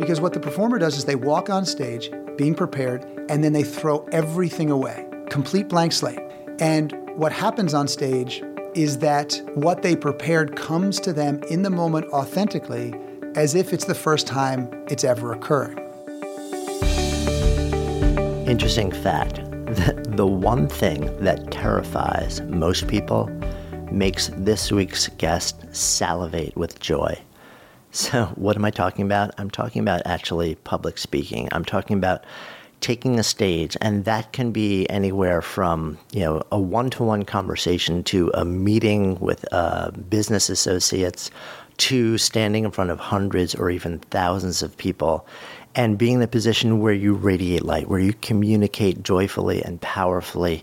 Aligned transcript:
Because 0.00 0.18
what 0.18 0.32
the 0.32 0.40
performer 0.40 0.78
does 0.78 0.96
is 0.96 1.04
they 1.04 1.14
walk 1.14 1.50
on 1.50 1.66
stage 1.66 2.10
being 2.38 2.54
prepared 2.54 3.04
and 3.28 3.44
then 3.44 3.52
they 3.52 3.62
throw 3.62 3.98
everything 4.12 4.70
away, 4.70 5.06
complete 5.28 5.68
blank 5.68 5.92
slate. 5.92 6.18
And 6.58 6.92
what 7.16 7.32
happens 7.32 7.74
on 7.74 7.86
stage 7.86 8.42
is 8.74 8.96
that 8.98 9.38
what 9.52 9.82
they 9.82 9.94
prepared 9.94 10.56
comes 10.56 11.00
to 11.00 11.12
them 11.12 11.42
in 11.50 11.62
the 11.62 11.68
moment 11.68 12.06
authentically 12.14 12.94
as 13.34 13.54
if 13.54 13.74
it's 13.74 13.84
the 13.84 13.94
first 13.94 14.26
time 14.26 14.70
it's 14.88 15.04
ever 15.04 15.34
occurring. 15.34 15.76
Interesting 18.48 18.90
fact 18.90 19.36
that 19.66 20.16
the 20.16 20.26
one 20.26 20.66
thing 20.66 21.14
that 21.18 21.50
terrifies 21.50 22.40
most 22.40 22.88
people 22.88 23.28
makes 23.92 24.30
this 24.34 24.72
week's 24.72 25.08
guest 25.18 25.62
salivate 25.72 26.56
with 26.56 26.80
joy. 26.80 27.20
So, 27.92 28.26
what 28.36 28.54
am 28.54 28.64
I 28.64 28.70
talking 28.70 29.04
about? 29.04 29.32
I'm 29.36 29.50
talking 29.50 29.82
about 29.82 30.02
actually 30.04 30.54
public 30.54 30.96
speaking. 30.96 31.48
I'm 31.50 31.64
talking 31.64 31.96
about 31.96 32.24
taking 32.80 33.18
a 33.18 33.24
stage, 33.24 33.76
and 33.80 34.04
that 34.04 34.32
can 34.32 34.52
be 34.52 34.88
anywhere 34.88 35.42
from 35.42 35.98
you 36.12 36.20
know 36.20 36.42
a 36.52 36.58
one-to-one 36.60 37.24
conversation 37.24 38.04
to 38.04 38.30
a 38.32 38.44
meeting 38.44 39.18
with 39.18 39.44
uh, 39.52 39.90
business 39.90 40.48
associates 40.48 41.32
to 41.78 42.16
standing 42.16 42.64
in 42.64 42.70
front 42.70 42.90
of 42.90 43.00
hundreds 43.00 43.56
or 43.56 43.70
even 43.70 43.98
thousands 44.10 44.62
of 44.62 44.76
people 44.76 45.26
and 45.74 45.98
being 45.98 46.16
in 46.16 46.22
a 46.22 46.28
position 46.28 46.80
where 46.80 46.92
you 46.92 47.14
radiate 47.14 47.64
light, 47.64 47.88
where 47.88 48.00
you 48.00 48.12
communicate 48.12 49.02
joyfully 49.02 49.62
and 49.62 49.80
powerfully 49.80 50.62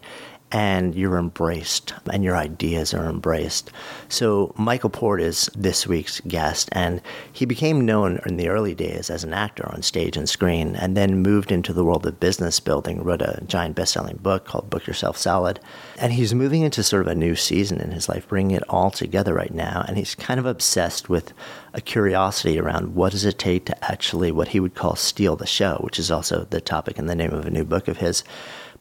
and 0.52 0.96
you're 0.96 1.18
embraced 1.18 1.94
and 2.12 2.24
your 2.24 2.38
ideas 2.38 2.94
are 2.94 3.10
embraced. 3.10 3.72
So, 4.08 4.54
Michael 4.58 4.90
Port 4.90 5.22
is 5.22 5.50
this 5.56 5.86
week's 5.86 6.22
guest, 6.22 6.70
and 6.72 7.02
he 7.32 7.46
became 7.46 7.86
known 7.86 8.20
in 8.26 8.38
the 8.38 8.48
early 8.48 8.74
days 8.74 9.10
as 9.10 9.24
an 9.26 9.34
actor 9.34 9.70
on 9.70 9.82
stage 9.82 10.16
and 10.16 10.30
screen, 10.30 10.76
and 10.76 10.96
then 10.96 11.22
moved 11.22 11.52
into 11.52 11.74
the 11.74 11.84
world 11.84 12.06
of 12.06 12.20
business 12.20 12.60
building, 12.62 13.04
wrote 13.04 13.22
a 13.22 13.44
giant 13.46 13.76
best 13.76 13.94
selling 13.94 14.18
book 14.18 14.46
called 14.46 14.70
Book 14.70 14.88
Yourself 14.88 15.18
Solid. 15.18 15.60
And 16.00 16.14
he's 16.14 16.34
moving 16.34 16.62
into 16.62 16.82
sort 16.82 17.02
of 17.02 17.08
a 17.08 17.16
new 17.16 17.36
season 17.36 17.82
in 17.82 17.92
his 17.92 18.08
life, 18.08 18.28
bringing 18.28 18.56
it 18.56 18.64
all 18.70 18.92
together 18.92 19.34
right 19.34 19.54
now. 19.54 19.84
And 19.88 19.98
he's 19.98 20.16
kind 20.16 20.40
of 20.40 20.46
obsessed 20.46 21.10
with 21.10 21.34
a 21.74 21.82
curiosity 21.82 22.58
around 22.60 22.96
what 22.96 23.12
does 23.12 23.26
it 23.26 23.38
take 23.38 23.66
to 23.66 23.86
actually 23.92 24.32
what 24.32 24.50
he 24.50 24.60
would 24.60 24.76
call 24.76 24.96
steal 24.96 25.36
the 25.36 25.46
show, 25.46 25.78
which 25.82 26.00
is 26.00 26.10
also 26.10 26.48
the 26.50 26.62
topic 26.62 26.98
and 26.98 27.10
the 27.10 27.16
name 27.16 27.34
of 27.34 27.46
a 27.46 27.52
new 27.52 27.66
book 27.66 27.88
of 27.88 27.98
his 27.98 28.24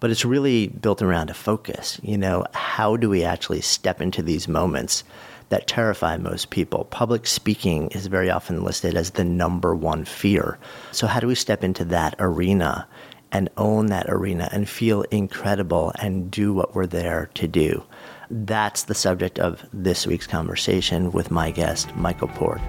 but 0.01 0.11
it's 0.11 0.25
really 0.25 0.69
built 0.69 1.03
around 1.03 1.31
a 1.31 1.35
focus. 1.35 2.01
You 2.03 2.19
know, 2.19 2.45
how 2.53 2.97
do 2.97 3.09
we 3.09 3.25
actually 3.25 3.61
step 3.61 4.01
into 4.01 4.23
these 4.23 4.49
moments 4.49 5.05
that 5.49 5.67
terrify 5.67 6.17
most 6.17 6.51
people? 6.51 6.85
Public 6.87 7.27
speaking 7.27 7.89
is 7.89 8.07
very 8.07 8.31
often 8.31 8.65
listed 8.65 8.97
as 8.97 9.13
the 9.13 9.25
number 9.25 9.75
one 9.75 10.05
fear. 10.05 10.59
So, 10.93 11.07
how 11.07 11.21
do 11.21 11.27
we 11.27 11.35
step 11.35 11.65
into 11.65 11.85
that 11.87 12.15
arena 12.19 12.87
and 13.33 13.49
own 13.57 13.87
that 13.87 14.07
arena 14.09 14.49
and 14.53 14.69
feel 14.69 15.03
incredible 15.11 15.93
and 16.01 16.31
do 16.31 16.53
what 16.53 16.75
we're 16.75 16.87
there 16.87 17.31
to 17.35 17.49
do? 17.49 17.83
That's 18.31 18.85
the 18.85 18.95
subject 18.95 19.39
of 19.39 19.65
this 19.73 20.07
week's 20.07 20.27
conversation 20.27 21.13
with 21.13 21.31
my 21.31 21.51
guest, 21.51 21.95
Michael 21.97 22.29
Port. 22.29 22.61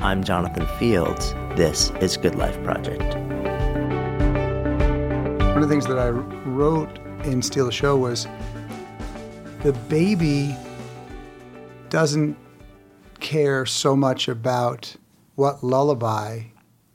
I'm 0.00 0.22
Jonathan 0.22 0.66
Fields. 0.78 1.32
This 1.56 1.90
is 2.00 2.16
Good 2.16 2.36
Life 2.36 2.62
Project. 2.62 3.16
One 5.48 5.64
of 5.64 5.68
the 5.68 5.74
things 5.74 5.86
that 5.86 5.98
I 5.98 6.37
wrote 6.58 6.98
in 7.22 7.40
Steal 7.40 7.66
the 7.66 7.72
Show 7.72 7.96
was 7.96 8.26
the 9.62 9.72
baby 9.88 10.56
doesn't 11.88 12.36
care 13.20 13.64
so 13.64 13.94
much 13.94 14.26
about 14.26 14.96
what 15.36 15.62
lullaby 15.62 16.42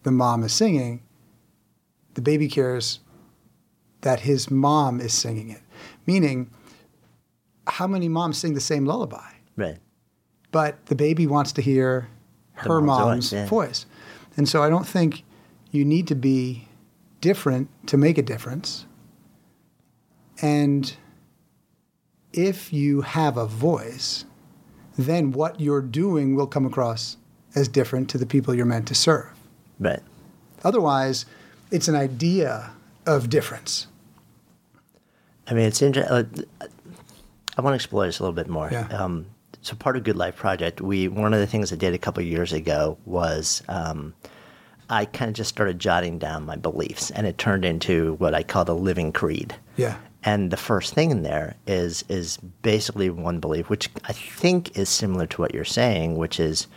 the 0.03 0.11
mom 0.11 0.43
is 0.43 0.51
singing. 0.51 1.01
The 2.15 2.21
baby 2.21 2.49
cares 2.49 2.99
that 4.01 4.19
his 4.19 4.51
mom 4.51 4.99
is 4.99 5.13
singing 5.13 5.49
it. 5.49 5.61
Meaning, 6.05 6.51
how 7.65 7.87
many 7.87 8.09
moms 8.09 8.37
sing 8.37 8.55
the 8.55 8.59
same 8.59 8.85
lullaby? 8.85 9.31
Right. 9.55 9.77
But 10.51 10.87
the 10.87 10.95
baby 10.95 11.25
wants 11.25 11.53
to 11.53 11.61
hear 11.61 12.09
her 12.55 12.81
mom's 12.81 12.99
mom's, 12.99 13.29
voice, 13.29 13.33
yeah. 13.33 13.45
voice. 13.45 13.85
And 14.35 14.49
so 14.49 14.61
I 14.61 14.69
don't 14.69 14.85
think 14.85 15.23
you 15.71 15.85
need 15.85 16.05
to 16.09 16.15
be 16.15 16.67
different 17.21 17.69
to 17.87 17.95
make 17.95 18.17
a 18.17 18.21
difference. 18.21 18.87
And 20.43 20.93
if 22.33 22.73
you 22.73 22.99
have 23.01 23.37
a 23.37 23.47
voice, 23.47 24.25
then 24.97 25.31
what 25.31 25.61
you're 25.61 25.81
doing 25.81 26.35
will 26.35 26.47
come 26.47 26.65
across 26.65 27.15
as 27.55 27.69
different 27.69 28.09
to 28.09 28.17
the 28.17 28.25
people 28.25 28.53
you're 28.53 28.65
meant 28.65 28.89
to 28.89 28.95
serve. 28.95 29.31
Right. 29.79 30.01
Otherwise, 30.65 31.25
it's 31.71 31.87
an 31.87 31.95
idea 31.95 32.71
of 33.05 33.29
difference. 33.29 33.87
I 35.47 35.53
mean, 35.53 35.65
it's 35.65 35.81
interesting. 35.81 36.45
I 37.57 37.61
want 37.61 37.71
to 37.71 37.75
explore 37.75 38.05
this 38.05 38.19
a 38.19 38.23
little 38.23 38.35
bit 38.35 38.49
more. 38.49 38.67
Yeah. 38.69 38.87
Um, 38.87 39.27
so, 39.61 39.75
part 39.75 39.95
of 39.95 40.03
Good 40.03 40.17
Life 40.17 40.35
Project, 40.35 40.81
we 40.81 41.07
one 41.07 41.33
of 41.33 41.39
the 41.39 41.47
things 41.47 41.71
I 41.71 41.77
did 41.77 41.93
a 41.93 41.97
couple 41.97 42.21
of 42.21 42.27
years 42.27 42.51
ago 42.51 42.97
was 43.05 43.63
um, 43.69 44.13
I 44.89 45.05
kind 45.05 45.29
of 45.29 45.35
just 45.35 45.49
started 45.49 45.79
jotting 45.79 46.19
down 46.19 46.45
my 46.45 46.57
beliefs, 46.57 47.11
and 47.11 47.25
it 47.25 47.37
turned 47.37 47.63
into 47.63 48.15
what 48.15 48.33
I 48.33 48.43
call 48.43 48.65
the 48.65 48.75
living 48.75 49.13
creed. 49.13 49.55
Yeah. 49.77 49.97
And 50.25 50.51
the 50.51 50.57
first 50.57 50.93
thing 50.93 51.11
in 51.11 51.23
there 51.23 51.55
is 51.67 52.03
is 52.07 52.37
basically 52.61 53.09
one 53.09 53.39
belief, 53.39 53.69
which 53.69 53.89
I 54.05 54.13
think 54.13 54.77
is 54.77 54.89
similar 54.89 55.27
to 55.27 55.41
what 55.41 55.53
you're 55.53 55.65
saying, 55.65 56.15
which 56.17 56.39
is 56.39 56.67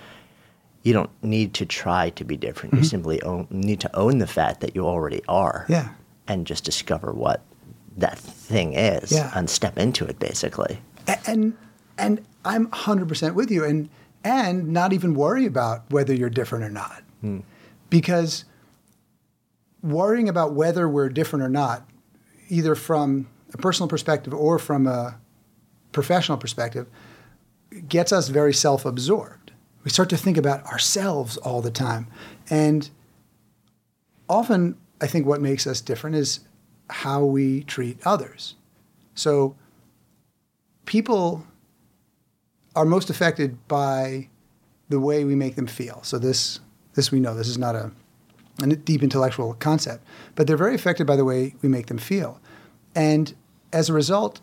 you 0.83 0.93
don't 0.93 1.11
need 1.23 1.55
to 1.55 1.67
try 1.67 2.11
to 2.11 2.25
be 2.25 2.37
different. 2.37 2.73
Mm-hmm. 2.75 2.83
You 2.83 2.89
simply 2.89 3.23
own, 3.23 3.47
need 3.51 3.81
to 3.81 3.97
own 3.97 4.19
the 4.19 4.27
fact 4.27 4.61
that 4.61 4.75
you 4.75 4.87
already 4.87 5.23
are, 5.29 5.67
Yeah. 5.69 5.89
and 6.29 6.47
just 6.47 6.65
discover 6.65 7.13
what 7.13 7.43
that 7.97 8.19
thing 8.19 8.75
is 8.75 9.11
Yeah. 9.13 9.31
and 9.35 9.49
step 9.51 9.79
into 9.79 10.05
it. 10.07 10.19
Basically, 10.19 10.79
and 11.27 11.57
and 11.99 12.25
I'm 12.45 12.67
100% 12.69 13.35
with 13.35 13.51
you 13.51 13.65
and 13.65 13.89
and 14.23 14.69
not 14.69 14.93
even 14.93 15.15
worry 15.15 15.47
about 15.47 15.91
whether 15.91 16.13
you're 16.13 16.31
different 16.31 16.65
or 16.65 16.71
not 16.71 17.03
because 17.91 18.45
worrying 19.83 20.29
about 20.29 20.53
whether 20.53 20.89
we're 20.89 21.09
different 21.09 21.45
or 21.45 21.49
not 21.49 21.89
either 22.49 22.75
from 22.75 23.27
a 23.53 23.59
personal 23.59 23.89
perspective 23.89 24.35
or 24.35 24.59
from 24.59 24.87
a 24.87 25.19
professional 25.93 26.39
perspective 26.39 26.87
gets 27.89 28.13
us 28.13 28.29
very 28.29 28.53
self-absorbed. 28.53 29.53
We 29.85 29.91
start 29.91 30.11
to 30.11 30.17
think 30.17 30.37
about 30.37 30.65
ourselves 30.67 31.37
all 31.37 31.61
the 31.63 31.71
time. 31.71 32.09
And 32.51 32.91
often 34.29 34.77
i 35.01 35.07
think 35.07 35.27
what 35.27 35.41
makes 35.41 35.67
us 35.67 35.81
different 35.81 36.17
is 36.17 36.41
how 36.89 37.25
we 37.25 37.63
treat 37.65 37.99
others. 38.07 38.55
So 39.15 39.57
people 40.85 41.45
are 42.75 42.85
most 42.85 43.11
affected 43.11 43.67
by 43.67 44.29
the 44.89 45.01
way 45.01 45.25
we 45.25 45.35
make 45.35 45.57
them 45.57 45.67
feel. 45.67 46.03
So 46.03 46.19
this 46.19 46.61
this 46.95 47.11
we 47.11 47.21
know 47.21 47.35
this 47.35 47.49
is 47.49 47.59
not 47.59 47.75
a, 47.75 47.91
a 48.63 48.67
deep 48.69 49.03
intellectual 49.03 49.55
concept, 49.55 50.05
but 50.35 50.47
they're 50.47 50.57
very 50.57 50.75
affected 50.75 51.07
by 51.07 51.17
the 51.17 51.25
way 51.25 51.55
we 51.61 51.69
make 51.69 51.87
them 51.87 51.99
feel, 51.99 52.41
and 52.97 53.35
as 53.73 53.91
a 53.91 53.93
result, 53.93 54.41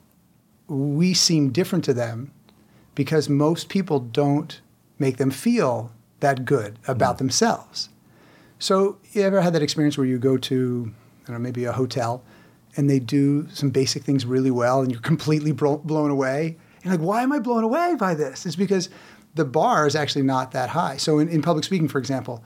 we 0.67 1.13
seem 1.13 1.49
different 1.49 1.83
to 1.85 1.93
them 1.93 2.31
because 2.95 3.27
most 3.27 3.67
people 3.67 3.99
don't 3.99 4.61
make 4.99 5.17
them 5.17 5.31
feel 5.31 5.91
that 6.19 6.45
good 6.45 6.77
about 6.87 7.15
hmm. 7.15 7.25
themselves. 7.25 7.89
So 8.59 8.99
you 9.11 9.23
ever 9.23 9.41
had 9.41 9.53
that 9.53 9.63
experience 9.63 9.97
where 9.97 10.07
you 10.07 10.19
go 10.19 10.37
to, 10.37 10.93
I 11.23 11.27
don't 11.27 11.33
know, 11.33 11.39
maybe 11.39 11.65
a 11.65 11.73
hotel, 11.73 12.23
and 12.77 12.89
they 12.89 12.99
do 12.99 13.49
some 13.49 13.71
basic 13.71 14.03
things 14.03 14.25
really 14.25 14.51
well, 14.51 14.81
and 14.81 14.91
you're 14.91 15.01
completely 15.01 15.51
bro- 15.51 15.79
blown 15.79 16.11
away. 16.11 16.57
And 16.75 16.85
you're 16.85 16.93
like, 16.93 17.05
why 17.05 17.23
am 17.23 17.33
I 17.33 17.39
blown 17.39 17.63
away 17.63 17.95
by 17.99 18.13
this? 18.13 18.45
It's 18.45 18.55
because 18.55 18.89
the 19.35 19.45
bar 19.45 19.85
is 19.85 19.95
actually 19.95 20.23
not 20.23 20.51
that 20.51 20.69
high. 20.69 20.97
So 20.97 21.19
in, 21.19 21.27
in 21.27 21.41
public 21.41 21.65
speaking, 21.65 21.87
for 21.87 21.97
example, 21.97 22.43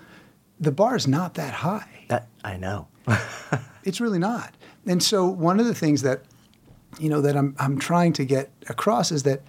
the 0.59 0.71
bar 0.71 0.95
is 0.95 1.07
not 1.07 1.35
that 1.35 1.53
high. 1.53 2.05
that 2.07 2.29
I 2.43 2.57
know. 2.57 2.87
It's 3.87 4.01
really 4.01 4.19
not. 4.19 4.53
And 4.87 5.03
so 5.03 5.27
one 5.27 5.59
of 5.59 5.65
the 5.65 5.75
things 5.75 6.01
that 6.01 6.21
you 6.99 7.09
know 7.09 7.21
that 7.21 7.35
I'm 7.35 7.55
I'm 7.59 7.77
trying 7.77 8.13
to 8.13 8.25
get 8.25 8.51
across 8.69 9.11
is 9.11 9.23
that 9.23 9.41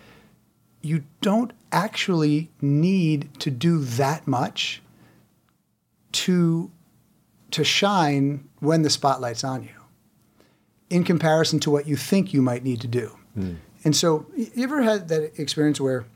you 0.82 1.04
don't 1.20 1.52
actually 1.72 2.50
need 2.60 3.30
to 3.40 3.50
do 3.50 3.78
that 3.78 4.26
much 4.26 4.82
to 6.12 6.70
to 7.50 7.64
shine 7.64 8.48
when 8.60 8.82
the 8.82 8.90
spotlight's 8.90 9.44
on 9.44 9.62
you 9.62 9.70
in 10.90 11.04
comparison 11.04 11.60
to 11.60 11.70
what 11.70 11.86
you 11.86 11.96
think 11.96 12.32
you 12.32 12.42
might 12.42 12.64
need 12.64 12.80
to 12.80 12.86
do. 12.86 13.16
Hmm. 13.34 13.54
And 13.84 13.94
so 13.94 14.26
you 14.34 14.64
ever 14.64 14.82
had 14.82 15.08
that 15.08 15.38
experience 15.38 15.80
where 15.80 16.06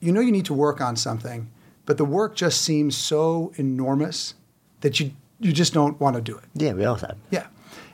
you 0.00 0.12
know 0.12 0.20
you 0.20 0.32
need 0.32 0.46
to 0.46 0.54
work 0.54 0.80
on 0.80 0.96
something, 0.96 1.50
but 1.84 1.96
the 1.96 2.04
work 2.04 2.34
just 2.34 2.62
seems 2.62 2.96
so 2.96 3.52
enormous 3.56 4.34
that 4.80 5.00
you 5.00 5.12
you 5.40 5.52
just 5.52 5.72
don't 5.72 6.00
want 6.00 6.16
to 6.16 6.22
do 6.22 6.36
it. 6.36 6.44
yeah, 6.54 6.72
we 6.72 6.84
all 6.84 6.96
have. 6.96 7.16
Yeah. 7.30 7.46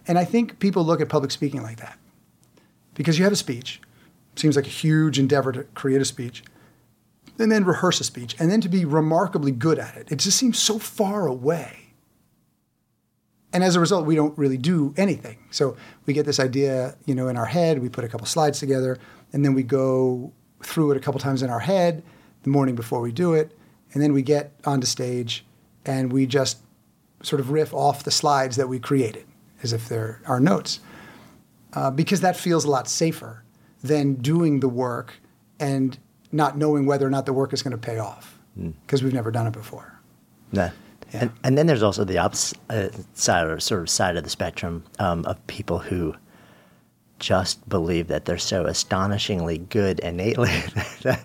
And 0.07 0.19
I 0.19 0.25
think 0.25 0.59
people 0.59 0.85
look 0.85 1.01
at 1.01 1.09
public 1.09 1.31
speaking 1.31 1.63
like 1.63 1.79
that. 1.79 1.99
Because 2.95 3.19
you 3.19 3.25
have 3.25 3.33
a 3.33 3.37
speech, 3.37 3.81
seems 4.37 4.57
like 4.57 4.67
a 4.67 4.71
huge 4.71 5.19
endeavor 5.19 5.53
to 5.53 5.65
create 5.75 6.01
a 6.01 6.05
speech. 6.05 6.43
and 7.39 7.51
then 7.51 7.65
rehearse 7.65 7.99
a 7.99 8.05
speech, 8.05 8.37
and 8.39 8.51
then 8.51 8.61
to 8.61 8.69
be 8.69 8.85
remarkably 8.85 9.51
good 9.51 9.79
at 9.79 9.97
it. 9.97 10.13
It 10.13 10.17
just 10.17 10.37
seems 10.37 10.59
so 10.59 10.79
far 10.79 11.27
away. 11.27 11.95
And 13.55 13.65
as 13.65 13.75
a 13.75 13.81
result, 13.81 14.07
we 14.07 14.15
don't 14.15 14.37
really 14.39 14.59
do 14.59 14.95
anything. 14.97 15.39
So 15.51 15.77
we 16.07 16.13
get 16.13 16.27
this 16.27 16.39
idea, 16.39 16.97
you 17.07 17.15
know, 17.15 17.29
in 17.29 17.37
our 17.37 17.47
head. 17.47 17.81
We 17.81 17.89
put 17.89 18.05
a 18.05 18.09
couple 18.09 18.27
slides 18.27 18.59
together, 18.59 18.99
and 19.33 19.45
then 19.45 19.55
we 19.55 19.63
go 19.63 20.33
through 20.63 20.93
it 20.93 20.97
a 20.97 21.01
couple 21.01 21.21
times 21.21 21.43
in 21.43 21.51
our 21.51 21.61
head 21.61 22.03
the 22.43 22.51
morning 22.51 22.75
before 22.75 23.01
we 23.01 23.13
do 23.13 23.35
it, 23.35 23.57
and 23.93 24.03
then 24.03 24.13
we 24.13 24.23
get 24.23 24.53
onto 24.65 24.87
stage, 24.87 25.45
and 25.85 26.13
we 26.13 26.27
just 26.27 26.59
sort 27.23 27.41
of 27.41 27.51
riff 27.51 27.73
off 27.75 28.05
the 28.05 28.11
slides 28.11 28.57
that 28.57 28.69
we 28.69 28.79
created 28.79 29.25
as 29.63 29.73
if 29.73 29.89
they're 29.89 30.21
our 30.27 30.41
notes, 30.41 30.81
uh, 31.75 31.91
because 31.91 32.21
that 32.21 32.37
feels 32.37 32.65
a 32.65 32.71
lot 32.71 32.89
safer 32.89 33.43
than 33.83 34.15
doing 34.15 34.61
the 34.61 34.69
work 34.69 35.15
and 35.61 35.99
not 36.33 36.57
knowing 36.59 36.87
whether 36.87 37.07
or 37.07 37.11
not 37.11 37.27
the 37.27 37.33
work 37.33 37.53
is 37.53 37.63
going 37.63 37.73
to 37.73 37.79
pay 37.79 37.99
off 37.99 38.39
because 38.87 39.03
we've 39.03 39.13
never 39.15 39.31
done 39.31 39.47
it 39.47 39.53
before. 39.53 39.99
Yeah. 40.53 40.71
Yeah. 41.13 41.21
And, 41.23 41.31
and 41.45 41.59
then 41.59 41.67
there's 41.67 41.83
also 41.83 42.05
the 42.05 42.19
opposite 42.19 42.59
uh, 42.71 42.89
side 43.15 43.47
or 43.47 43.61
sort 43.61 43.83
of 43.83 43.91
side 43.91 44.17
of 44.17 44.25
the 44.25 44.31
spectrum 44.31 44.83
um, 44.99 45.25
of 45.27 45.47
people 45.47 45.79
who 45.79 46.15
just 47.19 47.67
believe 47.69 48.09
that 48.09 48.25
they're 48.25 48.39
so 48.39 48.65
astonishingly 48.67 49.59
good 49.59 50.01
innately 50.01 50.51
that, 50.75 50.97
that, 51.03 51.25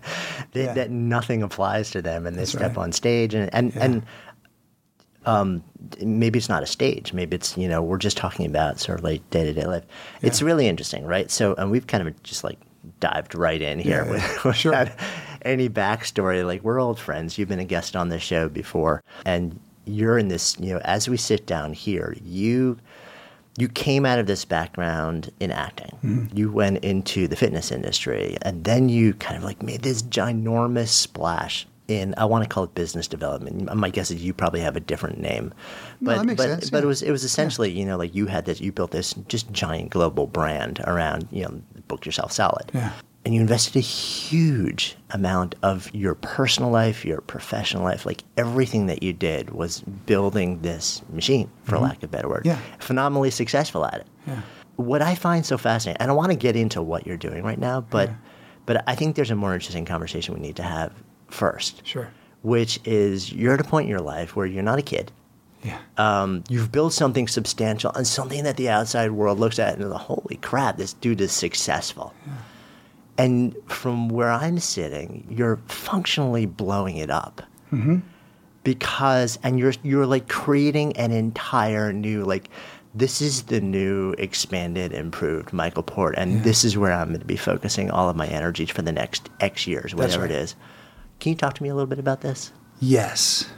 Yeah. 0.54 0.74
that 0.74 0.92
nothing 0.92 1.42
applies 1.42 1.90
to 1.92 2.02
them 2.02 2.28
and 2.28 2.36
they 2.36 2.42
That's 2.42 2.52
step 2.52 2.76
right. 2.78 2.84
on 2.84 2.92
stage 2.92 3.34
and 3.34 3.50
and, 3.54 3.76
and 3.78 4.04
um, 5.28 5.64
maybe 6.02 6.40
it's 6.40 6.50
not 6.50 6.64
a 6.64 6.68
stage 6.68 7.14
maybe 7.14 7.36
it's 7.36 7.56
you 7.58 7.68
know 7.68 7.82
we're 7.82 7.98
just 7.98 8.18
talking 8.18 8.46
about 8.46 8.80
sort 8.80 8.98
of 8.98 9.04
like 9.04 9.28
day-to-day 9.30 9.66
life 9.66 9.84
it's 10.22 10.42
really 10.42 10.68
interesting 10.68 11.06
right 11.06 11.30
so 11.30 11.54
and 11.56 11.70
we've 11.70 11.86
kind 11.88 12.08
of 12.08 12.24
just 12.24 12.44
like 12.44 12.58
dived 13.00 13.36
right 13.36 13.62
in 13.62 13.78
here 13.80 14.04
Yeah, 14.06 14.12
with, 14.12 14.22
yeah. 14.66 14.72
without 14.72 14.88
Sure. 14.88 14.96
any 15.44 15.70
backstory 15.70 16.46
like 16.46 16.64
we're 16.64 16.80
old 16.80 17.00
friends 17.00 17.38
you've 17.38 17.50
been 17.50 17.60
a 17.60 17.66
guest 17.66 17.96
on 17.96 18.10
this 18.10 18.24
show 18.24 18.50
before 18.50 19.04
and 19.26 19.60
you're 19.86 20.18
in 20.18 20.28
this 20.30 20.58
you 20.60 20.74
know 20.74 20.80
as 20.84 21.08
we 21.10 21.18
sit 21.18 21.46
down 21.46 21.74
here 21.74 22.16
you 22.24 22.78
you 23.60 23.68
came 23.68 24.06
out 24.06 24.20
of 24.20 24.28
this 24.28 24.46
background 24.46 25.32
in 25.40 25.50
acting. 25.50 25.98
Mm-hmm. 26.06 26.38
You 26.38 26.52
went 26.52 26.78
into 26.86 27.28
the 27.28 27.36
fitness 27.36 27.72
industry, 27.72 28.38
and 28.44 28.64
then 28.66 28.88
you 28.88 29.16
kind 29.16 29.36
of 29.36 29.44
like 29.44 29.64
made 29.64 29.82
this 29.82 30.04
ginormous 30.04 30.90
splash 30.90 31.66
in. 31.88 32.14
I 32.18 32.26
want 32.26 32.44
to 32.44 32.50
call 32.50 32.64
it 32.64 32.76
business 32.76 33.08
development. 33.08 33.74
My 33.76 33.90
guess 33.90 34.12
is 34.12 34.24
you 34.24 34.34
probably 34.34 34.60
have 34.62 34.76
a 34.76 34.80
different 34.80 35.20
name, 35.20 35.54
No, 36.00 36.12
but 36.12 36.18
that 36.18 36.26
makes 36.26 36.38
but 36.38 36.50
sense, 36.50 36.70
but 36.70 36.84
it 36.84 36.88
was 36.88 37.02
it 37.02 37.12
was 37.12 37.24
essentially 37.24 37.72
you 37.72 37.86
know 37.86 37.98
like 37.98 38.14
you 38.14 38.28
had 38.28 38.46
this 38.46 38.60
you 38.62 38.72
built 38.72 38.92
this 38.92 39.14
just 39.28 39.52
giant 39.52 39.90
global 39.90 40.28
brand 40.28 40.80
around 40.86 41.28
you 41.32 41.44
know 41.44 41.62
book 41.88 42.06
yourself 42.06 42.32
solid. 42.32 42.72
Yeah. 42.74 42.92
And 43.26 43.36
you 43.36 43.42
invested 43.42 43.76
a 43.76 43.82
huge 43.82 44.96
amount 45.10 45.56
of 45.62 45.94
your 45.94 46.16
personal 46.16 46.70
life, 46.70 47.04
your 47.04 47.20
professional 47.20 47.84
life, 47.84 48.06
like 48.06 48.24
everything 48.38 48.86
that 48.86 49.04
you 49.04 49.12
did 49.12 49.50
was 49.50 49.82
building 49.82 50.62
this 50.62 51.02
machine, 51.10 51.52
for 51.64 51.74
mm-hmm. 51.76 51.84
lack 51.84 51.98
of 51.98 52.04
a 52.04 52.08
better 52.08 52.30
word 52.30 52.44
Yeah. 52.46 52.58
phenomenally 52.80 53.32
successful 53.32 53.84
at 53.86 53.96
it. 53.96 54.08
Yeah. 54.28 54.42
What 54.78 55.02
I 55.02 55.16
find 55.16 55.46
so 55.46 55.58
fascinating, 55.58 56.02
and 56.02 56.10
I 56.10 56.14
want 56.14 56.32
to 56.32 56.38
get 56.38 56.56
into 56.56 56.82
what 56.82 57.06
you're 57.06 57.18
doing 57.18 57.44
right 57.44 57.60
now, 57.60 57.82
but 57.82 58.10
Yeah. 58.10 58.16
but 58.66 58.84
I 58.88 58.96
think 58.96 59.18
there's 59.18 59.32
a 59.32 59.36
more 59.36 59.54
interesting 59.54 59.84
conversation 59.84 60.34
we 60.34 60.40
need 60.40 60.56
to 60.58 60.64
have 60.64 60.94
first, 61.28 61.86
Sure. 61.86 62.10
which 62.42 62.80
is 62.86 63.32
you're 63.32 63.54
at 63.54 63.62
a 63.62 63.64
point 63.64 63.86
in 63.86 63.90
your 63.90 64.02
life 64.02 64.36
where 64.36 64.46
you're 64.46 64.64
not 64.64 64.80
a 64.80 64.84
kid. 64.84 65.12
Yeah. 65.64 65.80
Um, 65.98 66.44
you've 66.50 66.72
built 66.72 66.94
something 66.94 67.28
substantial 67.28 67.92
and 67.94 68.06
something 68.08 68.44
that 68.44 68.58
the 68.58 68.70
outside 68.70 69.12
world 69.12 69.40
looks 69.40 69.60
at 69.60 69.74
and 69.74 69.84
is, 69.84 69.90
like, 69.90 70.02
holy 70.02 70.38
crap, 70.38 70.78
this 70.78 70.94
dude 70.94 71.20
is 71.20 71.32
successful. 71.32 72.14
And 73.18 73.56
from 73.66 74.10
where 74.10 74.30
I'm 74.32 74.60
sitting, 74.60 75.26
you're 75.30 75.58
functionally 75.68 76.46
blowing 76.46 76.98
it 76.98 77.10
up 77.10 77.42
because 78.64 79.40
and 79.44 79.58
you're 79.60 79.74
you're 79.82 80.06
like 80.06 80.28
creating 80.28 80.96
an 80.98 81.12
entire 81.12 81.94
new 81.94 82.24
like 82.26 82.50
this 82.94 83.22
is 83.22 83.44
the 83.44 83.62
new 83.62 84.14
expanded 84.18 84.92
improved 84.92 85.54
michael 85.54 85.84
port 85.84 86.16
and 86.18 86.44
this 86.44 86.66
is 86.66 86.78
where 86.78 86.92
i'm 86.92 87.10
going 87.10 87.20
to 87.20 87.26
be 87.26 87.38
focusing 87.38 87.90
all 87.90 88.10
of 88.10 88.16
my 88.18 88.28
energy 88.28 88.66
for 88.66 88.82
the 88.82 88.92
next 88.92 89.30
x 89.40 89.68
years 89.68 89.96
whatever 89.96 90.24
right. 90.24 90.32
it 90.32 90.38
is 90.38 90.56
can 91.20 91.32
you 91.32 91.36
talk 91.36 91.54
to 91.54 91.64
me 91.64 91.70
a 91.70 91.76
little 91.76 91.88
bit 91.88 92.00
about 92.00 92.22
this 92.22 92.52
Yes. 92.80 93.50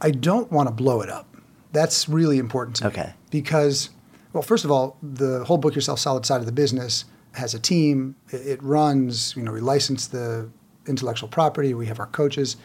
I 0.00 0.10
don't 0.10 0.50
want 0.50 0.68
to 0.68 0.74
blow 0.74 1.00
it 1.00 1.10
up. 1.10 1.26
That's 1.72 2.08
really 2.08 2.38
important 2.38 2.76
to 2.76 2.84
me. 2.84 2.90
Okay. 2.90 3.14
Because, 3.30 3.90
well, 4.32 4.42
first 4.42 4.64
of 4.64 4.70
all, 4.70 4.96
the 5.02 5.44
whole 5.44 5.58
Book 5.58 5.74
Yourself 5.74 5.98
Solid 5.98 6.24
side 6.24 6.40
of 6.40 6.46
the 6.46 6.52
business 6.52 7.04
has 7.32 7.54
a 7.54 7.58
team. 7.58 8.16
It, 8.30 8.46
it 8.46 8.62
runs, 8.62 9.36
you 9.36 9.42
know, 9.42 9.52
we 9.52 9.60
license 9.60 10.06
the 10.06 10.48
intellectual 10.86 11.28
property, 11.28 11.74
we 11.74 11.86
have 11.86 12.00
our 12.00 12.06
coaches. 12.06 12.56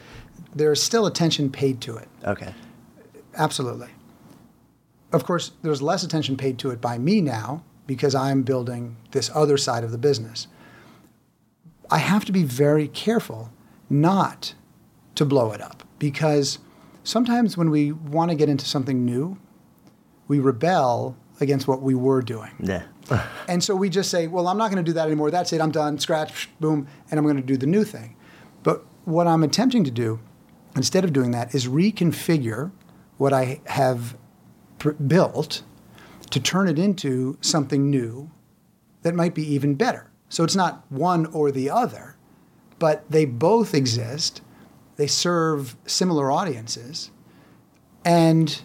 There's 0.55 0.81
still 0.81 1.05
attention 1.05 1.51
paid 1.51 1.81
to 1.81 1.97
it. 1.97 2.07
okay 2.23 2.53
Absolutely. 3.35 3.89
Of 5.11 5.25
course, 5.25 5.51
there's 5.63 5.81
less 5.81 6.03
attention 6.03 6.38
paid 6.38 6.59
to 6.59 6.69
it 6.69 6.79
by 6.79 7.00
me 7.00 7.19
now 7.19 7.63
because 7.88 8.13
I'm 8.13 8.44
building 8.44 8.95
this 9.11 9.31
other 9.33 9.57
side 9.57 9.83
of 9.83 9.91
the 9.91 9.97
business. 9.97 10.47
I 11.94 12.00
have 12.00 12.25
to 12.25 12.31
be 12.31 12.42
very 12.44 12.88
careful 12.88 13.51
not 13.88 14.56
to 15.13 15.25
blow 15.25 15.51
it 15.51 15.62
up 15.62 15.84
because 16.00 16.57
sometimes 17.04 17.56
when 17.56 17.69
we 17.69 17.92
want 17.92 18.31
to 18.31 18.36
get 18.36 18.50
into 18.50 18.66
something 18.66 19.06
new, 19.06 19.38
we 20.28 20.40
rebel 20.40 21.16
against 21.40 21.68
what 21.68 21.84
we 21.84 21.94
were 21.94 22.24
doing. 22.24 22.50
yeah 22.60 22.84
And 23.48 23.63
so 23.63 23.75
we 23.75 23.90
just 23.90 24.10
say, 24.10 24.25
well, 24.25 24.48
I'm 24.48 24.57
not 24.57 24.72
going 24.72 24.84
to 24.84 24.90
do 24.90 24.94
that 24.94 25.06
anymore. 25.06 25.30
That's 25.30 25.54
it. 25.54 25.62
I'm 25.62 25.69
done. 25.69 26.00
Scratch, 26.00 26.50
boom, 26.60 26.88
and 27.12 27.19
I'm 27.19 27.25
going 27.25 27.36
to 27.36 27.44
do 27.44 27.57
the 27.57 27.68
new 27.68 27.84
thing. 27.84 28.16
But 28.63 28.84
what 29.06 29.28
I'm 29.28 29.44
attempting 29.44 29.84
to 29.84 29.92
do, 29.92 30.19
instead 30.75 31.04
of 31.04 31.13
doing 31.13 31.30
that, 31.31 31.54
is 31.54 31.68
reconfigure 31.68 32.72
what 33.18 33.34
I 33.34 33.62
have 33.68 34.18
pr- 34.80 34.92
built 34.92 35.62
to 36.31 36.39
turn 36.39 36.68
it 36.68 36.80
into 36.80 37.38
something 37.42 37.92
new 37.92 38.31
that 39.04 39.13
might 39.13 39.36
be 39.36 39.46
even 39.54 39.75
better. 39.75 40.10
So 40.33 40.44
it's 40.44 40.56
not 40.56 40.83
one 40.89 41.27
or 41.27 41.51
the 41.51 41.69
other, 41.69 42.15
but 42.80 43.06
they 43.07 43.24
both 43.24 43.75
exist. 43.75 44.41
They 44.95 45.06
serve 45.06 45.75
similar 45.85 46.31
audiences. 46.31 47.12
And 48.03 48.59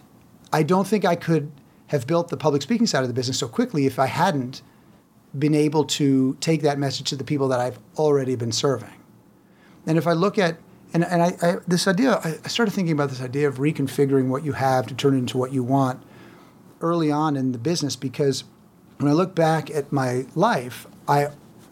I 0.50 0.62
don't 0.62 0.86
think 0.86 1.04
I 1.04 1.14
could 1.14 1.52
have 1.88 2.06
built 2.06 2.28
the 2.28 2.38
public 2.38 2.62
speaking 2.62 2.86
side 2.86 3.02
of 3.02 3.08
the 3.08 3.12
business 3.12 3.38
so 3.38 3.48
quickly 3.48 3.84
if 3.84 3.98
I 3.98 4.06
hadn't 4.06 4.62
been 5.38 5.54
able 5.54 5.84
to 5.84 6.38
take 6.40 6.62
that 6.62 6.78
message 6.78 7.10
to 7.10 7.16
the 7.16 7.22
people 7.22 7.48
that 7.48 7.60
I've 7.60 7.78
already 7.98 8.34
been 8.34 8.50
serving. 8.50 8.94
And 9.86 9.98
if 9.98 10.06
I 10.06 10.14
look 10.14 10.38
at, 10.38 10.56
and, 10.94 11.04
and 11.04 11.22
I, 11.22 11.36
I, 11.42 11.56
this 11.66 11.86
idea, 11.86 12.18
I, 12.24 12.48
started 12.48 12.70
thinking 12.70 12.92
about 12.92 13.10
this 13.10 13.20
idea 13.20 13.46
of 13.46 13.58
reconfiguring 13.58 14.28
what 14.28 14.42
you 14.42 14.52
have 14.52 14.86
to 14.86 14.94
turn 14.94 15.14
it 15.14 15.18
into 15.18 15.36
what 15.36 15.52
you 15.52 15.62
want 15.62 16.02
early 16.80 17.12
on 17.12 17.36
in 17.36 17.52
the 17.52 17.58
business 17.58 17.94
because 17.94 18.44
when 18.96 19.10
I 19.10 19.12
look 19.12 19.34
back 19.34 19.70
at 19.70 19.92
my 19.92 20.24
life, 20.34 20.86
I, 21.06 21.28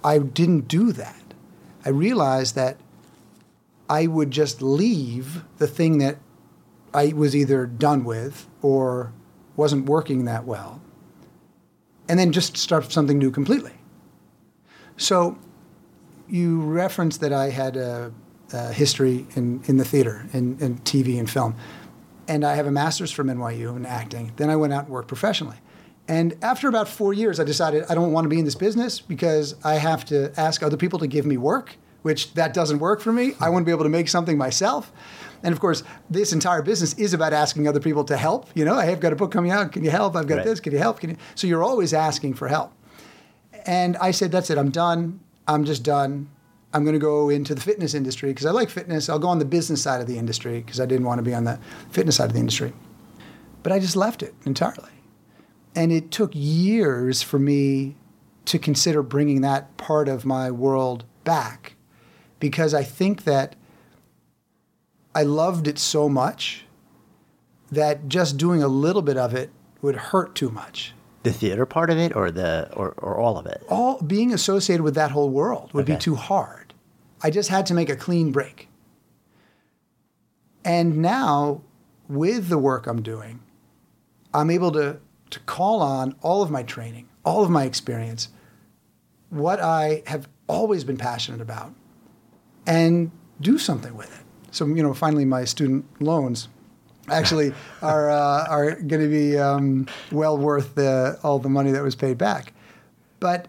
I 0.06 0.18
didn't 0.18 0.68
do 0.68 0.92
that. 0.92 1.34
I 1.84 1.88
realized 1.88 2.54
that 2.54 2.76
I 3.90 4.06
would 4.06 4.30
just 4.30 4.62
leave 4.62 5.42
the 5.58 5.66
thing 5.66 5.98
that 5.98 6.18
I 6.94 7.08
was 7.08 7.34
either 7.34 7.66
done 7.66 8.04
with 8.04 8.46
or 8.62 9.12
wasn't 9.56 9.86
working 9.86 10.24
that 10.26 10.44
well, 10.44 10.80
and 12.08 12.20
then 12.20 12.30
just 12.30 12.56
start 12.56 12.92
something 12.92 13.18
new 13.18 13.32
completely. 13.32 13.72
So, 14.96 15.38
you 16.28 16.60
referenced 16.60 17.20
that 17.20 17.32
I 17.32 17.50
had 17.50 17.76
a, 17.76 18.12
a 18.52 18.72
history 18.72 19.26
in, 19.34 19.60
in 19.66 19.76
the 19.76 19.84
theater, 19.84 20.26
in, 20.32 20.56
in 20.60 20.78
TV 20.78 21.18
and 21.18 21.28
film, 21.28 21.56
and 22.28 22.44
I 22.44 22.54
have 22.54 22.66
a 22.66 22.70
master's 22.70 23.10
from 23.10 23.26
NYU 23.26 23.76
in 23.76 23.84
acting. 23.84 24.32
Then 24.36 24.50
I 24.50 24.56
went 24.56 24.72
out 24.72 24.84
and 24.84 24.92
worked 24.92 25.08
professionally. 25.08 25.56
And 26.08 26.36
after 26.42 26.68
about 26.68 26.88
four 26.88 27.12
years, 27.12 27.40
I 27.40 27.44
decided 27.44 27.84
I 27.88 27.94
don't 27.94 28.12
want 28.12 28.24
to 28.24 28.28
be 28.28 28.38
in 28.38 28.44
this 28.44 28.54
business 28.54 29.00
because 29.00 29.54
I 29.64 29.74
have 29.74 30.04
to 30.06 30.32
ask 30.38 30.62
other 30.62 30.76
people 30.76 30.98
to 31.00 31.06
give 31.08 31.26
me 31.26 31.36
work, 31.36 31.76
which 32.02 32.32
that 32.34 32.54
doesn't 32.54 32.78
work 32.78 33.00
for 33.00 33.12
me. 33.12 33.30
Hmm. 33.30 33.44
I 33.44 33.48
want 33.48 33.62
to 33.62 33.66
be 33.66 33.72
able 33.72 33.82
to 33.84 33.90
make 33.90 34.08
something 34.08 34.38
myself. 34.38 34.92
And 35.42 35.52
of 35.52 35.60
course, 35.60 35.82
this 36.08 36.32
entire 36.32 36.62
business 36.62 36.94
is 36.94 37.12
about 37.12 37.32
asking 37.32 37.66
other 37.68 37.80
people 37.80 38.04
to 38.04 38.16
help. 38.16 38.48
You 38.54 38.64
know, 38.64 38.74
I 38.74 38.84
have 38.86 39.00
got 39.00 39.12
a 39.12 39.16
book 39.16 39.32
coming 39.32 39.50
out. 39.50 39.72
Can 39.72 39.84
you 39.84 39.90
help? 39.90 40.16
I've 40.16 40.26
got 40.26 40.36
Right. 40.36 40.46
this. 40.46 40.60
Can 40.60 40.72
you 40.72 40.78
help? 40.78 41.00
Can 41.00 41.10
you? 41.10 41.16
So 41.34 41.46
you're 41.46 41.62
always 41.64 41.92
asking 41.92 42.34
for 42.34 42.48
help. 42.48 42.72
And 43.66 43.96
I 43.96 44.12
said, 44.12 44.30
that's 44.32 44.48
it. 44.50 44.58
I'm 44.58 44.70
done. 44.70 45.20
I'm 45.48 45.64
just 45.64 45.82
done. 45.82 46.28
I'm 46.72 46.84
going 46.84 46.94
to 46.94 47.00
go 47.00 47.30
into 47.30 47.54
the 47.54 47.60
fitness 47.60 47.94
industry 47.94 48.30
because 48.30 48.46
I 48.46 48.50
like 48.50 48.70
fitness. 48.70 49.08
I'll 49.08 49.18
go 49.18 49.28
on 49.28 49.38
the 49.38 49.44
business 49.44 49.82
side 49.82 50.00
of 50.00 50.06
the 50.06 50.18
industry 50.18 50.60
because 50.60 50.80
I 50.80 50.86
didn't 50.86 51.06
want 51.06 51.18
to 51.18 51.22
be 51.22 51.34
on 51.34 51.44
the 51.44 51.58
fitness 51.90 52.16
side 52.16 52.26
of 52.26 52.32
the 52.32 52.40
industry. 52.40 52.72
But 53.62 53.72
I 53.72 53.78
just 53.78 53.96
left 53.96 54.22
it 54.22 54.34
entirely. 54.44 54.90
And 55.76 55.92
it 55.92 56.10
took 56.10 56.32
years 56.34 57.22
for 57.22 57.38
me 57.38 57.94
to 58.46 58.58
consider 58.58 59.02
bringing 59.02 59.42
that 59.42 59.76
part 59.76 60.08
of 60.08 60.24
my 60.24 60.50
world 60.50 61.04
back 61.22 61.74
because 62.40 62.72
I 62.74 62.82
think 62.82 63.24
that 63.24 63.54
I 65.14 65.22
loved 65.22 65.68
it 65.68 65.78
so 65.78 66.08
much 66.08 66.64
that 67.70 68.08
just 68.08 68.36
doing 68.36 68.62
a 68.62 68.68
little 68.68 69.02
bit 69.02 69.16
of 69.16 69.34
it 69.34 69.50
would 69.82 69.96
hurt 69.96 70.34
too 70.34 70.50
much. 70.50 70.94
the 71.24 71.32
theater 71.32 71.66
part 71.66 71.90
of 71.90 71.98
it 71.98 72.14
or 72.14 72.30
the 72.30 72.70
or, 72.74 72.92
or 72.98 73.18
all 73.18 73.36
of 73.36 73.46
it 73.46 73.60
all 73.68 74.00
being 74.00 74.32
associated 74.32 74.82
with 74.84 74.94
that 74.94 75.10
whole 75.10 75.28
world 75.28 75.72
would 75.72 75.84
be 75.84 75.96
too 75.96 76.14
hard 76.14 76.72
I 77.22 77.30
just 77.30 77.48
had 77.48 77.66
to 77.66 77.74
make 77.74 77.88
a 77.88 77.96
clean 77.96 78.30
break. 78.30 78.68
And 80.64 80.98
now, 80.98 81.62
with 82.08 82.48
the 82.48 82.58
work 82.58 82.86
I'm 82.86 83.02
doing, 83.02 83.40
I'm 84.34 84.50
able 84.50 84.70
to, 84.72 84.98
to 85.30 85.40
call 85.40 85.82
on 85.82 86.14
all 86.22 86.42
of 86.42 86.50
my 86.50 86.62
training, 86.62 87.08
all 87.24 87.42
of 87.42 87.50
my 87.50 87.64
experience, 87.64 88.28
what 89.30 89.60
I 89.60 90.02
have 90.06 90.28
always 90.46 90.84
been 90.84 90.96
passionate 90.96 91.40
about, 91.40 91.74
and 92.66 93.10
do 93.40 93.58
something 93.58 93.94
with 93.94 94.18
it. 94.18 94.24
So, 94.50 94.66
you 94.66 94.82
know, 94.82 94.94
finally, 94.94 95.24
my 95.24 95.44
student 95.44 95.84
loans 96.00 96.48
actually 97.08 97.52
are, 97.82 98.10
uh, 98.10 98.46
are 98.48 98.76
going 98.76 99.02
to 99.02 99.08
be 99.08 99.38
um, 99.38 99.86
well 100.12 100.38
worth 100.38 100.74
the, 100.74 101.18
all 101.22 101.38
the 101.38 101.48
money 101.48 101.72
that 101.72 101.82
was 101.82 101.94
paid 101.94 102.18
back. 102.18 102.52
But, 103.20 103.48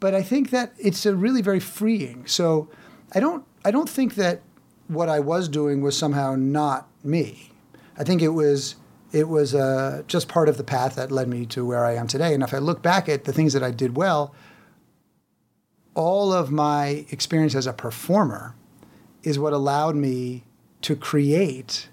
but 0.00 0.14
I 0.14 0.22
think 0.22 0.50
that 0.50 0.72
it's 0.78 1.04
a 1.06 1.14
really 1.14 1.42
very 1.42 1.60
freeing. 1.60 2.26
So 2.26 2.68
I 3.14 3.20
don't, 3.20 3.44
I 3.64 3.70
don't 3.70 3.88
think 3.88 4.14
that 4.14 4.42
what 4.86 5.08
I 5.08 5.20
was 5.20 5.48
doing 5.48 5.82
was 5.82 5.96
somehow 5.96 6.34
not 6.34 6.88
me. 7.04 7.52
I 7.98 8.04
think 8.04 8.22
it 8.22 8.28
was 8.28 8.76
it 9.12 9.28
was 9.28 9.54
uh, 9.54 10.02
just 10.06 10.28
part 10.28 10.48
of 10.48 10.56
the 10.56 10.64
path 10.64 10.96
that 10.96 11.10
led 11.10 11.28
me 11.28 11.46
to 11.46 11.64
where 11.64 11.84
I 11.84 11.94
am 11.94 12.06
today. 12.06 12.34
And 12.34 12.42
if 12.42 12.52
I 12.52 12.58
look 12.58 12.82
back 12.82 13.08
at 13.08 13.24
the 13.24 13.32
things 13.32 13.52
that 13.52 13.62
I 13.62 13.70
did 13.70 13.96
well, 13.96 14.34
all 15.94 16.32
of 16.32 16.50
my 16.50 17.06
experience 17.10 17.54
as 17.54 17.66
a 17.66 17.72
performer 17.72 18.54
is 19.22 19.38
what 19.38 19.52
allowed 19.52 19.96
me 19.96 20.44
to 20.82 20.94
create 20.94 21.88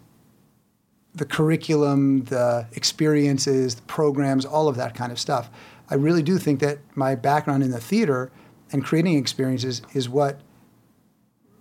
the 1.14 1.26
curriculum, 1.26 2.26
the 2.26 2.68
experiences, 2.74 3.76
the 3.76 3.82
programs, 3.84 4.46
all 4.46 4.68
of 4.68 4.76
that 4.76 4.94
kind 4.94 5.12
of 5.12 5.20
stuff. 5.20 5.50
I 5.90 5.96
really 5.96 6.22
do 6.22 6.38
think 6.38 6.60
that 6.60 6.80
my 6.96 7.16
background 7.16 7.64
in 7.64 7.72
the 7.72 7.80
theater 7.80 8.32
and 8.72 8.84
creating 8.84 9.18
experiences 9.18 9.82
is 9.94 10.10
what 10.10 10.42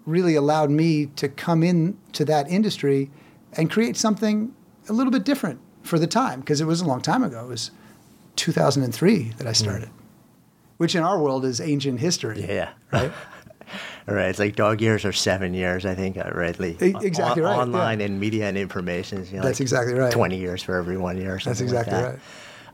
really 0.05 0.35
allowed 0.35 0.71
me 0.71 1.07
to 1.07 1.29
come 1.29 1.63
into 1.63 2.25
that 2.25 2.51
industry 2.51 3.11
and 3.53 3.71
create 3.71 3.97
something 3.97 4.55
a 4.89 4.93
little 4.93 5.13
bit 5.13 5.25
different 5.25 5.61
for 5.83 5.99
the 5.99 6.07
time 6.07 6.41
because 6.41 6.61
it 6.61 6.67
was 6.67 6.81
a 6.81 6.85
long 6.85 7.01
time 7.01 7.23
ago. 7.23 7.45
It 7.45 7.49
was 7.49 7.71
2003 8.37 9.35
that 9.39 9.47
I 9.47 9.53
started, 9.53 9.89
mm. 9.89 9.93
which 10.79 10.95
in 10.95 11.03
our 11.03 11.19
world 11.21 11.45
is 11.45 11.61
ancient 11.61 12.01
history. 12.01 12.45
Yeah. 12.47 12.71
Right? 14.07 14.17
right. 14.17 14.29
It's 14.29 14.39
like 14.39 14.57
dog 14.57 14.83
years 14.83 15.07
or 15.07 15.13
seven 15.13 15.55
years, 15.55 15.87
I 15.87 15.95
think, 15.95 16.19
uh, 16.19 16.31
rightly. 16.35 16.77
Exactly 16.79 17.43
o- 17.43 17.47
right. 17.47 17.59
Online 17.59 17.99
yeah. 17.99 18.07
and 18.07 18.21
media 18.21 18.47
and 18.47 18.59
information. 18.59 19.25
You 19.25 19.39
know, 19.39 19.43
That's 19.43 19.59
like 19.59 19.63
exactly 19.63 19.95
right. 19.95 20.13
20 20.13 20.39
years 20.39 20.63
for 20.63 20.77
every 20.77 20.99
one 20.99 21.17
year. 21.17 21.41
That's 21.43 21.63
exactly 21.63 21.95
like 21.95 22.05
right. 22.05 22.19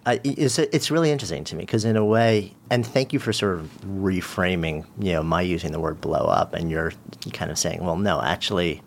Uh, 0.07 0.17
it's, 0.25 0.59
it's 0.59 0.91
really 0.91 1.11
interesting 1.11 1.45
to 1.45 1.55
me 1.55 1.63
because 1.63 1.85
in 1.85 1.97
a 1.97 2.05
way, 2.05 2.55
and 2.71 2.87
thank 2.87 3.13
you 3.13 3.19
for 3.19 3.33
sort 3.33 3.59
of 3.59 3.71
reframing, 3.83 4.85
you 4.99 5.13
know, 5.13 5.23
my 5.23 5.43
using 5.43 5.73
the 5.73 5.81
word 5.81 6.01
blow 6.01 6.25
up 6.25 6.55
and 6.55 6.71
you're 6.71 6.93
kind 7.33 7.51
of 7.51 7.59
saying, 7.59 7.85
well, 7.85 7.97
no, 7.97 8.21
actually, 8.23 8.83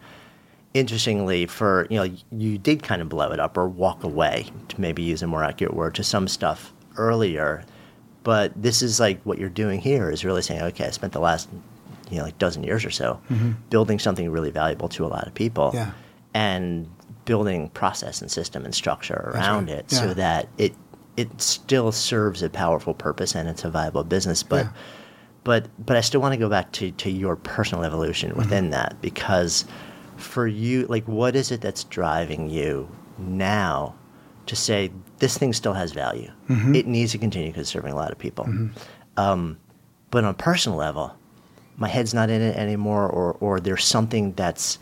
interestingly, 0.74 1.46
for, 1.46 1.88
you 1.89 1.98
know, 1.98 2.15
you 2.32 2.58
did 2.58 2.84
kind 2.84 3.01
of 3.01 3.10
blow 3.10 3.32
it 3.32 3.39
up 3.39 3.58
or 3.58 3.68
walk 3.68 4.03
away, 4.03 4.48
to 4.70 4.82
maybe 4.82 5.03
use 5.03 5.22
a 5.22 5.27
more 5.27 5.44
accurate 5.44 5.74
word, 5.74 5.96
to 5.96 6.03
some 6.03 6.27
stuff 6.27 6.74
earlier. 6.98 7.63
But 8.24 8.53
this 8.62 8.82
is 8.82 9.00
like 9.00 9.22
what 9.24 9.38
you're 9.38 9.50
doing 9.50 9.80
here 9.80 10.10
is 10.10 10.24
really 10.24 10.42
saying, 10.42 10.62
okay, 10.62 10.86
I 10.86 10.92
spent 10.92 11.13
the 11.13 11.20
last, 11.20 11.50
you 12.10 12.18
know, 12.18 12.24
like 12.24 12.38
dozen 12.38 12.63
years 12.63 12.86
or 12.86 12.92
so 12.92 13.20
mm-hmm. 13.30 13.51
building 13.70 14.00
something 14.00 14.30
really 14.30 14.51
valuable 14.51 14.89
to 14.89 15.06
a 15.06 15.08
lot 15.08 15.27
of 15.27 15.34
people. 15.34 15.72
Yeah. 15.74 15.92
And 16.34 16.89
building 17.25 17.70
process 17.70 18.22
and 18.22 18.30
system 18.30 18.65
and 18.65 18.74
structure 18.74 19.32
around 19.34 19.68
right. 19.68 19.80
it 19.80 19.86
yeah. 19.89 20.00
so 20.00 20.13
that 20.13 20.50
it 20.58 20.74
it 21.15 21.42
still 21.42 21.92
serves 21.92 22.42
a 22.42 22.50
powerful 22.50 22.94
purpose 22.94 23.36
and 23.36 23.48
it's 23.48 23.63
a 23.63 23.70
viable 23.70 24.03
business. 24.03 24.44
But 24.44 24.65
Yeah. 24.65 24.72
but 25.44 25.68
but 25.86 25.96
I 25.96 26.01
still 26.01 26.22
want 26.22 26.34
to 26.34 26.39
go 26.39 26.50
back 26.50 26.72
to 26.74 26.92
to 26.92 27.10
your 27.10 27.36
personal 27.36 27.84
evolution 27.84 28.36
within 28.36 28.72
that 28.72 29.01
because 29.01 29.65
for 30.24 30.48
you, 30.48 30.86
like, 30.88 31.08
what 31.08 31.36
is 31.36 31.51
it 31.51 31.62
that's 31.62 31.84
driving 31.84 32.50
you 32.50 32.89
now 33.18 33.96
to 34.46 34.56
say 34.56 34.92
this 35.20 35.38
thing 35.38 35.53
still 35.53 35.74
has 35.74 35.92
value? 35.92 36.32
Mm-hmm. 36.50 36.75
It 36.75 36.88
needs 36.88 37.12
to 37.13 37.18
continue 37.18 37.50
because 37.50 37.62
it's 37.62 37.70
serving 37.70 37.94
a 37.94 37.96
lot 37.96 38.12
of 38.12 38.18
people. 38.18 38.46
Mm-hmm. 38.46 38.77
Um, 39.18 39.58
but 40.12 40.24
on 40.24 40.32
a 40.32 40.34
personal 40.34 40.77
level, 40.77 41.15
my 41.77 41.88
head's 41.88 42.13
not 42.13 42.30
in 42.30 42.42
it 42.42 42.56
anymore, 42.56 43.08
or 43.08 43.34
or 43.39 43.60
there's 43.60 43.84
something 43.84 44.34
that's 44.34 44.77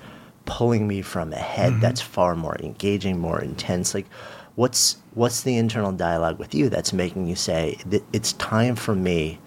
pulling 0.45 0.87
me 0.87 1.01
from 1.01 1.31
ahead 1.31 1.71
mm-hmm. 1.71 1.81
that's 1.81 2.01
far 2.01 2.35
more 2.35 2.57
engaging, 2.59 3.17
more 3.19 3.41
intense. 3.41 3.93
Like, 3.93 4.07
what's 4.55 4.97
what's 5.13 5.41
the 5.41 5.57
internal 5.57 5.91
dialogue 5.91 6.39
with 6.39 6.53
you 6.53 6.69
that's 6.69 6.91
making 6.91 7.27
you 7.27 7.35
say 7.35 7.77
it's 8.11 8.33
time 8.33 8.75
for 8.75 8.95
me 8.95 9.39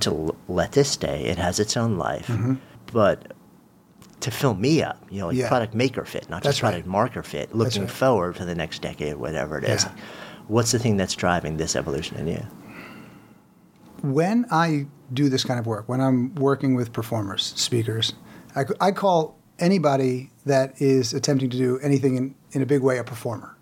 to 0.00 0.10
l- 0.10 0.36
let 0.48 0.72
this 0.72 0.90
stay? 0.90 1.24
It 1.24 1.38
has 1.38 1.60
its 1.60 1.76
own 1.76 1.96
life, 1.98 2.30
but 2.92 3.32
to 4.20 4.30
fill 4.30 4.54
me 4.54 4.82
up, 4.82 4.98
you 5.10 5.20
know, 5.20 5.28
like 5.28 5.36
Yeah. 5.36 5.48
product 5.48 5.74
maker 5.74 6.04
fit, 6.04 6.28
not 6.28 6.42
That's 6.42 6.56
just 6.56 6.62
right. 6.62 6.70
product 6.70 6.86
marker 6.88 7.22
fit, 7.22 7.54
looking 7.54 7.82
right. 7.82 7.90
forward 7.90 8.36
for 8.36 8.44
the 8.44 8.54
next 8.54 8.82
decade, 8.82 9.16
whatever 9.16 9.58
it 9.58 9.64
is. 9.64 9.84
Yeah. 9.84 9.92
What's 10.48 10.72
the 10.72 10.78
thing 10.78 10.96
that's 10.96 11.14
driving 11.14 11.56
this 11.56 11.76
evolution 11.76 12.16
in 12.18 12.26
you? 12.26 12.46
when 14.02 14.46
I 14.50 14.86
do 15.12 15.28
this 15.28 15.44
kind 15.44 15.58
of 15.60 15.66
work, 15.66 15.88
when 15.88 16.00
I'm 16.00 16.34
working 16.36 16.74
with 16.74 16.92
performers, 16.92 17.52
speakers, 17.56 18.14
I, 18.56 18.64
I 18.80 18.92
call 18.92 19.38
anybody 19.58 20.30
that 20.46 20.80
is 20.80 21.12
attempting 21.12 21.50
to 21.50 21.56
do 21.56 21.78
anything 21.82 22.16
in, 22.16 22.34
in 22.52 22.62
a 22.62 22.66
big 22.66 22.82
way 22.82 22.98
a 22.98 23.04
performer. 23.04 23.56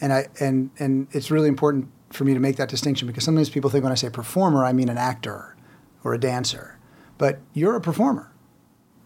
And, 0.00 0.12
I, 0.12 0.26
and, 0.40 0.70
and 0.78 1.06
it's 1.12 1.30
really 1.30 1.48
important 1.48 1.88
for 2.10 2.24
me 2.24 2.34
to 2.34 2.40
make 2.40 2.56
that 2.56 2.68
distinction 2.68 3.06
because 3.06 3.24
sometimes 3.24 3.48
people 3.48 3.70
think 3.70 3.84
when 3.84 3.92
I 3.92 3.96
say 3.96 4.10
performer, 4.10 4.64
I 4.64 4.72
mean 4.72 4.88
an 4.88 4.98
actor 4.98 5.56
or 6.04 6.14
a 6.14 6.18
dancer. 6.18 6.78
But 7.18 7.38
you're 7.54 7.76
a 7.76 7.80
performer. 7.80 8.32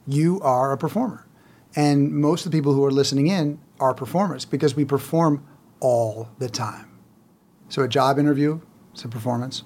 You 0.07 0.41
are 0.41 0.73
a 0.73 0.79
performer. 0.79 1.27
And 1.77 2.13
most 2.13 2.45
of 2.45 2.53
the 2.53 2.59
people 2.59 2.75
who 2.75 2.85
are 2.85 2.91
listening 2.91 3.29
in 3.29 3.61
are 3.79 3.95
performers 3.95 4.45
because 4.45 4.75
we 4.75 4.85
perform 4.85 5.47
all 5.79 6.31
the 6.39 6.49
time. 6.49 6.87
So 7.69 7.83
a 7.83 7.89
job 7.89 8.19
interview 8.19 8.61
is 8.95 9.05
a 9.05 9.09
performance 9.09 9.63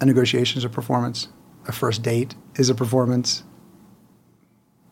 a 0.00 0.06
negotiation 0.06 0.58
is 0.58 0.64
a 0.64 0.68
performance. 0.68 1.28
A 1.68 1.72
first 1.72 2.02
date 2.02 2.34
is 2.56 2.70
a 2.70 2.74
performance. 2.74 3.44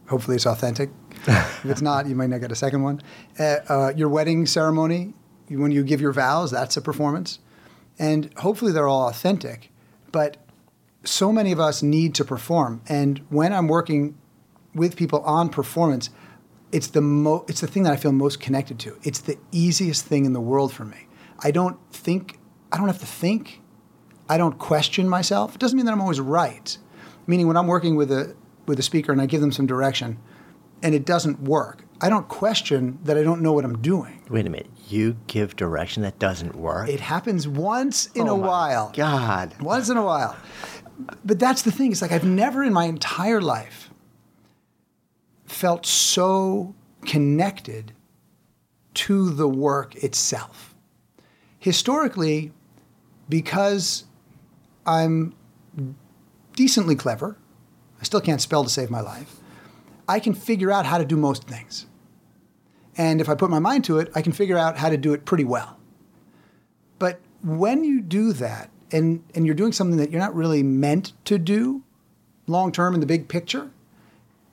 Hopefully, 0.09 0.37
it's 0.37 0.47
authentic. 0.47 0.91
if 1.27 1.65
it's 1.65 1.83
not, 1.83 2.07
you 2.07 2.15
might 2.15 2.31
not 2.31 2.41
get 2.41 2.53
a 2.53 2.57
second 2.57 2.83
one. 2.83 3.03
Uh, 3.39 3.57
uh, 3.69 3.93
your 3.97 4.09
wedding 4.09 4.47
ceremony, 4.47 5.15
when 5.49 5.73
you 5.73 5.83
give 5.83 6.01
your 6.01 6.13
vows, 6.13 6.51
that's 6.51 6.77
a 6.77 6.83
performance. 6.83 7.39
And 7.99 8.31
hopefully, 8.39 8.73
they're 8.73 8.87
all 8.87 9.09
authentic. 9.09 9.71
But 10.13 10.37
so 11.05 11.33
many 11.33 11.53
of 11.53 11.61
us 11.61 11.83
need 11.83 12.15
to 12.17 12.25
perform. 12.25 12.83
And 12.89 13.25
when 13.31 13.53
I'm 13.53 13.69
working 13.69 14.17
with 14.79 14.97
people 14.97 15.21
on 15.23 15.49
performance, 15.49 16.11
it's 16.73 16.89
the 16.89 17.01
mo- 17.01 17.45
it's 17.49 17.61
the 17.61 17.67
thing 17.67 17.83
that 17.85 17.93
I 17.93 17.97
feel 17.97 18.13
most 18.13 18.41
connected 18.41 18.79
to. 18.81 18.97
It's 19.03 19.21
the 19.21 19.37
easiest 19.53 20.05
thing 20.05 20.25
in 20.25 20.33
the 20.33 20.41
world 20.41 20.73
for 20.73 20.85
me. 20.85 21.07
I 21.41 21.51
don't 21.51 21.79
think 21.93 22.39
I 22.73 22.77
don't 22.79 22.87
have 22.89 22.99
to 23.01 23.07
think. 23.07 23.61
I 24.29 24.37
don't 24.37 24.59
question 24.59 25.09
myself. 25.09 25.55
It 25.55 25.59
doesn't 25.59 25.77
mean 25.77 25.87
that 25.87 25.93
I'm 25.93 26.01
always 26.03 26.21
right. 26.21 26.77
Meaning 27.27 27.47
when 27.47 27.57
I'm 27.57 27.67
working 27.67 27.97
with 27.97 28.11
a 28.13 28.35
with 28.67 28.79
a 28.79 28.83
speaker 28.83 29.13
and 29.13 29.21
I 29.21 29.27
give 29.27 29.41
them 29.41 29.53
some 29.53 29.67
direction 29.67 30.19
and 30.83 30.95
it 30.95 31.05
doesn't 31.07 31.41
work, 31.43 31.85
I 32.01 32.09
don't 32.11 32.29
question 32.29 32.99
that 33.05 33.17
I 33.17 33.23
don't 33.23 33.41
know 33.41 33.53
what 33.53 33.65
I'm 33.65 33.79
doing. 33.81 34.23
Wait 34.29 34.47
a 34.47 34.51
minute. 34.51 34.69
You 34.89 35.17
give 35.27 35.57
direction 35.57 36.03
that 36.03 36.19
doesn't 36.19 36.55
work? 36.55 36.89
It 36.89 37.01
happens 37.01 37.49
once 37.49 38.07
in 38.15 38.29
Oh 38.29 38.33
a 38.33 38.37
while. 38.37 38.93
God. 38.95 39.55
Once 39.61 39.89
in 39.89 39.97
a 39.97 40.03
while. 40.05 40.37
But 41.25 41.39
that's 41.39 41.63
the 41.63 41.71
thing. 41.73 41.93
It's 41.93 42.03
like 42.03 42.13
I've 42.13 42.25
never 42.25 42.63
in 42.63 42.73
my 42.75 42.85
entire 42.85 43.41
life 43.41 43.88
felt 45.51 45.87
so 45.87 46.75
connected 47.05 47.93
to 48.95 49.31
the 49.31 49.49
work 49.49 49.97
itself. 49.97 50.75
Historically, 51.59 52.53
because 53.29 54.05
I'm 54.87 55.35
decently 56.57 56.97
clever, 56.97 57.37
I 58.01 58.05
still 58.05 58.21
can't 58.21 58.41
spell 58.41 58.65
to 58.65 58.71
save 58.71 58.91
my 58.91 59.01
life, 59.01 59.37
I 60.09 60.21
can 60.21 60.35
figure 60.35 60.73
out 60.73 60.87
how 60.87 60.99
to 60.99 61.05
do 61.05 61.17
most 61.17 61.45
things. 61.45 61.87
And 62.97 63.21
if 63.21 63.29
I 63.29 63.35
put 63.35 63.51
my 63.51 63.59
mind 63.59 63.85
to 63.85 63.99
it, 63.99 64.11
I 64.15 64.23
can 64.23 64.33
figure 64.33 64.59
out 64.59 64.79
how 64.79 64.89
to 64.89 64.97
do 64.97 65.13
it 65.13 65.25
pretty 65.25 65.45
well. 65.45 65.79
But 66.99 67.21
when 67.43 67.85
you 67.85 68.01
do 68.01 68.33
that 68.35 68.71
and, 68.91 69.23
and 69.35 69.47
you're 69.47 69.55
doing 69.55 69.73
something 69.73 69.99
that 69.99 70.11
you're 70.11 70.21
not 70.21 70.35
really 70.35 70.63
meant 70.63 71.13
to 71.27 71.39
do 71.39 71.85
long 72.49 72.73
term 72.73 72.95
in 72.95 73.01
the 73.01 73.07
big 73.07 73.29
picture, 73.29 73.71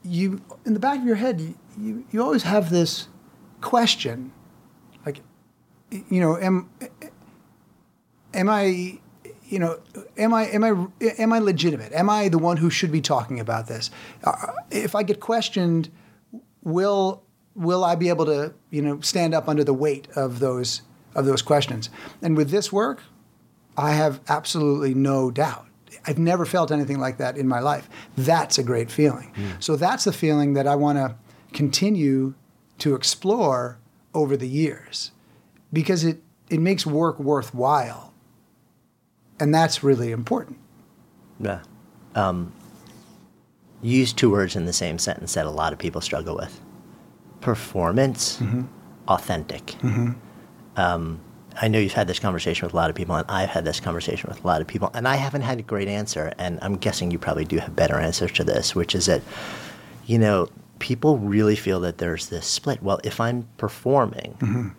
you 0.06 0.42
in 0.66 0.74
the 0.74 0.80
back 0.80 1.00
of 1.00 1.06
your 1.06 1.16
head, 1.16 1.42
you, 1.78 2.06
you, 2.12 2.22
always 2.22 2.44
have 2.44 2.70
this 2.70 3.08
question 3.62 4.32
like, 5.06 5.22
you 5.92 6.20
know, 6.20 6.38
am, 6.38 6.70
am 8.34 8.50
I 8.50 9.00
you 9.48 9.60
know, 9.60 9.80
am 10.18 10.34
I 10.34 10.48
am 10.48 10.64
I 10.64 10.88
am 11.20 11.34
I 11.34 11.40
legitimate? 11.40 11.94
Am 11.94 12.10
I 12.10 12.30
the 12.30 12.40
one 12.40 12.58
who 12.58 12.70
should 12.70 12.92
be 12.92 13.02
talking 13.02 13.40
about 13.40 13.68
this? 13.68 13.92
Uh, 14.24 14.54
if 14.72 14.96
I 14.96 15.04
get 15.04 15.20
questioned, 15.20 15.90
will 16.64 17.24
will 17.56 17.84
I 17.84 17.96
be 17.96 18.10
able 18.10 18.26
to 18.26 18.54
you 18.72 18.82
know 18.82 19.02
stand 19.02 19.34
up 19.34 19.48
under 19.48 19.64
the 19.64 19.74
weight 19.74 20.08
of 20.16 20.40
those 20.40 20.82
of 21.14 21.26
those 21.26 21.42
questions? 21.42 21.90
And 22.22 22.36
with 22.36 22.50
this 22.50 22.72
work, 22.72 23.04
I 23.78 23.92
have 23.92 24.20
absolutely 24.28 24.94
no 24.96 25.30
doubt 25.30 25.68
I've 26.06 26.18
never 26.18 26.46
felt 26.46 26.72
anything 26.72 27.00
like 27.00 27.18
that 27.18 27.38
in 27.38 27.48
my 27.48 27.60
life. 27.60 27.90
That's 28.18 28.58
a 28.58 28.64
great 28.64 28.92
feeling. 28.92 29.32
So 29.60 29.76
that's 29.76 30.04
the 30.04 30.14
feeling 30.14 30.54
that 30.54 30.68
I 30.68 30.76
want 30.76 30.98
to 30.98 31.16
continue 31.54 32.34
to 32.80 32.96
explore 32.96 33.78
over 34.14 34.36
the 34.38 34.48
years 34.48 35.12
because 35.72 36.04
it, 36.04 36.22
it 36.50 36.60
makes 36.60 36.86
work 36.86 37.20
worthwhile. 37.20 38.14
And 39.40 39.54
that's 39.54 39.84
really 39.84 40.12
important. 40.12 40.58
Yeah. 41.40 41.62
Um, 42.16 42.54
use 43.82 44.14
two 44.14 44.30
words 44.32 44.56
in 44.56 44.66
the 44.66 44.74
same 44.74 44.98
sentence 44.98 45.34
that 45.34 45.46
a 45.46 45.50
lot 45.50 45.74
of 45.74 45.80
people 45.80 46.02
struggle 46.02 46.36
with 46.36 46.60
performance, 47.42 48.42
authentic. 49.08 49.76
Um, 50.78 51.20
I 51.62 51.68
know 51.68 51.80
you've 51.80 51.94
had 51.94 52.08
this 52.08 52.20
conversation 52.20 52.66
with 52.66 52.74
a 52.74 52.76
lot 52.76 52.90
of 52.90 52.96
people, 52.96 53.16
and 53.16 53.26
I've 53.30 53.50
had 53.50 53.66
this 53.66 53.80
conversation 53.80 54.30
with 54.30 54.44
a 54.44 54.48
lot 54.48 54.62
of 54.62 54.68
people, 54.68 54.92
and 54.94 55.08
I 55.08 55.16
haven't 55.16 55.42
had 55.42 55.60
a 55.60 55.64
great 55.64 55.88
answer. 55.88 56.34
And 56.38 56.60
I'm 56.62 56.76
guessing 56.76 57.12
you 57.12 57.20
probably 57.20 57.46
do 57.46 57.58
have 57.58 57.76
better 57.76 57.96
answers 57.96 58.32
to 58.34 58.44
this, 58.44 58.76
which 58.76 58.94
is 58.94 59.06
that, 59.06 59.22
you 60.06 60.20
know, 60.20 60.50
people 60.80 61.18
really 61.18 61.56
feel 61.56 61.80
that 61.82 61.98
there's 61.98 62.28
this 62.28 62.46
split. 62.46 62.84
Well, 62.84 63.00
if 63.04 63.20
I'm 63.20 63.48
performing, 63.58 64.38
mm-hmm. 64.40 64.70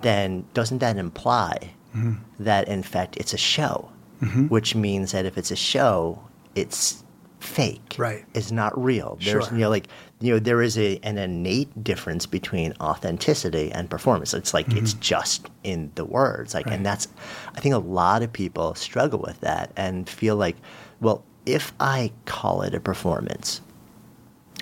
then 0.00 0.44
doesn't 0.54 0.78
that 0.78 0.96
imply 0.96 1.74
mm-hmm. 1.94 2.14
that 2.38 2.68
in 2.68 2.82
fact 2.82 3.16
it's 3.16 3.34
a 3.34 3.38
show? 3.38 3.90
Mm-hmm. 4.22 4.46
Which 4.46 4.74
means 4.74 5.12
that 5.12 5.26
if 5.26 5.36
it's 5.36 5.50
a 5.50 5.56
show, 5.56 6.22
it's 6.54 7.04
fake. 7.40 7.96
Right. 7.98 8.24
It's 8.32 8.50
not 8.50 8.76
real. 8.82 9.18
There's 9.22 9.46
Sure. 9.46 9.54
you 9.54 9.60
know 9.60 9.70
like 9.70 9.88
you 10.24 10.32
know 10.32 10.38
there 10.38 10.62
is 10.62 10.78
a 10.78 10.98
an 11.02 11.18
innate 11.18 11.84
difference 11.84 12.24
between 12.24 12.72
authenticity 12.80 13.70
and 13.70 13.90
performance. 13.90 14.32
It's 14.32 14.54
like 14.54 14.68
it's 14.72 14.92
mm-hmm. 14.92 15.00
just 15.00 15.50
in 15.64 15.90
the 15.96 16.04
words. 16.04 16.54
Like 16.54 16.66
Right. 16.66 16.76
and 16.76 16.86
that's 16.86 17.08
I 17.54 17.60
think 17.60 17.74
a 17.74 17.78
lot 17.78 18.22
of 18.22 18.32
people 18.32 18.74
struggle 18.74 19.18
with 19.18 19.40
that 19.40 19.70
and 19.76 20.08
feel 20.08 20.36
like 20.36 20.56
well 21.00 21.24
if 21.44 21.74
I 21.78 22.10
call 22.24 22.62
it 22.62 22.74
a 22.74 22.80
performance 22.80 23.60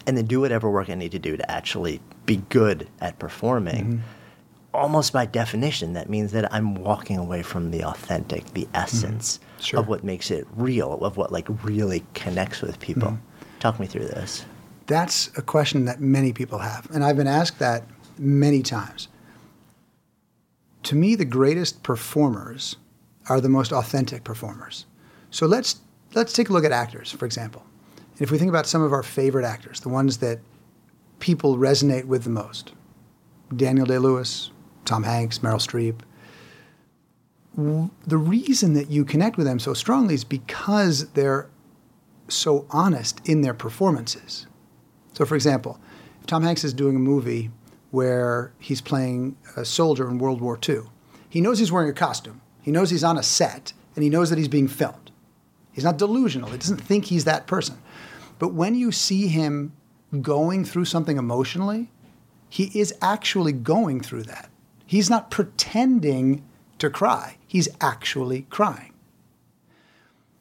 and 0.04 0.16
then 0.16 0.26
do 0.26 0.40
whatever 0.40 0.68
work 0.68 0.90
I 0.90 0.94
need 0.94 1.12
to 1.12 1.20
do 1.20 1.36
to 1.36 1.48
actually 1.50 2.00
be 2.26 2.36
good 2.48 2.88
at 3.00 3.20
performing, 3.20 3.84
mm-hmm. 3.84 4.74
almost 4.74 5.12
by 5.12 5.26
definition, 5.26 5.92
that 5.92 6.10
means 6.10 6.32
that 6.32 6.52
I'm 6.52 6.74
walking 6.74 7.18
away 7.18 7.42
from 7.42 7.70
the 7.70 7.84
authentic, 7.84 8.46
the 8.52 8.64
mm-hmm. 8.64 8.76
essence 8.76 9.38
Sure. 9.60 9.78
of 9.78 9.86
what 9.86 10.02
makes 10.02 10.32
it 10.32 10.44
real, 10.56 11.04
of 11.04 11.16
what 11.16 11.30
like 11.30 11.46
really 11.62 12.02
connects 12.14 12.62
with 12.62 12.80
people. 12.80 13.16
Talk 13.60 13.78
me 13.78 13.86
through 13.86 14.06
this. 14.06 14.44
That's 14.92 15.30
a 15.38 15.42
question 15.42 15.86
that 15.86 16.02
many 16.02 16.34
people 16.34 16.58
have. 16.58 16.86
And 16.92 17.02
I've 17.02 17.16
been 17.16 17.26
asked 17.26 17.58
that 17.60 17.84
many 18.18 18.62
times. 18.62 19.08
To 20.82 20.94
me, 20.94 21.14
the 21.14 21.24
greatest 21.24 21.82
performers 21.82 22.76
are 23.26 23.40
the 23.40 23.48
most 23.48 23.72
authentic 23.72 24.22
performers. 24.22 24.84
So 25.30 25.46
let's, 25.46 25.80
let's 26.12 26.34
take 26.34 26.50
a 26.50 26.52
look 26.52 26.66
at 26.66 26.72
actors, 26.72 27.10
for 27.10 27.24
example. 27.24 27.64
If 28.18 28.30
we 28.30 28.36
think 28.36 28.50
about 28.50 28.66
some 28.66 28.82
of 28.82 28.92
our 28.92 29.02
favorite 29.02 29.46
actors, 29.46 29.80
the 29.80 29.88
ones 29.88 30.18
that 30.18 30.40
people 31.20 31.56
resonate 31.56 32.04
with 32.04 32.24
the 32.24 32.30
most 32.30 32.72
Daniel 33.56 33.86
Day 33.86 33.96
Lewis, 33.96 34.50
Tom 34.84 35.04
Hanks, 35.04 35.38
Meryl 35.38 35.56
Streep. 35.56 36.00
The 38.06 38.18
reason 38.18 38.74
that 38.74 38.90
you 38.90 39.06
connect 39.06 39.38
with 39.38 39.46
them 39.46 39.58
so 39.58 39.72
strongly 39.72 40.12
is 40.16 40.24
because 40.24 41.12
they're 41.12 41.48
so 42.28 42.66
honest 42.68 43.26
in 43.26 43.40
their 43.40 43.54
performances. 43.54 44.46
So, 45.12 45.24
for 45.24 45.34
example, 45.34 45.78
if 46.20 46.26
Tom 46.26 46.42
Hanks 46.42 46.64
is 46.64 46.72
doing 46.72 46.96
a 46.96 47.00
movie 47.00 47.50
where 47.90 48.52
he's 48.58 48.80
playing 48.80 49.36
a 49.56 49.64
soldier 49.64 50.08
in 50.08 50.18
World 50.18 50.40
War 50.40 50.58
II, 50.66 50.82
he 51.28 51.40
knows 51.40 51.58
he's 51.58 51.72
wearing 51.72 51.90
a 51.90 51.94
costume, 51.94 52.40
he 52.60 52.70
knows 52.70 52.90
he's 52.90 53.04
on 53.04 53.18
a 53.18 53.22
set, 53.22 53.72
and 53.94 54.02
he 54.02 54.10
knows 54.10 54.30
that 54.30 54.38
he's 54.38 54.48
being 54.48 54.68
filmed. 54.68 55.10
He's 55.72 55.84
not 55.84 55.98
delusional, 55.98 56.50
he 56.50 56.58
doesn't 56.58 56.80
think 56.80 57.06
he's 57.06 57.24
that 57.24 57.46
person. 57.46 57.78
But 58.38 58.54
when 58.54 58.74
you 58.74 58.92
see 58.92 59.28
him 59.28 59.72
going 60.20 60.64
through 60.64 60.86
something 60.86 61.16
emotionally, 61.16 61.90
he 62.48 62.70
is 62.78 62.94
actually 63.00 63.52
going 63.52 64.00
through 64.00 64.24
that. 64.24 64.50
He's 64.84 65.08
not 65.08 65.30
pretending 65.30 66.44
to 66.78 66.90
cry, 66.90 67.36
he's 67.46 67.68
actually 67.80 68.42
crying. 68.50 68.92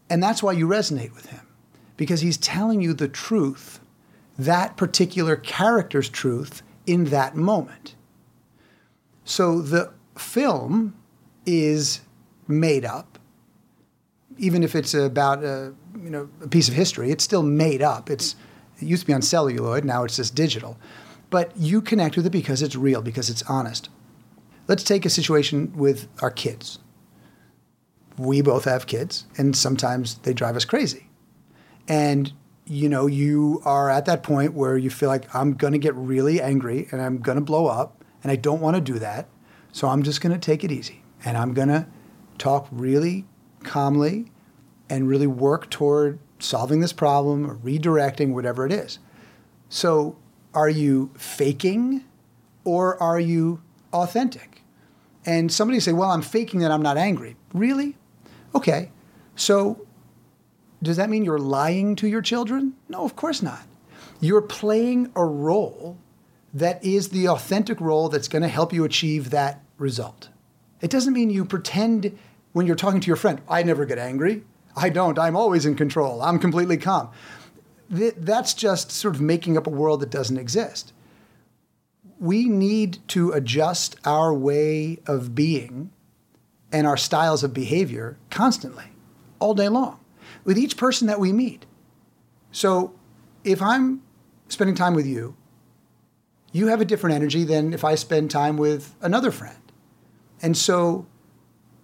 And 0.09 0.21
that's 0.21 0.43
why 0.43 0.53
you 0.53 0.67
resonate 0.67 1.13
with 1.13 1.27
him, 1.27 1.47
because 1.95 2.21
he's 2.21 2.37
telling 2.37 2.81
you 2.81 2.93
the 2.93 3.07
truth, 3.07 3.79
that 4.45 4.77
particular 4.77 5.35
character's 5.35 6.09
truth 6.09 6.63
in 6.85 7.05
that 7.05 7.35
moment. 7.35 7.95
So 9.23 9.61
the 9.61 9.93
film 10.17 10.95
is 11.45 12.01
made 12.47 12.85
up, 12.85 13.19
even 14.37 14.63
if 14.63 14.75
it's 14.75 14.93
about 14.93 15.43
a, 15.43 15.73
you 16.01 16.09
know, 16.09 16.29
a 16.41 16.47
piece 16.47 16.67
of 16.67 16.73
history, 16.73 17.11
it's 17.11 17.23
still 17.23 17.43
made 17.43 17.81
up. 17.81 18.09
It's, 18.09 18.35
it 18.79 18.85
used 18.85 19.03
to 19.03 19.07
be 19.07 19.13
on 19.13 19.21
celluloid, 19.21 19.85
now 19.85 20.03
it's 20.03 20.15
just 20.15 20.35
digital. 20.35 20.77
But 21.29 21.55
you 21.55 21.81
connect 21.81 22.17
with 22.17 22.25
it 22.25 22.31
because 22.31 22.61
it's 22.61 22.75
real, 22.75 23.01
because 23.01 23.29
it's 23.29 23.43
honest. 23.43 23.89
Let's 24.67 24.83
take 24.83 25.05
a 25.05 25.09
situation 25.09 25.71
with 25.75 26.07
our 26.21 26.31
kids. 26.31 26.79
We 28.17 28.41
both 28.41 28.65
have 28.65 28.87
kids, 28.87 29.25
and 29.37 29.55
sometimes 29.55 30.15
they 30.19 30.33
drive 30.33 30.55
us 30.55 30.65
crazy. 30.65 31.09
And 31.87 32.33
you 32.71 32.87
know, 32.87 33.05
you 33.05 33.61
are 33.65 33.89
at 33.89 34.05
that 34.05 34.23
point 34.23 34.53
where 34.53 34.77
you 34.77 34.89
feel 34.89 35.09
like 35.09 35.35
I'm 35.35 35.55
going 35.55 35.73
to 35.73 35.79
get 35.79 35.93
really 35.93 36.41
angry 36.41 36.87
and 36.89 37.01
I'm 37.01 37.17
going 37.17 37.35
to 37.35 37.43
blow 37.43 37.67
up, 37.67 38.01
and 38.23 38.31
I 38.31 38.37
don't 38.37 38.61
want 38.61 38.75
to 38.75 38.81
do 38.81 38.97
that. 38.97 39.27
So 39.73 39.89
I'm 39.89 40.03
just 40.03 40.21
going 40.21 40.31
to 40.31 40.39
take 40.39 40.63
it 40.63 40.71
easy 40.71 41.03
and 41.25 41.37
I'm 41.37 41.53
going 41.53 41.67
to 41.67 41.85
talk 42.37 42.69
really 42.71 43.25
calmly 43.63 44.31
and 44.89 45.09
really 45.09 45.27
work 45.27 45.69
toward 45.69 46.19
solving 46.39 46.79
this 46.79 46.93
problem 46.93 47.45
or 47.45 47.55
redirecting 47.55 48.33
whatever 48.33 48.65
it 48.65 48.71
is. 48.71 48.99
So, 49.67 50.17
are 50.53 50.69
you 50.69 51.11
faking 51.17 52.05
or 52.63 53.01
are 53.03 53.19
you 53.19 53.61
authentic? 53.91 54.63
And 55.25 55.51
somebody 55.51 55.79
say, 55.79 55.93
"Well, 55.93 56.11
I'm 56.11 56.21
faking 56.21 56.61
that 56.61 56.71
I'm 56.71 56.81
not 56.81 56.97
angry." 56.97 57.37
Really? 57.53 57.97
Okay. 58.55 58.91
So, 59.35 59.85
does 60.81 60.97
that 60.97 61.09
mean 61.09 61.23
you're 61.23 61.39
lying 61.39 61.95
to 61.97 62.07
your 62.07 62.21
children? 62.21 62.75
No, 62.89 63.03
of 63.03 63.15
course 63.15 63.41
not. 63.41 63.61
You're 64.19 64.41
playing 64.41 65.11
a 65.15 65.25
role 65.25 65.97
that 66.53 66.83
is 66.83 67.09
the 67.09 67.27
authentic 67.27 67.79
role 67.79 68.09
that's 68.09 68.27
going 68.27 68.41
to 68.41 68.47
help 68.47 68.73
you 68.73 68.83
achieve 68.83 69.29
that 69.29 69.63
result. 69.77 70.29
It 70.81 70.89
doesn't 70.89 71.13
mean 71.13 71.29
you 71.29 71.45
pretend 71.45 72.17
when 72.53 72.67
you're 72.67 72.75
talking 72.75 72.99
to 72.99 73.07
your 73.07 73.15
friend, 73.15 73.41
I 73.47 73.63
never 73.63 73.85
get 73.85 73.97
angry. 73.97 74.43
I 74.75 74.89
don't. 74.89 75.17
I'm 75.17 75.35
always 75.35 75.65
in 75.65 75.75
control. 75.75 76.21
I'm 76.21 76.39
completely 76.39 76.77
calm. 76.77 77.09
That's 77.89 78.53
just 78.53 78.91
sort 78.91 79.15
of 79.15 79.21
making 79.21 79.57
up 79.57 79.67
a 79.67 79.71
world 79.71 80.01
that 80.01 80.09
doesn't 80.09 80.37
exist. 80.37 80.93
We 82.19 82.45
need 82.45 82.99
to 83.09 83.31
adjust 83.31 83.95
our 84.05 84.33
way 84.33 84.99
of 85.07 85.33
being 85.33 85.91
and 86.71 86.87
our 86.87 86.97
styles 86.97 87.43
of 87.43 87.53
behavior 87.53 88.17
constantly, 88.29 88.85
all 89.39 89.53
day 89.53 89.67
long, 89.67 89.99
with 90.43 90.57
each 90.57 90.77
person 90.77 91.07
that 91.07 91.19
we 91.19 91.33
meet. 91.33 91.65
So 92.51 92.93
if 93.43 93.61
I'm 93.61 94.01
spending 94.49 94.75
time 94.75 94.93
with 94.93 95.05
you, 95.05 95.35
you 96.51 96.67
have 96.67 96.81
a 96.81 96.85
different 96.85 97.15
energy 97.15 97.43
than 97.43 97.73
if 97.73 97.83
I 97.83 97.95
spend 97.95 98.29
time 98.29 98.57
with 98.57 98.95
another 99.01 99.31
friend. 99.31 99.57
And 100.41 100.57
so 100.57 101.05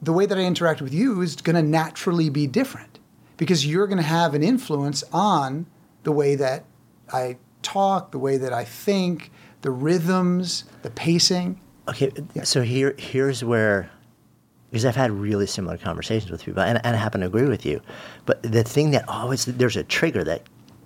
the 0.02 0.14
way 0.14 0.26
that 0.26 0.38
I 0.38 0.42
interact 0.42 0.82
with 0.82 0.94
you 0.94 1.22
is 1.22 1.36
going 1.36 1.56
to 1.56 1.62
naturally 1.62 2.30
be 2.30 2.48
different 2.48 3.00
because 3.38 3.66
you're 3.66 3.88
going 3.88 3.98
to 3.98 4.04
have 4.04 4.34
an 4.34 4.44
influence 4.44 5.04
on 5.14 5.68
the 6.04 6.12
way 6.12 6.36
that 6.36 6.66
I 7.12 7.38
talk, 7.62 8.12
the 8.12 8.20
way 8.20 8.38
that 8.38 8.52
I 8.52 8.66
think, 8.66 9.32
the 9.62 9.72
rhythms, 9.72 10.66
the 10.82 10.90
pacing. 10.90 11.62
Okay, 11.88 12.12
so 12.44 12.62
here 12.62 12.96
here's 12.98 13.44
where 13.44 13.90
because 14.72 14.86
I've 14.86 14.96
had 14.96 15.12
really 15.12 15.48
similar 15.48 15.78
conversations 15.78 16.32
with 16.32 16.44
people, 16.44 16.62
and, 16.62 16.80
and 16.84 16.96
I 16.96 17.00
happen 17.00 17.22
to 17.22 17.28
agree 17.28 17.48
with 17.48 17.66
you. 17.66 17.82
But 18.26 18.42
the 18.44 18.64
thing 18.64 18.92
that 18.92 19.08
always 19.08 19.46
there's 19.46 19.78
a 19.78 19.84
trigger 19.84 20.24
that 20.24 20.42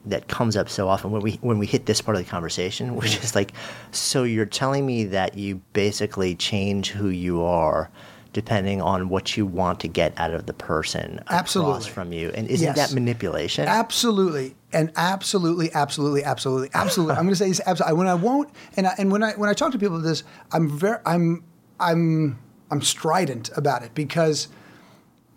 that 0.05 0.27
comes 0.27 0.55
up 0.57 0.67
so 0.67 0.87
often 0.87 1.11
when 1.11 1.21
we 1.21 1.33
when 1.41 1.59
we 1.59 1.65
hit 1.67 1.85
this 1.85 2.01
part 2.01 2.17
of 2.17 2.23
the 2.23 2.29
conversation, 2.29 2.95
which 2.97 3.17
is 3.23 3.35
like, 3.35 3.53
so 3.91 4.23
you're 4.23 4.45
telling 4.45 4.85
me 4.85 5.05
that 5.05 5.37
you 5.37 5.61
basically 5.73 6.35
change 6.35 6.89
who 6.89 7.09
you 7.09 7.41
are 7.43 7.89
depending 8.33 8.81
on 8.81 9.09
what 9.09 9.35
you 9.35 9.45
want 9.45 9.81
to 9.81 9.89
get 9.89 10.13
out 10.17 10.33
of 10.33 10.45
the 10.45 10.53
person 10.53 11.19
Absolutely. 11.29 11.89
from 11.89 12.13
you, 12.13 12.29
and 12.29 12.47
isn't 12.47 12.65
Yes. 12.65 12.77
that 12.77 12.93
manipulation? 12.95 13.67
Absolutely, 13.67 14.55
and 14.71 14.89
absolutely, 14.95 15.69
absolutely, 15.73 16.23
absolutely, 16.23 16.69
absolutely. 16.73 17.15
I'm 17.15 17.23
going 17.23 17.33
to 17.33 17.35
say 17.35 17.49
this 17.49 17.59
absolutely. 17.65 17.97
When 17.97 18.07
I 18.07 18.13
won't, 18.13 18.49
and 18.77 18.87
I, 18.87 18.93
and 18.97 19.11
when 19.11 19.21
I 19.21 19.33
when 19.33 19.49
I 19.49 19.53
talk 19.53 19.73
to 19.73 19.77
people 19.77 19.97
about 19.97 20.07
this, 20.07 20.23
I'm 20.53 20.69
very, 20.69 20.97
I'm, 21.05 21.43
I'm, 21.77 22.39
I'm 22.71 22.81
strident 22.81 23.49
about 23.55 23.83
it 23.83 23.93
because 23.93 24.47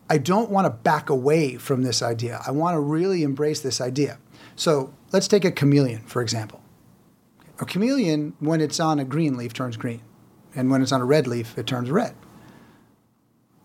I 0.08 0.18
don't 0.18 0.50
want 0.50 0.66
to 0.66 0.70
back 0.70 1.10
away 1.10 1.56
from 1.56 1.82
this 1.82 2.00
idea. 2.02 2.40
I 2.46 2.52
want 2.52 2.74
to 2.76 2.80
really 2.80 3.22
embrace 3.24 3.60
this 3.60 3.80
idea. 3.80 4.18
So 4.56 4.94
let's 5.12 5.28
take 5.28 5.44
a 5.44 5.50
chameleon 5.50 6.02
for 6.06 6.22
example. 6.22 6.62
A 7.60 7.64
chameleon, 7.64 8.34
when 8.40 8.60
it's 8.60 8.80
on 8.80 8.98
a 8.98 9.04
green 9.04 9.36
leaf, 9.36 9.52
turns 9.52 9.76
green, 9.76 10.02
and 10.54 10.70
when 10.70 10.82
it's 10.82 10.92
on 10.92 11.00
a 11.00 11.04
red 11.04 11.26
leaf, 11.26 11.56
it 11.58 11.66
turns 11.66 11.90
red. 11.90 12.14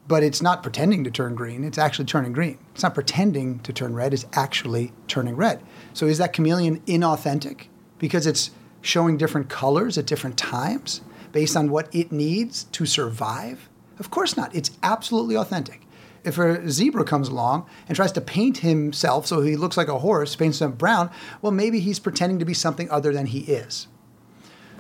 but 0.08 0.23
it's 0.23 0.41
not 0.41 0.63
pretending 0.63 1.03
to 1.03 1.12
turn 1.12 1.36
green. 1.36 1.63
It's 1.63 1.77
actually 1.77 2.05
turning 2.05 2.34
green. 2.34 2.58
It's 2.73 2.82
not 2.82 2.95
pretending 2.95 3.60
to 3.60 3.71
turn 3.71 3.93
red. 3.93 4.12
It's 4.12 4.25
actually 4.34 4.91
turning 5.08 5.36
red. 5.36 5.62
So 5.93 6.08
is 6.08 6.17
that 6.17 6.34
chameleon 6.34 6.79
inauthentic 6.88 7.67
because 7.99 8.25
it's 8.25 8.49
showing 8.82 9.17
different 9.17 9.49
colors 9.49 9.99
at 9.99 10.08
different 10.08 10.36
times 10.36 11.01
based 11.32 11.56
on 11.56 11.70
what 11.70 11.94
it 11.94 12.12
needs 12.12 12.65
to 12.65 12.86
survive? 12.86 13.70
Of 14.00 14.10
course 14.10 14.38
not. 14.38 14.56
It's 14.56 14.72
absolutely 14.84 15.36
authentic. 15.36 15.82
If 16.24 16.38
a 16.38 16.70
zebra 16.70 17.06
comes 17.06 17.30
along 17.30 17.65
and 17.88 17.96
tries 17.96 18.12
to 18.13 18.22
paint 18.22 18.58
himself 18.58 19.26
so 19.26 19.42
he 19.42 19.56
looks 19.56 19.78
like 19.78 19.88
a 19.88 20.00
horse, 20.00 20.36
paints 20.36 20.62
him 20.62 20.74
brown, 20.74 21.10
well, 21.42 21.52
maybe 21.52 21.80
he's 21.80 22.00
pretending 22.00 22.39
to 22.39 22.46
be 22.46 22.54
something 22.54 22.89
other 22.92 23.13
than 23.13 23.28
he 23.28 23.39
is. 23.39 23.88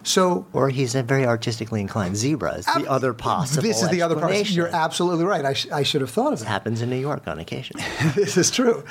So, 0.03 0.47
or 0.53 0.69
he's 0.69 0.95
a 0.95 1.03
very 1.03 1.25
artistically 1.25 1.81
inclined 1.81 2.15
zebra. 2.15 2.55
Is 2.55 2.65
the 2.65 2.87
other 2.87 3.13
possible. 3.13 3.61
This 3.61 3.81
is 3.81 3.89
the 3.89 4.01
other 4.01 4.15
part. 4.15 4.49
You're 4.49 4.73
absolutely 4.73 5.25
right. 5.25 5.45
I, 5.45 5.53
sh- 5.53 5.69
I 5.71 5.83
should 5.83 6.01
have 6.01 6.09
thought 6.09 6.33
of 6.33 6.39
it. 6.39 6.43
It 6.43 6.47
happens 6.47 6.81
in 6.81 6.89
New 6.89 6.97
York 6.97 7.27
on 7.27 7.39
occasion. 7.39 7.77
this 8.15 8.37
is 8.37 8.49
true. 8.49 8.83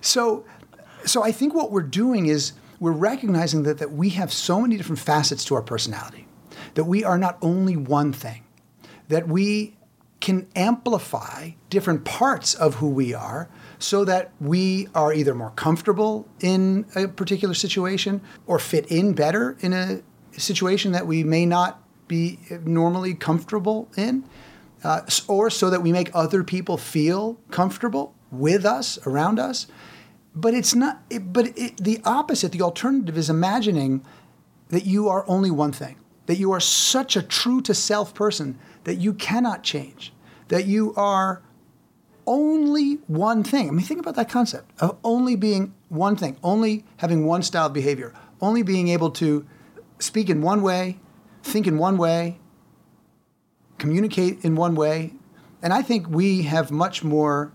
So, 0.00 0.44
so 1.04 1.22
I 1.22 1.32
think 1.32 1.54
what 1.54 1.70
we're 1.70 1.82
doing 1.82 2.26
is 2.26 2.52
we're 2.78 2.92
recognizing 2.92 3.62
that 3.64 3.78
that 3.78 3.92
we 3.92 4.10
have 4.10 4.32
so 4.32 4.60
many 4.60 4.76
different 4.76 5.00
facets 5.00 5.44
to 5.46 5.54
our 5.54 5.62
personality, 5.62 6.26
that 6.74 6.84
we 6.84 7.04
are 7.04 7.18
not 7.18 7.38
only 7.42 7.76
one 7.76 8.12
thing, 8.12 8.44
that 9.08 9.28
we 9.28 9.76
can 10.20 10.46
amplify 10.54 11.50
different 11.70 12.04
parts 12.04 12.54
of 12.54 12.76
who 12.76 12.88
we 12.88 13.14
are 13.14 13.48
so 13.78 14.04
that 14.04 14.30
we 14.38 14.86
are 14.94 15.12
either 15.12 15.34
more 15.34 15.50
comfortable 15.52 16.28
in 16.40 16.84
a 16.94 17.08
particular 17.08 17.54
situation 17.54 18.20
or 18.46 18.58
fit 18.58 18.86
in 18.86 19.14
better 19.14 19.56
in 19.60 19.72
a 19.72 20.02
situation 20.36 20.92
that 20.92 21.06
we 21.06 21.24
may 21.24 21.46
not 21.46 21.82
be 22.06 22.38
normally 22.64 23.14
comfortable 23.14 23.88
in, 23.96 24.24
uh, 24.82 25.00
or 25.28 25.48
so 25.48 25.70
that 25.70 25.80
we 25.80 25.92
make 25.92 26.10
other 26.12 26.42
people 26.42 26.76
feel 26.76 27.38
comfortable 27.50 28.14
with 28.32 28.64
us, 28.64 28.98
around 29.06 29.38
us. 29.38 29.66
But 30.34 30.52
it's 30.54 30.74
not. 30.74 31.02
It, 31.08 31.32
but 31.32 31.56
it, 31.56 31.76
the 31.76 32.00
opposite, 32.04 32.52
the 32.52 32.62
alternative, 32.62 33.16
is 33.16 33.30
imagining 33.30 34.04
that 34.68 34.86
you 34.86 35.08
are 35.08 35.24
only 35.28 35.50
one 35.50 35.72
thing, 35.72 35.96
that 36.30 36.38
you 36.38 36.52
are 36.52 36.60
such 36.60 37.16
a 37.16 37.22
true 37.22 37.60
to 37.60 37.74
self 37.74 38.14
person 38.14 38.56
that 38.84 38.94
you 38.94 39.12
cannot 39.12 39.64
change, 39.64 40.12
that 40.46 40.64
you 40.64 40.94
are 40.94 41.42
only 42.24 43.00
one 43.08 43.42
thing. 43.42 43.66
I 43.66 43.72
mean, 43.72 43.84
think 43.84 43.98
about 43.98 44.14
that 44.14 44.28
concept 44.28 44.70
of 44.80 44.96
only 45.02 45.34
being 45.34 45.74
one 45.88 46.14
thing, 46.14 46.36
only 46.44 46.84
having 46.98 47.26
one 47.26 47.42
style 47.42 47.66
of 47.66 47.72
behavior, 47.72 48.14
only 48.40 48.62
being 48.62 48.86
able 48.86 49.10
to 49.10 49.44
speak 49.98 50.30
in 50.30 50.40
one 50.40 50.62
way, 50.62 51.00
think 51.42 51.66
in 51.66 51.78
one 51.78 51.98
way, 51.98 52.38
communicate 53.78 54.44
in 54.44 54.54
one 54.54 54.76
way. 54.76 55.14
And 55.64 55.72
I 55.72 55.82
think 55.82 56.08
we 56.08 56.42
have 56.42 56.70
much 56.70 57.02
more 57.02 57.52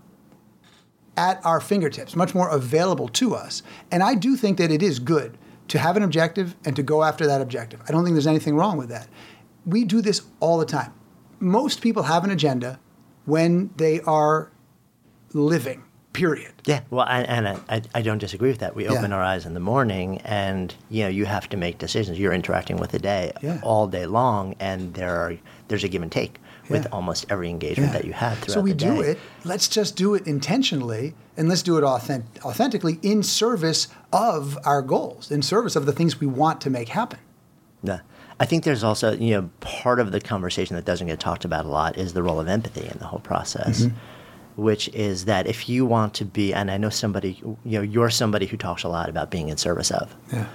at 1.16 1.40
our 1.46 1.62
fingertips, 1.62 2.14
much 2.14 2.34
more 2.34 2.50
available 2.50 3.08
to 3.08 3.34
us. 3.34 3.62
And 3.90 4.02
I 4.02 4.16
do 4.16 4.36
think 4.36 4.58
that 4.58 4.70
it 4.70 4.82
is 4.82 4.98
good 4.98 5.38
to 5.68 5.78
have 5.78 5.96
an 5.96 6.02
objective 6.02 6.56
and 6.64 6.76
to 6.76 6.82
go 6.82 7.02
after 7.02 7.26
that 7.26 7.40
objective. 7.40 7.80
I 7.88 7.92
don't 7.92 8.04
think 8.04 8.14
there's 8.14 8.26
anything 8.26 8.56
wrong 8.56 8.76
with 8.76 8.88
that. 8.88 9.08
We 9.64 9.84
do 9.84 10.00
this 10.00 10.22
all 10.40 10.58
the 10.58 10.66
time. 10.66 10.92
Most 11.40 11.80
people 11.80 12.04
have 12.04 12.24
an 12.24 12.30
agenda 12.30 12.78
when 13.24 13.70
they 13.76 14.00
are 14.02 14.52
living 15.32 15.82
period. 16.16 16.52
Yeah, 16.64 16.80
well, 16.88 17.04
I, 17.06 17.20
and 17.22 17.46
I, 17.46 17.82
I 17.94 18.00
don't 18.00 18.18
disagree 18.18 18.48
with 18.48 18.60
that. 18.60 18.74
We 18.74 18.88
open 18.88 19.10
yeah. 19.10 19.16
our 19.16 19.22
eyes 19.22 19.44
in 19.44 19.52
the 19.52 19.60
morning, 19.60 20.18
and 20.22 20.74
you 20.88 21.02
know 21.02 21.08
you 21.08 21.26
have 21.26 21.48
to 21.50 21.56
make 21.56 21.78
decisions. 21.78 22.18
You're 22.18 22.32
interacting 22.32 22.78
with 22.78 22.90
the 22.90 22.98
day 22.98 23.32
yeah. 23.42 23.60
all 23.62 23.86
day 23.86 24.06
long, 24.06 24.54
and 24.58 24.94
there 24.94 25.14
are 25.14 25.36
there's 25.68 25.84
a 25.84 25.88
give 25.88 26.02
and 26.02 26.10
take 26.10 26.40
with 26.68 26.84
yeah. 26.84 26.90
almost 26.90 27.26
every 27.30 27.50
engagement 27.50 27.92
that 27.92 28.04
you 28.04 28.12
have 28.12 28.38
throughout 28.38 28.64
the 28.64 28.70
yeah. 28.70 28.86
So 28.86 28.94
we 28.94 29.00
do 29.00 29.00
it. 29.00 29.18
Let's 29.44 29.68
just 29.68 29.96
do 29.96 30.14
it 30.14 30.26
intentionally, 30.26 31.14
and 31.36 31.48
let's 31.48 31.62
do 31.62 31.78
it 31.78 31.84
authentic, 31.84 32.44
authentically 32.44 32.98
in 33.02 33.22
service 33.22 33.88
of 34.12 34.58
our 34.64 34.82
goals, 34.82 35.30
in 35.30 35.42
service 35.42 35.76
of 35.76 35.86
the 35.86 35.92
things 35.92 36.20
we 36.20 36.26
want 36.26 36.60
to 36.62 36.70
make 36.70 36.88
happen. 36.88 37.18
Yeah. 37.82 38.00
I 38.38 38.44
think 38.44 38.64
there's 38.64 38.84
also, 38.84 39.12
you 39.12 39.30
know, 39.30 39.50
part 39.60 39.98
of 39.98 40.12
the 40.12 40.20
conversation 40.20 40.76
that 40.76 40.84
doesn't 40.84 41.06
get 41.06 41.20
talked 41.20 41.44
about 41.46 41.64
a 41.64 41.68
lot 41.68 41.96
is 41.96 42.12
the 42.12 42.22
role 42.22 42.38
of 42.38 42.48
empathy 42.48 42.86
in 42.86 42.98
the 42.98 43.06
whole 43.06 43.20
process. 43.20 43.82
Mm-hmm 43.82 43.96
which 44.56 44.88
is 44.88 45.26
that 45.26 45.46
if 45.46 45.68
you 45.68 45.86
want 45.86 46.14
to 46.14 46.24
be, 46.24 46.52
and 46.52 46.70
I 46.70 46.78
know 46.78 46.88
somebody, 46.88 47.40
you 47.64 47.78
know, 47.78 47.82
you're 47.82 48.10
somebody 48.10 48.46
who 48.46 48.56
talks 48.56 48.82
a 48.82 48.88
lot 48.88 49.08
about 49.08 49.30
being 49.30 49.48
in 49.50 49.56
service 49.58 49.90
of. 49.90 50.14
Yeah. 50.32 50.46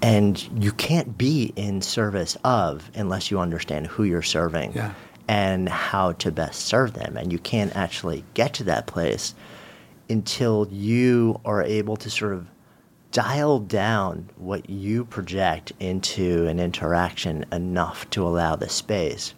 And 0.00 0.62
you 0.62 0.70
can't 0.70 1.18
be 1.18 1.52
in 1.56 1.82
service 1.82 2.36
of 2.44 2.88
unless 2.94 3.32
you 3.32 3.40
understand 3.40 3.88
who 3.88 4.04
you're 4.04 4.22
serving 4.22 4.72
yeah. 4.72 4.94
And 5.28 5.68
how 5.68 6.12
to 6.12 6.32
best 6.32 6.62
serve 6.62 6.94
them. 6.94 7.16
And 7.16 7.30
you 7.30 7.38
can't 7.38 7.76
actually 7.76 8.24
get 8.34 8.54
to 8.54 8.64
that 8.64 8.86
place 8.86 9.34
until 10.08 10.66
you 10.70 11.38
are 11.44 11.62
able 11.62 11.96
to 11.98 12.10
sort 12.10 12.32
of 12.32 12.46
dial 13.12 13.58
down 13.58 14.28
what 14.36 14.68
you 14.68 15.04
project 15.04 15.72
into 15.80 16.46
an 16.46 16.58
interaction 16.58 17.44
enough 17.52 18.08
to 18.10 18.26
allow 18.26 18.56
the 18.56 18.68
space 18.68 19.34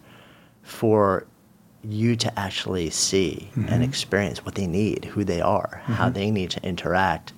for 0.63 1.25
you 1.83 2.15
to 2.15 2.39
actually 2.39 2.89
see 2.89 3.49
mm-hmm. 3.51 3.67
and 3.69 3.83
experience 3.83 4.45
what 4.45 4.55
they 4.55 4.67
need, 4.67 5.05
who 5.05 5.23
they 5.23 5.41
are, 5.41 5.81
mm-hmm. 5.83 5.93
how 5.93 6.09
they 6.09 6.29
need 6.29 6.49
to 6.51 6.63
interact, 6.63 7.33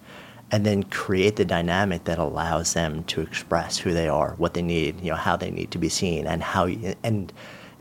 and 0.52 0.66
then 0.66 0.84
create 0.84 1.36
the 1.36 1.46
dynamic 1.46 2.04
that 2.04 2.20
allows 2.20 2.74
them 2.74 3.04
to 3.06 3.22
express 3.22 3.78
who 3.78 3.94
they 3.94 4.08
are, 4.08 4.36
what 4.38 4.54
they 4.54 4.62
need, 4.62 5.00
you 5.02 5.10
know, 5.10 5.16
how 5.16 5.36
they 5.36 5.50
need 5.50 5.72
to 5.72 5.78
be 5.78 5.90
seen, 5.90 6.28
and 6.28 6.44
how 6.44 6.66
you, 6.66 6.94
and 7.04 7.32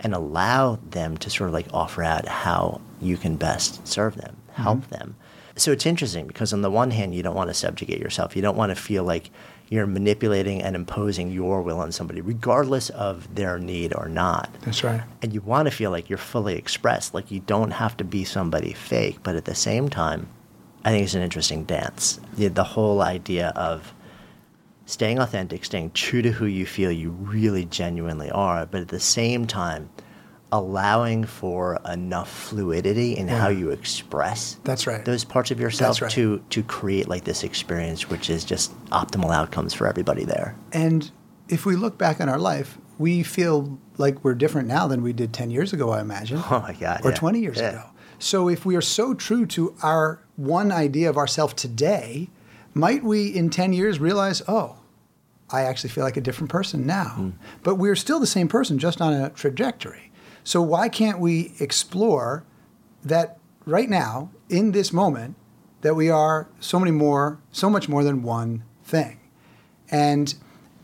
and 0.03 0.15
allow 0.15 0.79
them 0.91 1.17
to 1.19 1.31
sort 1.31 1.49
of 1.49 1.55
like 1.55 1.67
offer 1.73 2.03
out 2.03 2.27
how 2.27 2.81
you 3.01 3.17
can 3.17 3.37
best 3.37 3.87
serve 3.87 4.17
them, 4.17 4.37
help 4.53 4.81
mm-hmm. 4.81 4.91
them. 4.91 5.17
So 5.57 5.71
it's 5.71 5.87
interesting 5.87 6.27
because 6.27 6.53
on 6.53 6.63
the 6.63 6.71
one 6.71 6.91
hand, 6.91 7.15
you 7.15 7.23
don't 7.23 7.35
want 7.35 7.51
to 7.51 7.55
subjugate 7.55 8.01
yourself. 8.01 8.35
You 8.35 8.43
don't 8.43 8.57
want 8.57 8.71
to 8.71 8.77
feel 8.77 9.05
like 9.05 9.31
you're 9.69 9.87
manipulating 9.87 10.63
and 10.63 10.77
imposing 10.77 11.31
your 11.31 11.63
will 11.63 11.79
on 11.79 11.93
somebody, 11.93 12.21
regardless 12.21 12.91
of 12.91 13.35
their 13.35 13.59
need 13.59 13.95
or 13.95 14.09
not. 14.09 14.55
That's 14.63 14.85
right. 14.85 15.03
And 15.23 15.33
you 15.33 15.41
want 15.41 15.67
to 15.67 15.75
feel 15.75 15.91
like 15.91 16.09
you're 16.09 16.19
fully 16.19 16.57
expressed, 16.57 17.15
like 17.15 17.31
you 17.31 17.41
don't 17.41 17.71
have 17.71 17.97
to 17.99 18.05
be 18.05 18.25
somebody 18.25 18.73
fake. 18.73 19.19
But 19.23 19.37
at 19.37 19.45
the 19.45 19.55
same 19.55 19.89
time, 19.89 20.29
I 20.85 20.91
think 20.91 21.05
it's 21.05 21.15
an 21.15 21.23
interesting 21.23 21.65
dance. 21.65 22.21
The, 22.35 22.49
the 22.49 22.65
whole 22.65 23.03
idea 23.03 23.49
of 23.57 23.95
staying 24.93 25.19
authentic, 25.19 25.65
staying 25.65 25.91
true 25.93 26.23
to 26.23 26.31
who 26.31 26.47
you 26.47 26.67
feel 26.67 26.93
you 26.93 27.11
really 27.11 27.65
genuinely 27.65 28.31
are, 28.31 28.67
but 28.67 28.83
at 28.83 28.89
the 28.89 29.01
same 29.01 29.47
time, 29.47 29.89
allowing 30.53 31.25
for 31.25 31.81
enough 31.91 32.31
fluidity 32.31 33.17
in 33.17 33.27
yeah. 33.27 33.39
how 33.39 33.49
mm. 33.49 33.59
you 33.59 33.71
express 33.71 34.59
that's 34.65 34.87
right 34.87 35.07
those 35.07 35.25
parts 35.25 35.51
of 35.51 35.59
yourself 35.59 36.03
right. 36.03 36.11
to 36.11 36.45
to 36.51 36.63
create 36.65 37.09
like 37.09 37.25
this 37.25 37.43
experience 37.43 38.11
which 38.11 38.29
is 38.29 38.45
just 38.45 38.71
optimal 38.91 39.35
outcomes 39.35 39.73
for 39.73 39.87
everybody 39.87 40.27
there 40.27 40.55
and 40.75 41.11
if 41.49 41.65
we 41.65 41.75
look 41.75 41.97
back 41.97 42.21
on 42.21 42.29
our 42.29 42.39
life 42.39 42.77
we 42.99 43.23
feel 43.23 43.79
like 43.97 44.23
we're 44.23 44.35
different 44.35 44.69
now 44.69 44.87
than 44.87 45.03
we 45.03 45.15
did 45.15 45.33
10 45.33 45.51
years 45.51 45.73
ago 45.73 45.89
i 45.89 46.03
imagine 46.03 46.37
oh 46.51 46.61
my 46.61 46.75
god 46.75 47.01
or 47.03 47.13
yeah. 47.13 47.17
20 47.17 47.41
years 47.41 47.57
yeah. 47.57 47.71
ago 47.71 47.85
so 48.19 48.47
if 48.47 48.67
we 48.67 48.77
are 48.77 48.83
so 48.83 49.15
true 49.15 49.47
to 49.47 49.75
our 49.83 50.23
one 50.37 50.71
idea 50.71 51.09
of 51.09 51.17
ourselves 51.17 51.55
today 51.55 52.29
might 52.75 53.03
we 53.03 53.29
in 53.29 53.49
10 53.49 53.73
years 53.73 53.99
realize 53.99 54.43
oh 54.47 54.77
I 55.53 55.63
actually 55.63 55.91
feel 55.91 56.05
like 56.05 56.17
a 56.17 56.21
different 56.21 56.51
person 56.51 56.87
now. 56.87 57.15
Mm. 57.19 57.33
But 57.63 57.77
we're 57.77 57.95
still 57.95 58.19
the 58.19 58.27
same 58.27 58.49
person, 58.49 58.79
just 58.79 59.01
on 59.01 59.13
a 59.13 59.31
trajectory. 59.31 60.11
So 60.45 60.61
why 60.63 60.89
can't 60.89 61.21
we 61.21 61.53
explore 61.61 62.45
that 63.05 63.39
right 63.67 63.89
now, 63.89 64.31
in 64.49 64.73
this 64.73 64.93
moment, 64.93 65.37
that 65.83 65.95
we 65.95 66.09
are 66.11 66.49
so 66.59 66.79
many 66.79 66.91
more, 66.91 67.39
so 67.53 67.69
much 67.71 67.89
more 67.89 68.03
than 68.03 68.23
one 68.23 68.65
thing? 68.83 69.21
And 69.91 70.35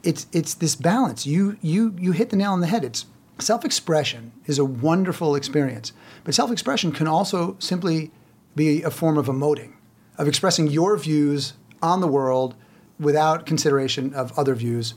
it's 0.04 0.26
it's 0.32 0.54
this 0.54 0.76
balance. 0.76 1.26
You 1.26 1.56
you 1.60 1.94
you 1.98 2.12
hit 2.12 2.30
the 2.30 2.36
nail 2.36 2.52
on 2.52 2.60
the 2.60 2.66
head. 2.66 2.84
It's 2.84 3.06
self-expression 3.38 4.32
is 4.46 4.58
a 4.58 4.64
wonderful 4.64 5.34
experience, 5.34 5.92
but 6.24 6.34
self-expression 6.34 6.92
can 6.92 7.08
also 7.08 7.56
simply 7.58 8.10
be 8.54 8.82
a 8.82 8.90
form 8.90 9.16
of 9.16 9.26
emoting, 9.26 9.72
of 10.18 10.28
expressing 10.28 10.66
your 10.66 10.96
views 10.96 11.54
on 11.80 12.00
the 12.00 12.08
world 12.08 12.54
without 12.98 13.46
consideration 13.46 14.12
of 14.14 14.36
other 14.38 14.54
views. 14.54 14.94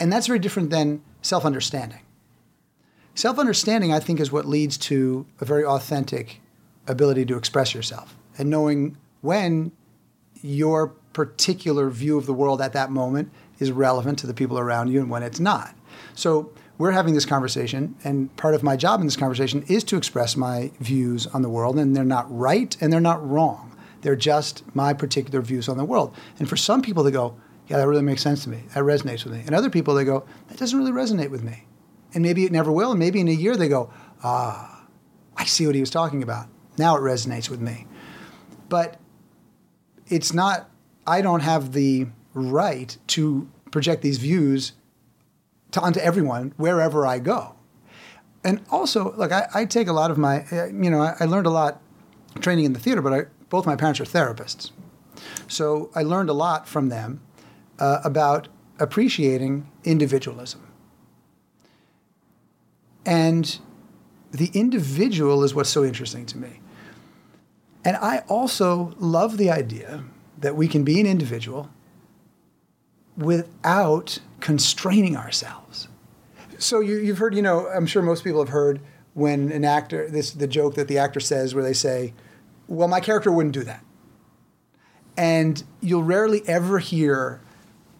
And 0.00 0.12
that's 0.12 0.26
very 0.26 0.38
different 0.38 0.70
than 0.70 1.02
self-understanding. 1.22 2.00
Self 3.14 3.38
understanding, 3.38 3.92
I 3.92 4.00
think, 4.00 4.20
is 4.20 4.30
what 4.30 4.46
leads 4.46 4.78
to 4.78 5.26
a 5.40 5.44
very 5.44 5.64
authentic 5.64 6.40
ability 6.86 7.24
to 7.26 7.36
express 7.36 7.74
yourself 7.74 8.16
and 8.38 8.48
knowing 8.48 8.96
when 9.20 9.72
your 10.40 10.88
particular 11.12 11.90
view 11.90 12.16
of 12.16 12.26
the 12.26 12.32
world 12.32 12.60
at 12.62 12.72
that 12.72 12.90
moment 12.90 13.30
is 13.58 13.72
relevant 13.72 14.20
to 14.20 14.26
the 14.26 14.34
people 14.34 14.58
around 14.58 14.88
you 14.88 15.00
and 15.00 15.10
when 15.10 15.22
it's 15.22 15.40
not. 15.40 15.74
So, 16.14 16.52
we're 16.78 16.92
having 16.92 17.14
this 17.14 17.26
conversation, 17.26 17.96
and 18.04 18.34
part 18.36 18.54
of 18.54 18.62
my 18.62 18.76
job 18.76 19.00
in 19.00 19.06
this 19.08 19.16
conversation 19.16 19.64
is 19.66 19.82
to 19.82 19.96
express 19.96 20.36
my 20.36 20.70
views 20.78 21.26
on 21.26 21.42
the 21.42 21.48
world, 21.48 21.76
and 21.76 21.96
they're 21.96 22.04
not 22.04 22.26
right 22.30 22.76
and 22.80 22.92
they're 22.92 23.00
not 23.00 23.28
wrong. 23.28 23.67
They're 24.02 24.16
just 24.16 24.64
my 24.74 24.92
particular 24.92 25.40
views 25.40 25.68
on 25.68 25.76
the 25.76 25.84
world. 25.84 26.14
And 26.38 26.48
for 26.48 26.56
some 26.56 26.82
people, 26.82 27.02
they 27.02 27.10
go, 27.10 27.36
Yeah, 27.66 27.78
that 27.78 27.88
really 27.88 28.02
makes 28.02 28.22
sense 28.22 28.44
to 28.44 28.50
me. 28.50 28.64
That 28.74 28.84
resonates 28.84 29.24
with 29.24 29.34
me. 29.34 29.42
And 29.46 29.54
other 29.54 29.70
people, 29.70 29.94
they 29.94 30.04
go, 30.04 30.24
That 30.48 30.58
doesn't 30.58 30.78
really 30.78 30.92
resonate 30.92 31.30
with 31.30 31.42
me 31.42 31.64
and 32.14 32.22
maybe 32.22 32.44
it 32.44 32.52
never 32.52 32.72
will. 32.72 32.90
And 32.90 32.98
maybe 32.98 33.20
in 33.20 33.28
a 33.28 33.32
year 33.32 33.56
they 33.56 33.68
go, 33.68 33.90
ah, 34.22 34.86
I 35.36 35.44
see 35.44 35.66
what 35.66 35.74
he 35.74 35.80
was 35.80 35.90
talking 35.90 36.22
about. 36.22 36.46
Now 36.76 36.96
it 36.96 37.00
resonates 37.00 37.50
with 37.50 37.60
me. 37.60 37.86
But 38.68 38.98
it's 40.06 40.32
not, 40.32 40.70
I 41.06 41.20
don't 41.20 41.40
have 41.40 41.72
the 41.72 42.06
right 42.34 42.96
to 43.08 43.48
project 43.70 44.02
these 44.02 44.18
views 44.18 44.72
to, 45.72 45.80
onto 45.80 46.00
everyone 46.00 46.54
wherever 46.56 47.06
I 47.06 47.18
go. 47.18 47.56
And 48.44 48.62
also, 48.70 49.14
look, 49.16 49.32
I, 49.32 49.48
I 49.52 49.64
take 49.64 49.88
a 49.88 49.92
lot 49.92 50.10
of 50.10 50.18
my, 50.18 50.44
you 50.50 50.90
know, 50.90 51.00
I, 51.00 51.16
I 51.20 51.24
learned 51.24 51.46
a 51.46 51.50
lot 51.50 51.80
training 52.40 52.64
in 52.64 52.72
the 52.72 52.78
theater, 52.78 53.02
but 53.02 53.12
I, 53.12 53.26
both 53.50 53.66
my 53.66 53.76
parents 53.76 54.00
are 54.00 54.04
therapists. 54.04 54.70
So 55.46 55.90
I 55.94 56.02
learned 56.02 56.30
a 56.30 56.34
lot 56.34 56.68
from 56.68 56.88
them 56.88 57.20
uh, 57.78 58.00
about 58.04 58.48
appreciating 58.78 59.70
individualism. 59.84 60.66
And 63.04 63.58
the 64.30 64.50
individual 64.52 65.42
is 65.42 65.54
what's 65.54 65.70
so 65.70 65.84
interesting 65.84 66.26
to 66.26 66.38
me. 66.38 66.60
And 67.84 67.96
I 67.96 68.18
also 68.28 68.94
love 68.98 69.38
the 69.38 69.50
idea 69.50 70.04
that 70.38 70.56
we 70.56 70.68
can 70.68 70.84
be 70.84 71.00
an 71.00 71.06
individual 71.06 71.70
without 73.16 74.18
constraining 74.40 75.16
ourselves. 75.16 75.88
So 76.58 76.80
you, 76.80 77.06
have 77.06 77.18
heard, 77.18 77.34
you 77.34 77.42
know, 77.42 77.68
I'm 77.68 77.86
sure 77.86 78.02
most 78.02 78.24
people 78.24 78.40
have 78.40 78.50
heard 78.50 78.80
when 79.14 79.50
an 79.50 79.64
actor, 79.64 80.08
this 80.08 80.30
the 80.30 80.46
joke 80.46 80.74
that 80.74 80.86
the 80.86 80.98
actor 80.98 81.20
says 81.20 81.54
where 81.54 81.64
they 81.64 81.72
say, 81.72 82.14
"Well, 82.68 82.86
my 82.86 83.00
character 83.00 83.32
wouldn't 83.32 83.54
do 83.54 83.64
that," 83.64 83.84
and 85.16 85.62
you'll 85.80 86.04
rarely 86.04 86.46
ever 86.46 86.78
hear 86.78 87.40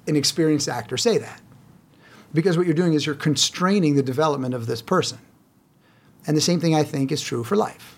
an 0.06 0.14
experienced 0.14 0.68
actor 0.68 0.96
say 0.96 1.18
that, 1.18 1.40
because 2.32 2.56
what 2.56 2.66
you're 2.66 2.74
doing 2.74 2.92
is 2.94 3.04
you're 3.06 3.14
constraining 3.14 3.96
the 3.96 4.02
development 4.02 4.54
of 4.54 4.66
this 4.66 4.80
person, 4.80 5.18
and 6.26 6.36
the 6.36 6.40
same 6.40 6.60
thing 6.60 6.74
I 6.74 6.84
think 6.84 7.10
is 7.10 7.20
true 7.20 7.42
for 7.42 7.56
life. 7.56 7.96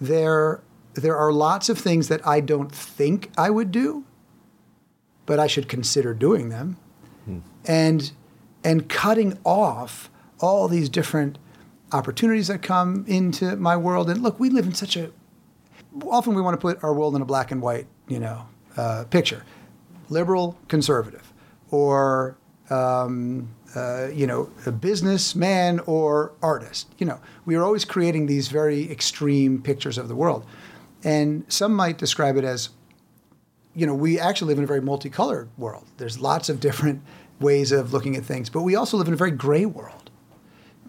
There, 0.00 0.60
there 0.94 1.16
are 1.16 1.32
lots 1.32 1.68
of 1.68 1.78
things 1.78 2.08
that 2.08 2.26
I 2.26 2.40
don't 2.40 2.70
think 2.70 3.30
I 3.38 3.50
would 3.50 3.70
do, 3.72 4.04
but 5.24 5.40
I 5.40 5.46
should 5.46 5.68
consider 5.68 6.12
doing 6.12 6.50
them, 6.50 6.76
hmm. 7.24 7.38
and 7.64 8.12
and 8.62 8.88
cutting 8.88 9.38
off 9.44 10.10
all 10.40 10.68
these 10.68 10.88
different 10.88 11.38
opportunities 11.92 12.48
that 12.48 12.62
come 12.62 13.04
into 13.06 13.56
my 13.56 13.76
world. 13.76 14.10
And 14.10 14.22
look, 14.22 14.40
we 14.40 14.50
live 14.50 14.66
in 14.66 14.74
such 14.74 14.96
a 14.96 15.12
often 16.08 16.34
we 16.34 16.42
want 16.42 16.54
to 16.54 16.60
put 16.60 16.82
our 16.82 16.94
world 16.94 17.16
in 17.16 17.22
a 17.22 17.24
black 17.24 17.50
and 17.50 17.60
white, 17.62 17.86
you 18.08 18.18
know, 18.18 18.46
uh, 18.76 19.04
picture, 19.10 19.44
liberal, 20.08 20.58
conservative, 20.68 21.32
or 21.70 22.36
um, 22.70 23.48
uh, 23.74 24.08
you 24.12 24.26
know, 24.26 24.50
a 24.64 24.72
businessman 24.72 25.80
or 25.86 26.32
artist. 26.42 26.94
You 26.98 27.06
know, 27.06 27.20
we 27.44 27.54
are 27.54 27.62
always 27.62 27.84
creating 27.84 28.26
these 28.26 28.48
very 28.48 28.90
extreme 28.90 29.60
pictures 29.62 29.98
of 29.98 30.08
the 30.08 30.16
world, 30.16 30.46
and 31.04 31.44
some 31.48 31.74
might 31.74 31.98
describe 31.98 32.36
it 32.36 32.44
as, 32.44 32.70
you 33.74 33.86
know, 33.86 33.94
we 33.94 34.18
actually 34.18 34.48
live 34.48 34.58
in 34.58 34.64
a 34.64 34.66
very 34.66 34.80
multicolored 34.80 35.48
world. 35.56 35.84
There's 35.98 36.18
lots 36.18 36.48
of 36.48 36.60
different 36.60 37.02
ways 37.40 37.72
of 37.72 37.92
looking 37.92 38.16
at 38.16 38.24
things. 38.24 38.48
But 38.48 38.62
we 38.62 38.74
also 38.74 38.96
live 38.96 39.08
in 39.08 39.14
a 39.14 39.16
very 39.16 39.30
gray 39.30 39.66
world, 39.66 40.10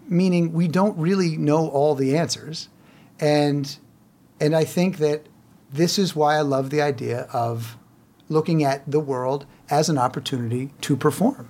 meaning 0.08 0.52
we 0.52 0.68
don't 0.68 0.96
really 0.98 1.36
know 1.36 1.68
all 1.68 1.94
the 1.94 2.16
answers. 2.16 2.68
And, 3.20 3.78
and 4.40 4.54
I 4.54 4.64
think 4.64 4.98
that 4.98 5.26
this 5.72 5.98
is 5.98 6.16
why 6.16 6.36
I 6.36 6.40
love 6.40 6.70
the 6.70 6.80
idea 6.80 7.22
of 7.32 7.76
looking 8.28 8.64
at 8.64 8.90
the 8.90 9.00
world 9.00 9.46
as 9.70 9.88
an 9.88 9.98
opportunity 9.98 10.72
to 10.82 10.96
perform. 10.96 11.48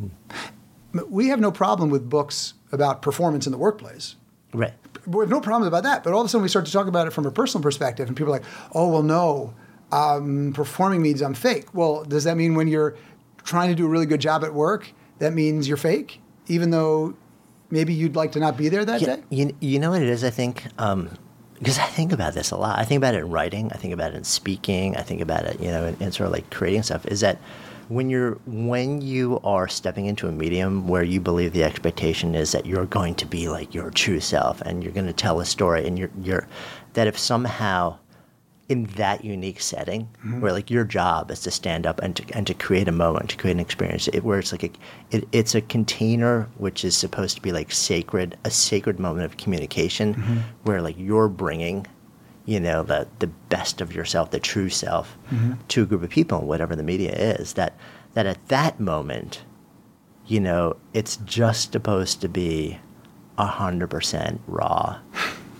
Mm. 0.00 1.08
We 1.08 1.28
have 1.28 1.40
no 1.40 1.50
problem 1.50 1.90
with 1.90 2.08
books 2.08 2.54
about 2.70 3.02
performance 3.02 3.46
in 3.46 3.52
the 3.52 3.58
workplace. 3.58 4.16
Right. 4.52 4.74
We 5.06 5.22
have 5.22 5.30
no 5.30 5.40
problems 5.40 5.68
about 5.68 5.84
that. 5.84 6.04
But 6.04 6.12
all 6.12 6.20
of 6.20 6.26
a 6.26 6.28
sudden, 6.28 6.42
we 6.42 6.48
start 6.48 6.66
to 6.66 6.72
talk 6.72 6.86
about 6.86 7.06
it 7.06 7.12
from 7.12 7.26
a 7.26 7.30
personal 7.30 7.62
perspective, 7.62 8.08
and 8.08 8.16
people 8.16 8.32
are 8.32 8.38
like, 8.38 8.46
"Oh, 8.74 8.88
well, 8.88 9.02
no, 9.02 9.54
um, 9.90 10.52
performing 10.54 11.00
means 11.00 11.22
I'm 11.22 11.34
fake." 11.34 11.72
Well, 11.72 12.04
does 12.04 12.24
that 12.24 12.36
mean 12.36 12.54
when 12.54 12.68
you're 12.68 12.94
trying 13.42 13.70
to 13.70 13.74
do 13.74 13.86
a 13.86 13.88
really 13.88 14.06
good 14.06 14.20
job 14.20 14.44
at 14.44 14.52
work, 14.52 14.92
that 15.18 15.32
means 15.32 15.66
you're 15.66 15.76
fake, 15.76 16.20
even 16.46 16.70
though 16.70 17.14
maybe 17.70 17.94
you'd 17.94 18.14
like 18.14 18.32
to 18.32 18.40
not 18.40 18.56
be 18.56 18.68
there 18.68 18.84
that 18.84 19.00
you, 19.00 19.06
day? 19.06 19.22
You, 19.30 19.56
you 19.60 19.78
know 19.78 19.90
what 19.90 20.02
it 20.02 20.08
is, 20.08 20.22
I 20.22 20.30
think? 20.30 20.66
Um, 20.78 21.08
because 21.62 21.78
I 21.78 21.86
think 21.86 22.10
about 22.10 22.34
this 22.34 22.50
a 22.50 22.56
lot. 22.56 22.80
I 22.80 22.84
think 22.84 22.98
about 22.98 23.14
it 23.14 23.18
in 23.18 23.30
writing. 23.30 23.70
I 23.70 23.76
think 23.76 23.94
about 23.94 24.12
it 24.12 24.16
in 24.16 24.24
speaking. 24.24 24.96
I 24.96 25.02
think 25.02 25.20
about 25.20 25.44
it, 25.44 25.60
you 25.60 25.68
know, 25.68 25.86
in, 25.86 25.96
in 26.00 26.10
sort 26.10 26.26
of 26.26 26.32
like 26.32 26.50
creating 26.50 26.82
stuff. 26.82 27.06
Is 27.06 27.20
that 27.20 27.38
when 27.88 28.10
you're 28.10 28.32
when 28.46 29.00
you 29.00 29.38
are 29.44 29.68
stepping 29.68 30.06
into 30.06 30.26
a 30.26 30.32
medium 30.32 30.88
where 30.88 31.04
you 31.04 31.20
believe 31.20 31.52
the 31.52 31.62
expectation 31.62 32.34
is 32.34 32.50
that 32.50 32.66
you're 32.66 32.86
going 32.86 33.14
to 33.14 33.26
be 33.26 33.48
like 33.48 33.72
your 33.76 33.90
true 33.90 34.18
self 34.18 34.60
and 34.62 34.82
you're 34.82 34.92
going 34.92 35.06
to 35.06 35.12
tell 35.12 35.38
a 35.38 35.44
story 35.44 35.86
and 35.86 35.96
you're 35.96 36.10
you're 36.20 36.48
that 36.94 37.06
if 37.06 37.16
somehow 37.16 37.96
in 38.72 38.84
that 38.96 39.22
unique 39.24 39.60
setting 39.60 40.08
mm-hmm. 40.18 40.40
where 40.40 40.52
like 40.52 40.70
your 40.70 40.84
job 40.84 41.30
is 41.30 41.40
to 41.40 41.50
stand 41.50 41.86
up 41.86 42.00
and 42.00 42.16
to, 42.16 42.24
and 42.34 42.46
to 42.46 42.54
create 42.54 42.88
a 42.88 42.92
moment 42.92 43.28
to 43.28 43.36
create 43.36 43.52
an 43.52 43.60
experience 43.60 44.08
it, 44.08 44.24
where 44.24 44.38
it's 44.38 44.50
like 44.50 44.64
a, 44.64 44.70
it, 45.10 45.28
it's 45.30 45.54
a 45.54 45.60
container 45.60 46.48
which 46.56 46.84
is 46.84 46.96
supposed 46.96 47.36
to 47.36 47.42
be 47.42 47.52
like 47.52 47.70
sacred 47.70 48.36
a 48.44 48.50
sacred 48.50 48.98
moment 48.98 49.26
of 49.26 49.36
communication 49.36 50.14
mm-hmm. 50.14 50.38
where 50.62 50.80
like 50.80 50.96
you're 50.98 51.28
bringing 51.28 51.86
you 52.46 52.58
know 52.58 52.82
the 52.82 53.06
the 53.18 53.26
best 53.26 53.82
of 53.82 53.94
yourself 53.94 54.30
the 54.30 54.40
true 54.40 54.70
self 54.70 55.16
mm-hmm. 55.30 55.52
to 55.68 55.82
a 55.82 55.86
group 55.86 56.02
of 56.02 56.08
people 56.10 56.40
whatever 56.40 56.74
the 56.74 56.82
media 56.82 57.12
is 57.12 57.52
that 57.52 57.76
that 58.14 58.24
at 58.24 58.48
that 58.48 58.80
moment 58.80 59.42
you 60.26 60.40
know 60.40 60.74
it's 60.94 61.18
just 61.18 61.72
supposed 61.72 62.22
to 62.22 62.28
be 62.28 62.78
100% 63.38 64.38
raw 64.46 64.98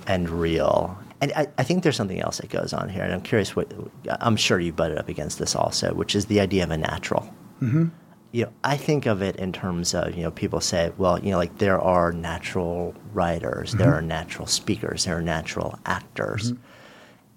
and 0.06 0.30
real 0.30 0.98
and 1.22 1.32
I, 1.36 1.46
I, 1.56 1.62
think 1.62 1.84
there's 1.84 1.96
something 1.96 2.20
else 2.20 2.38
that 2.38 2.50
goes 2.50 2.72
on 2.72 2.88
here, 2.88 3.04
and 3.04 3.12
I'm 3.12 3.22
curious 3.22 3.54
what 3.54 3.72
I'm 4.20 4.36
sure 4.36 4.58
you 4.58 4.72
butted 4.72 4.98
up 4.98 5.08
against 5.08 5.38
this 5.38 5.54
also, 5.54 5.94
which 5.94 6.16
is 6.16 6.26
the 6.26 6.40
idea 6.40 6.64
of 6.64 6.72
a 6.72 6.76
natural. 6.76 7.32
Mm-hmm. 7.62 7.86
You 8.32 8.46
know, 8.46 8.52
I 8.64 8.76
think 8.76 9.06
of 9.06 9.22
it 9.22 9.36
in 9.36 9.52
terms 9.52 9.94
of 9.94 10.16
you 10.16 10.24
know 10.24 10.32
people 10.32 10.60
say, 10.60 10.90
well, 10.98 11.20
you 11.20 11.30
know, 11.30 11.38
like 11.38 11.58
there 11.58 11.80
are 11.80 12.12
natural 12.12 12.92
writers, 13.12 13.70
mm-hmm. 13.70 13.78
there 13.78 13.94
are 13.94 14.02
natural 14.02 14.48
speakers, 14.48 15.04
there 15.04 15.16
are 15.16 15.22
natural 15.22 15.78
actors. 15.86 16.52
Mm-hmm. 16.52 16.62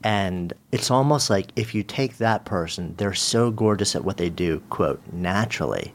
And 0.04 0.54
it's 0.71 0.89
almost 0.89 1.30
like 1.30 1.52
if 1.56 1.76
you 1.76 1.84
take 1.84 2.17
that 2.17 2.43
person, 2.43 2.95
they're 2.98 3.13
so 3.13 3.52
gorgeous 3.52 3.95
at 3.95 4.04
what 4.04 4.17
they 4.17 4.30
do, 4.30 4.62
quote, 4.71 5.02
naturally, 5.12 5.93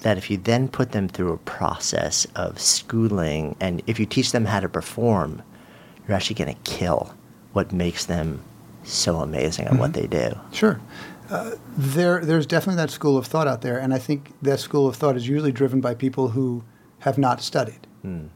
that 0.00 0.18
if 0.18 0.30
you 0.30 0.36
then 0.36 0.68
put 0.68 0.92
them 0.92 1.08
through 1.08 1.32
a 1.32 1.38
process 1.38 2.26
of 2.36 2.60
schooling 2.60 3.56
and 3.60 3.82
if 3.86 4.00
you 4.00 4.06
teach 4.06 4.32
them 4.32 4.44
how 4.44 4.58
to 4.58 4.68
perform, 4.68 5.40
you're 6.06 6.16
actually 6.16 6.34
going 6.34 6.54
to 6.54 6.70
kill 6.70 7.14
what 7.54 7.72
makes 7.72 8.04
them 8.04 8.42
so 8.82 9.20
amazing 9.20 9.64
at 9.64 9.72
mm-hmm. 9.72 9.80
what 9.80 9.94
they 9.94 10.06
do. 10.06 10.38
Sure. 10.52 10.80
Uh, 11.30 11.52
there, 11.76 12.22
there's 12.22 12.46
definitely 12.46 12.76
that 12.76 12.90
school 12.90 13.16
of 13.16 13.26
thought 13.26 13.48
out 13.48 13.62
there, 13.62 13.78
and 13.78 13.94
I 13.94 13.98
think 13.98 14.32
that 14.42 14.60
school 14.60 14.86
of 14.86 14.96
thought 14.96 15.16
is 15.16 15.26
usually 15.26 15.52
driven 15.52 15.80
by 15.80 15.94
people 15.94 16.28
who 16.28 16.62
have 16.98 17.16
not 17.16 17.40
studied. 17.40 17.86
Mm. 18.04 18.28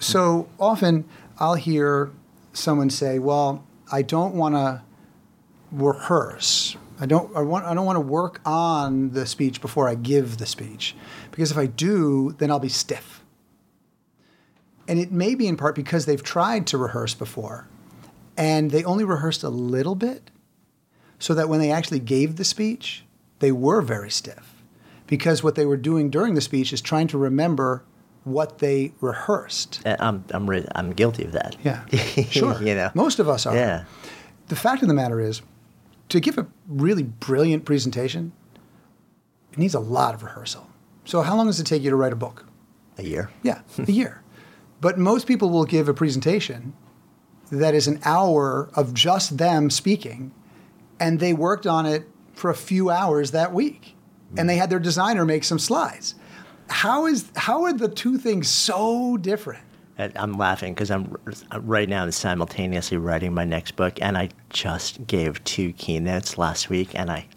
So 0.00 0.48
often 0.58 1.04
I'll 1.38 1.54
hear 1.54 2.10
someone 2.52 2.90
say, 2.90 3.20
"Well, 3.20 3.64
I 3.92 4.02
don't 4.02 4.34
want 4.34 4.56
to 4.56 4.82
rehearse. 5.70 6.76
I 6.98 7.06
don't. 7.06 7.34
I 7.36 7.42
want. 7.42 7.64
I 7.64 7.74
don't 7.74 7.86
want 7.86 7.96
to 7.96 8.00
work 8.00 8.40
on 8.44 9.10
the 9.10 9.24
speech 9.24 9.60
before 9.60 9.88
I 9.88 9.94
give 9.94 10.38
the 10.38 10.46
speech, 10.46 10.96
because 11.30 11.52
if 11.52 11.56
I 11.56 11.66
do, 11.66 12.34
then 12.38 12.50
I'll 12.50 12.58
be 12.58 12.68
stiff." 12.68 13.22
And 14.88 14.98
it 14.98 15.12
may 15.12 15.34
be 15.34 15.46
in 15.46 15.56
part 15.56 15.74
because 15.74 16.06
they've 16.06 16.22
tried 16.22 16.66
to 16.68 16.78
rehearse 16.78 17.14
before 17.14 17.68
and 18.36 18.70
they 18.70 18.84
only 18.84 19.04
rehearsed 19.04 19.42
a 19.42 19.48
little 19.48 19.94
bit 19.94 20.30
so 21.18 21.34
that 21.34 21.48
when 21.48 21.60
they 21.60 21.70
actually 21.70 22.00
gave 22.00 22.36
the 22.36 22.44
speech, 22.44 23.04
they 23.38 23.52
were 23.52 23.80
very 23.80 24.10
stiff. 24.10 24.62
Because 25.06 25.42
what 25.42 25.54
they 25.54 25.64
were 25.64 25.76
doing 25.76 26.10
during 26.10 26.34
the 26.34 26.40
speech 26.40 26.72
is 26.72 26.80
trying 26.80 27.06
to 27.08 27.18
remember 27.18 27.84
what 28.24 28.58
they 28.58 28.92
rehearsed. 29.00 29.80
Uh, 29.86 29.96
I'm, 30.00 30.24
I'm, 30.30 30.50
re- 30.50 30.66
I'm 30.74 30.92
guilty 30.92 31.24
of 31.24 31.32
that. 31.32 31.56
Yeah, 31.62 31.86
sure. 32.28 32.60
you 32.60 32.74
know, 32.74 32.90
Most 32.94 33.20
of 33.20 33.28
us 33.28 33.46
are. 33.46 33.54
Yeah. 33.54 33.84
The 34.48 34.56
fact 34.56 34.82
of 34.82 34.88
the 34.88 34.94
matter 34.94 35.20
is, 35.20 35.42
to 36.08 36.20
give 36.20 36.36
a 36.38 36.46
really 36.66 37.04
brilliant 37.04 37.64
presentation, 37.64 38.32
it 39.52 39.58
needs 39.58 39.74
a 39.74 39.80
lot 39.80 40.14
of 40.14 40.22
rehearsal. 40.24 40.68
So, 41.04 41.22
how 41.22 41.36
long 41.36 41.46
does 41.46 41.60
it 41.60 41.66
take 41.66 41.82
you 41.82 41.90
to 41.90 41.96
write 41.96 42.12
a 42.12 42.16
book? 42.16 42.46
A 42.98 43.02
year. 43.04 43.30
Yeah, 43.42 43.60
a 43.78 43.90
year. 43.90 44.22
But 44.78 44.98
most 44.98 45.26
people 45.26 45.48
will 45.48 45.64
give 45.64 45.88
a 45.88 45.94
presentation 45.94 46.74
that 47.50 47.74
is 47.74 47.86
an 47.86 48.00
hour 48.04 48.68
of 48.74 48.94
just 48.94 49.38
them 49.38 49.70
speaking, 49.70 50.32
and 50.98 51.20
they 51.20 51.32
worked 51.32 51.66
on 51.66 51.86
it 51.86 52.08
for 52.32 52.50
a 52.50 52.54
few 52.54 52.90
hours 52.90 53.30
that 53.30 53.52
week, 53.52 53.94
and 54.36 54.48
they 54.48 54.56
had 54.56 54.70
their 54.70 54.78
designer 54.78 55.24
make 55.24 55.44
some 55.44 55.58
slides. 55.58 56.14
How 56.68 57.06
is 57.06 57.30
how 57.36 57.64
are 57.64 57.72
the 57.72 57.88
two 57.88 58.18
things 58.18 58.48
so 58.48 59.16
different? 59.16 59.62
I'm 59.98 60.34
laughing 60.34 60.74
because 60.74 60.90
I'm 60.90 61.16
right 61.60 61.88
now 61.88 62.08
simultaneously 62.10 62.98
writing 62.98 63.32
my 63.32 63.44
next 63.44 63.76
book, 63.76 63.98
and 64.02 64.18
I 64.18 64.28
just 64.50 65.06
gave 65.06 65.42
two 65.44 65.72
keynotes 65.72 66.38
last 66.38 66.68
week, 66.70 66.94
and 66.94 67.10
I. 67.10 67.26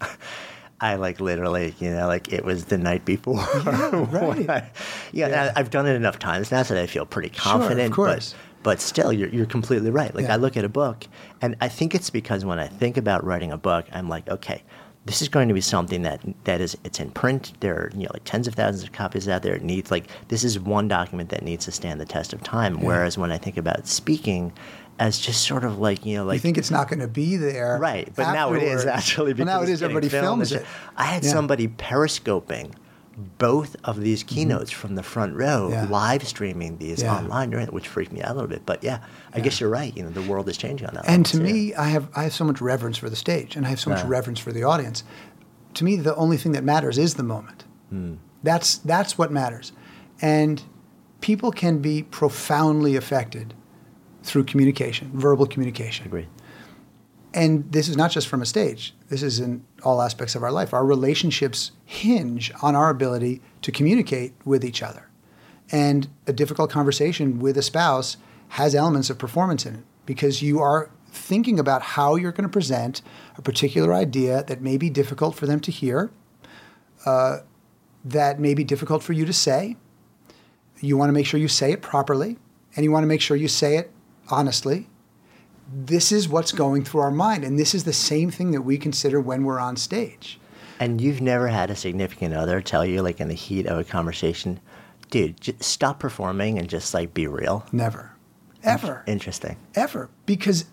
I 0.82 0.94
like 0.94 1.20
literally, 1.20 1.74
you 1.78 1.90
know, 1.90 2.06
like 2.06 2.32
it 2.32 2.42
was 2.42 2.64
the 2.64 2.78
night 2.78 3.04
before. 3.04 3.46
Yeah, 3.66 4.06
right. 4.10 4.48
I, 4.48 4.70
yeah, 5.12 5.28
yeah. 5.28 5.52
I've 5.54 5.68
done 5.68 5.86
it 5.86 5.94
enough 5.94 6.18
times 6.18 6.50
now 6.50 6.62
so 6.62 6.72
that 6.72 6.82
I 6.82 6.86
feel 6.86 7.04
pretty 7.04 7.28
confident. 7.28 7.94
Sure, 7.94 8.06
of 8.06 8.12
course. 8.12 8.32
But, 8.32 8.49
But 8.62 8.80
still, 8.80 9.12
you're, 9.12 9.30
you're 9.30 9.46
completely 9.46 9.90
right. 9.90 10.14
Like 10.14 10.24
Yeah. 10.26 10.34
I 10.34 10.36
look 10.36 10.56
at 10.56 10.64
a 10.64 10.68
book, 10.68 11.06
and 11.40 11.56
I 11.62 11.68
think 11.68 11.94
it's 11.94 12.10
because 12.10 12.44
when 12.44 12.58
I 12.58 12.66
think 12.66 12.96
about 12.98 13.24
writing 13.24 13.52
a 13.52 13.56
book, 13.56 13.86
I'm 13.92 14.08
like, 14.08 14.28
okay, 14.28 14.62
this 15.06 15.22
is 15.22 15.28
going 15.30 15.48
to 15.48 15.54
be 15.54 15.62
something 15.62 16.02
that 16.02 16.20
that 16.44 16.60
is 16.60 16.76
it's 16.84 17.00
in 17.00 17.10
print. 17.10 17.54
There 17.60 17.74
are 17.74 17.90
you 17.94 18.00
know 18.04 18.10
like 18.12 18.24
tens 18.24 18.46
of 18.46 18.54
thousands 18.54 18.82
of 18.84 18.92
copies 18.92 19.28
out 19.30 19.42
there. 19.42 19.54
It 19.54 19.62
needs 19.62 19.90
like 19.90 20.08
this 20.28 20.44
is 20.44 20.58
one 20.60 20.88
document 20.88 21.30
that 21.30 21.42
needs 21.42 21.64
to 21.64 21.72
stand 21.72 21.98
the 22.00 22.04
test 22.04 22.34
of 22.34 22.42
time. 22.42 22.82
Whereas 22.82 23.16
when 23.16 23.32
I 23.32 23.38
think 23.38 23.56
about 23.56 23.86
speaking, 23.86 24.52
as 24.98 25.18
just 25.18 25.46
sort 25.46 25.64
of 25.64 25.78
like 25.78 26.04
you 26.04 26.18
know 26.18 26.24
like 26.26 26.34
you 26.34 26.40
think 26.40 26.58
it's 26.58 26.70
not 26.70 26.88
going 26.88 26.98
to 27.00 27.08
be 27.08 27.36
there, 27.36 27.78
Right, 27.80 28.12
but 28.14 28.30
now 28.34 28.52
it 28.52 28.62
is 28.62 28.84
afterwards. 28.84 28.86
actually. 28.86 29.32
Well, 29.32 29.46
now 29.46 29.62
it's. 29.62 29.80
Everybody 29.80 30.10
films 30.10 30.52
and 30.52 30.60
it. 30.60 30.66
I 30.98 31.04
had 31.04 31.24
Yeah. 31.24 31.30
somebody 31.32 31.66
periscoping 31.68 32.74
both 33.38 33.76
of 33.84 34.00
these 34.00 34.22
keynotes 34.22 34.70
from 34.70 34.94
the 34.94 35.02
front 35.02 35.34
row, 35.36 35.64
Mm-hmm. 35.70 35.72
Yeah. 35.72 35.86
live 35.90 36.26
streaming 36.26 36.78
these 36.78 37.02
Yeah. 37.02 37.16
online, 37.16 37.50
right, 37.50 37.72
which 37.72 37.88
freaked 37.88 38.12
me 38.12 38.22
out 38.22 38.30
a 38.30 38.34
little 38.34 38.48
bit. 38.48 38.64
But 38.64 38.82
yeah, 38.82 39.00
I 39.34 39.40
guess 39.40 39.60
you're 39.60 39.68
right. 39.70 39.94
You 39.96 40.04
know, 40.04 40.10
the 40.10 40.22
world 40.22 40.48
is 40.48 40.56
changing 40.56 40.86
on 40.88 40.94
that. 40.94 41.04
And 41.08 41.26
level, 41.26 41.30
to 41.32 41.36
too. 41.38 41.42
me, 41.42 41.74
I 41.74 41.88
have 41.88 42.08
I 42.16 42.22
have 42.22 42.32
so 42.32 42.44
much 42.44 42.60
reverence 42.60 42.96
for 42.96 43.10
the 43.10 43.16
stage, 43.16 43.56
and 43.56 43.66
I 43.66 43.68
have 43.70 43.80
so 43.80 43.90
much 43.90 44.00
Yeah. 44.00 44.08
reverence 44.08 44.38
for 44.40 44.52
the 44.52 44.62
audience. 44.62 45.04
To 45.74 45.84
me, 45.84 45.96
the 45.96 46.14
only 46.16 46.36
thing 46.36 46.52
that 46.52 46.64
matters 46.64 46.98
is 46.98 47.14
the 47.14 47.22
moment. 47.22 47.64
Hmm. 47.90 48.14
That's 48.42 48.78
that's 48.78 49.18
what 49.18 49.30
matters, 49.30 49.72
and 50.22 50.62
people 51.20 51.50
can 51.52 51.78
be 51.78 52.02
profoundly 52.04 52.96
affected 52.96 53.52
through 54.22 54.44
communication, 54.44 55.10
verbal 55.14 55.46
communication. 55.46 56.06
agree. 56.06 56.26
And 57.32 57.70
this 57.70 57.88
is 57.88 57.96
not 57.96 58.10
just 58.10 58.26
from 58.26 58.42
a 58.42 58.46
stage. 58.46 58.94
This 59.08 59.22
is 59.22 59.38
in 59.38 59.64
all 59.84 60.02
aspects 60.02 60.34
of 60.34 60.42
our 60.42 60.50
life. 60.50 60.74
Our 60.74 60.84
relationships 60.84 61.70
hinge 61.84 62.52
on 62.60 62.74
our 62.74 62.90
ability 62.90 63.40
to 63.62 63.70
communicate 63.70 64.34
with 64.44 64.64
each 64.64 64.82
other. 64.82 65.08
And 65.70 66.08
a 66.26 66.32
difficult 66.32 66.70
conversation 66.70 67.38
with 67.38 67.56
a 67.56 67.62
spouse 67.62 68.16
has 68.48 68.74
elements 68.74 69.10
of 69.10 69.18
performance 69.18 69.64
in 69.64 69.76
it 69.76 69.84
because 70.06 70.42
you 70.42 70.58
are 70.58 70.90
thinking 71.12 71.60
about 71.60 71.82
how 71.82 72.16
you're 72.16 72.32
going 72.32 72.48
to 72.48 72.52
present 72.52 73.02
a 73.36 73.42
particular 73.42 73.94
idea 73.94 74.42
that 74.44 74.60
may 74.60 74.76
be 74.76 74.90
difficult 74.90 75.36
for 75.36 75.46
them 75.46 75.60
to 75.60 75.70
hear, 75.70 76.10
uh, 77.06 77.38
that 78.04 78.40
may 78.40 78.54
be 78.54 78.64
difficult 78.64 79.02
for 79.04 79.12
you 79.12 79.24
to 79.24 79.32
say. 79.32 79.76
You 80.80 80.96
want 80.96 81.10
to 81.10 81.12
make 81.12 81.26
sure 81.26 81.38
you 81.38 81.48
say 81.48 81.72
it 81.72 81.82
properly, 81.82 82.38
and 82.74 82.84
you 82.84 82.90
want 82.90 83.04
to 83.04 83.08
make 83.08 83.20
sure 83.20 83.36
you 83.36 83.48
say 83.48 83.76
it 83.76 83.92
honestly 84.30 84.88
this 85.72 86.10
is 86.10 86.28
what's 86.28 86.52
going 86.52 86.84
through 86.84 87.00
our 87.00 87.10
mind. 87.10 87.44
And 87.44 87.58
this 87.58 87.74
is 87.74 87.84
the 87.84 87.92
same 87.92 88.30
thing 88.30 88.50
that 88.52 88.62
we 88.62 88.78
consider 88.78 89.20
when 89.20 89.44
we're 89.44 89.60
on 89.60 89.76
stage. 89.76 90.38
And 90.78 91.00
you've 91.00 91.20
never 91.20 91.48
had 91.48 91.70
a 91.70 91.76
significant 91.76 92.34
other 92.34 92.60
tell 92.60 92.84
you, 92.84 93.02
like 93.02 93.20
in 93.20 93.28
the 93.28 93.34
heat 93.34 93.66
of 93.66 93.78
a 93.78 93.84
conversation, 93.84 94.60
dude, 95.10 95.40
just 95.40 95.62
stop 95.62 96.00
performing 96.00 96.58
and 96.58 96.68
just 96.68 96.94
like 96.94 97.12
be 97.12 97.26
real. 97.26 97.66
Never. 97.70 98.12
Ever. 98.62 99.04
Interesting. 99.06 99.56
Ever. 99.74 100.10
Because 100.26 100.66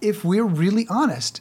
if 0.00 0.24
we're 0.24 0.44
really 0.44 0.86
honest, 0.88 1.40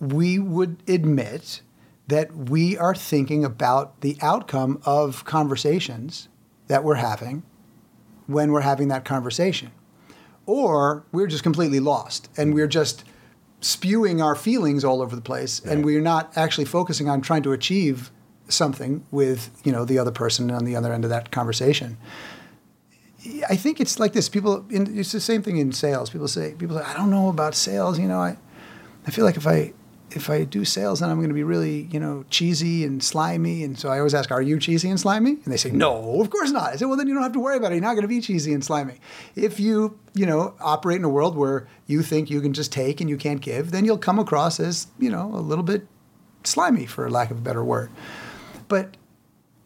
we 0.00 0.38
would 0.38 0.82
admit 0.88 1.60
that 2.08 2.34
we 2.34 2.76
are 2.76 2.94
thinking 2.94 3.44
about 3.44 4.00
the 4.00 4.16
outcome 4.20 4.80
of 4.84 5.24
conversations 5.24 6.28
that 6.66 6.84
we're 6.84 6.96
having 6.96 7.42
when 8.26 8.52
we're 8.52 8.60
having 8.60 8.88
that 8.88 9.04
conversation. 9.04 9.70
Or 10.46 11.04
we're 11.12 11.26
just 11.26 11.42
completely 11.42 11.80
lost 11.80 12.28
and 12.36 12.54
we're 12.54 12.66
just 12.66 13.04
spewing 13.60 14.20
our 14.20 14.34
feelings 14.34 14.84
all 14.84 15.00
over 15.00 15.16
the 15.16 15.22
place 15.22 15.58
and 15.60 15.84
we're 15.84 16.02
not 16.02 16.36
actually 16.36 16.66
focusing 16.66 17.08
on 17.08 17.22
trying 17.22 17.42
to 17.42 17.52
achieve 17.52 18.10
something 18.48 19.06
with, 19.10 19.50
you 19.64 19.72
know, 19.72 19.84
the 19.84 19.98
other 19.98 20.10
person 20.10 20.50
on 20.50 20.64
the 20.64 20.76
other 20.76 20.92
end 20.92 21.04
of 21.04 21.10
that 21.10 21.30
conversation. 21.30 21.96
I 23.48 23.56
think 23.56 23.80
it's 23.80 23.98
like 23.98 24.12
this. 24.12 24.28
People, 24.28 24.66
in, 24.68 24.98
it's 24.98 25.12
the 25.12 25.20
same 25.20 25.42
thing 25.42 25.56
in 25.56 25.72
sales. 25.72 26.10
People 26.10 26.28
say, 26.28 26.54
people 26.58 26.76
say, 26.76 26.84
I 26.84 26.94
don't 26.94 27.10
know 27.10 27.30
about 27.30 27.54
sales. 27.54 27.98
You 27.98 28.06
know, 28.06 28.20
I, 28.20 28.36
I 29.06 29.10
feel 29.10 29.24
like 29.24 29.38
if 29.38 29.46
I, 29.46 29.72
if 30.16 30.30
I 30.30 30.44
do 30.44 30.64
sales, 30.64 31.00
then 31.00 31.10
I'm 31.10 31.18
going 31.18 31.28
to 31.28 31.34
be 31.34 31.42
really, 31.42 31.88
you 31.92 32.00
know, 32.00 32.24
cheesy 32.30 32.84
and 32.84 33.02
slimy. 33.02 33.64
And 33.64 33.78
so 33.78 33.88
I 33.88 33.98
always 33.98 34.14
ask, 34.14 34.30
Are 34.30 34.42
you 34.42 34.58
cheesy 34.58 34.88
and 34.88 34.98
slimy? 34.98 35.30
And 35.30 35.52
they 35.52 35.56
say, 35.56 35.70
No, 35.70 36.20
of 36.20 36.30
course 36.30 36.50
not. 36.50 36.72
I 36.72 36.76
say, 36.76 36.86
Well, 36.86 36.96
then 36.96 37.08
you 37.08 37.14
don't 37.14 37.22
have 37.22 37.32
to 37.32 37.40
worry 37.40 37.56
about 37.56 37.72
it. 37.72 37.76
You're 37.76 37.82
not 37.82 37.94
going 37.94 38.02
to 38.02 38.08
be 38.08 38.20
cheesy 38.20 38.52
and 38.52 38.64
slimy. 38.64 39.00
If 39.36 39.60
you, 39.60 39.98
you 40.14 40.26
know, 40.26 40.54
operate 40.60 40.98
in 40.98 41.04
a 41.04 41.08
world 41.08 41.36
where 41.36 41.66
you 41.86 42.02
think 42.02 42.30
you 42.30 42.40
can 42.40 42.52
just 42.52 42.72
take 42.72 43.00
and 43.00 43.10
you 43.10 43.16
can't 43.16 43.40
give, 43.40 43.70
then 43.70 43.84
you'll 43.84 43.98
come 43.98 44.18
across 44.18 44.60
as, 44.60 44.88
you 44.98 45.10
know, 45.10 45.30
a 45.34 45.40
little 45.40 45.64
bit 45.64 45.86
slimy, 46.44 46.86
for 46.86 47.10
lack 47.10 47.30
of 47.30 47.38
a 47.38 47.42
better 47.42 47.64
word. 47.64 47.90
But 48.68 48.96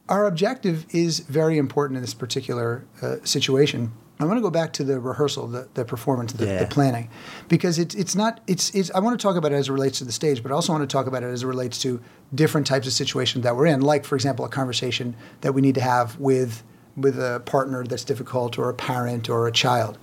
our 0.09 0.27
objective 0.27 0.87
is 0.91 1.21
very 1.21 1.59
important 1.59 1.97
in 1.97 2.03
this 2.03 2.15
particular 2.15 2.87
uh, 3.03 3.17
situation. 3.25 3.93
I 4.21 4.25
want 4.25 4.37
to 4.39 4.43
go 4.43 4.51
back 4.51 4.73
to 4.75 4.85
the 4.85 4.99
rehearsal, 4.99 5.47
the, 5.47 5.69
the 5.75 5.85
performance, 5.85 6.33
the, 6.33 6.45
Yeah. 6.47 6.59
the 6.59 6.67
planning, 6.67 7.09
because 7.49 7.79
it's 7.79 7.95
it's 7.95 8.17
not 8.17 8.41
it's 8.49 8.71
it's. 8.75 8.91
I 8.93 8.99
want 8.99 9.19
to 9.19 9.23
talk 9.23 9.37
about 9.37 9.53
it 9.53 9.57
as 9.57 9.69
it 9.69 9.73
relates 9.73 9.99
to 9.99 10.05
the 10.05 10.13
stage, 10.13 10.43
but 10.43 10.51
I 10.51 10.55
also 10.57 10.73
want 10.73 10.83
to 10.89 10.93
talk 10.93 11.07
about 11.07 11.23
it 11.23 11.27
as 11.27 11.45
it 11.45 11.47
relates 11.47 11.79
to 11.83 12.01
different 12.35 12.67
types 12.67 12.87
of 12.89 12.93
situations 12.93 13.45
that 13.45 13.55
we're 13.57 13.67
in. 13.67 13.81
Like, 13.81 14.05
for 14.05 14.17
example, 14.17 14.45
a 14.45 14.49
conversation 14.49 15.15
that 15.43 15.53
we 15.55 15.61
need 15.61 15.77
to 15.77 15.81
have 15.81 16.19
with 16.19 16.63
with 16.97 17.17
a 17.17 17.41
partner 17.47 17.85
that's 17.85 18.03
difficult, 18.03 18.59
or 18.59 18.69
a 18.69 18.75
parent, 18.75 19.29
or 19.31 19.47
a 19.47 19.53
child, 19.53 19.99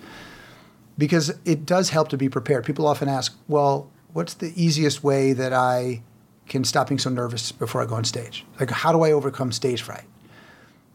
because 0.98 1.34
it 1.44 1.66
does 1.66 1.90
help 1.90 2.08
to 2.10 2.18
be 2.18 2.30
prepared. 2.30 2.64
People 2.66 2.88
often 2.88 3.10
ask, 3.10 3.36
"Well, 3.50 3.90
what's 4.14 4.34
the 4.36 4.54
easiest 4.56 5.04
way 5.04 5.34
that 5.34 5.52
I 5.52 6.04
can 6.48 6.64
stop 6.64 6.88
being 6.88 7.00
so 7.00 7.10
nervous 7.10 7.52
before 7.52 7.82
I 7.82 7.86
go 7.86 7.96
on 7.96 8.06
stage? 8.06 8.46
Like, 8.60 8.70
how 8.72 8.92
do 8.94 9.02
I 9.02 9.12
overcome 9.12 9.52
stage 9.52 9.82
fright?" 9.82 10.06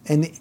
And 0.06 0.24
the, 0.24 0.32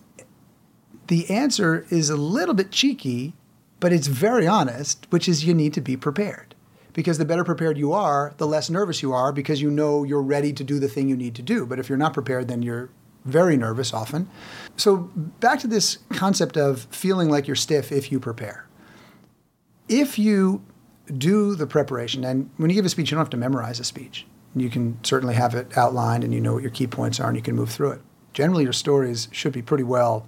the 1.09 1.29
answer 1.29 1.85
is 1.89 2.09
a 2.09 2.15
little 2.15 2.53
bit 2.53 2.71
cheeky, 2.71 3.33
but 3.79 3.91
it's 3.91 4.07
very 4.07 4.47
honest, 4.47 5.07
which 5.09 5.27
is 5.27 5.43
you 5.43 5.55
need 5.55 5.73
to 5.73 5.81
be 5.81 5.97
prepared. 5.97 6.53
Because 6.93 7.17
the 7.17 7.25
better 7.25 7.43
prepared 7.43 7.77
you 7.77 7.93
are, 7.93 8.33
the 8.37 8.45
less 8.45 8.69
nervous 8.69 9.01
you 9.01 9.11
are 9.11 9.31
because 9.31 9.61
you 9.61 9.71
know 9.71 10.03
you're 10.03 10.21
ready 10.21 10.53
to 10.53 10.63
do 10.63 10.79
the 10.79 10.87
thing 10.87 11.09
you 11.09 11.17
need 11.17 11.33
to 11.35 11.41
do. 11.41 11.65
But 11.65 11.79
if 11.79 11.89
you're 11.89 11.97
not 11.97 12.13
prepared, 12.13 12.47
then 12.47 12.61
you're 12.61 12.89
very 13.25 13.57
nervous 13.57 13.91
often. 13.91 14.29
So, 14.77 15.09
back 15.39 15.59
to 15.59 15.67
this 15.67 15.97
concept 16.09 16.57
of 16.57 16.87
feeling 16.91 17.29
like 17.29 17.47
you're 17.47 17.55
stiff 17.55 17.91
if 17.91 18.11
you 18.11 18.19
prepare. 18.19 18.67
If 19.87 20.19
you 20.19 20.63
do 21.17 21.55
the 21.55 21.65
preparation, 21.65 22.23
and 22.23 22.51
when 22.57 22.69
you 22.69 22.75
give 22.75 22.85
a 22.85 22.89
speech, 22.89 23.09
you 23.09 23.15
don't 23.15 23.25
have 23.25 23.31
to 23.31 23.37
memorize 23.37 23.79
a 23.79 23.83
speech. 23.83 24.27
You 24.55 24.69
can 24.69 25.03
certainly 25.03 25.35
have 25.35 25.55
it 25.55 25.75
outlined 25.75 26.23
and 26.23 26.33
you 26.33 26.41
know 26.41 26.53
what 26.53 26.61
your 26.61 26.71
key 26.71 26.87
points 26.87 27.19
are 27.19 27.27
and 27.27 27.35
you 27.35 27.41
can 27.41 27.55
move 27.55 27.71
through 27.71 27.91
it. 27.91 28.01
Generally, 28.33 28.63
your 28.63 28.73
stories 28.73 29.27
should 29.31 29.53
be 29.53 29.63
pretty 29.63 29.83
well 29.83 30.27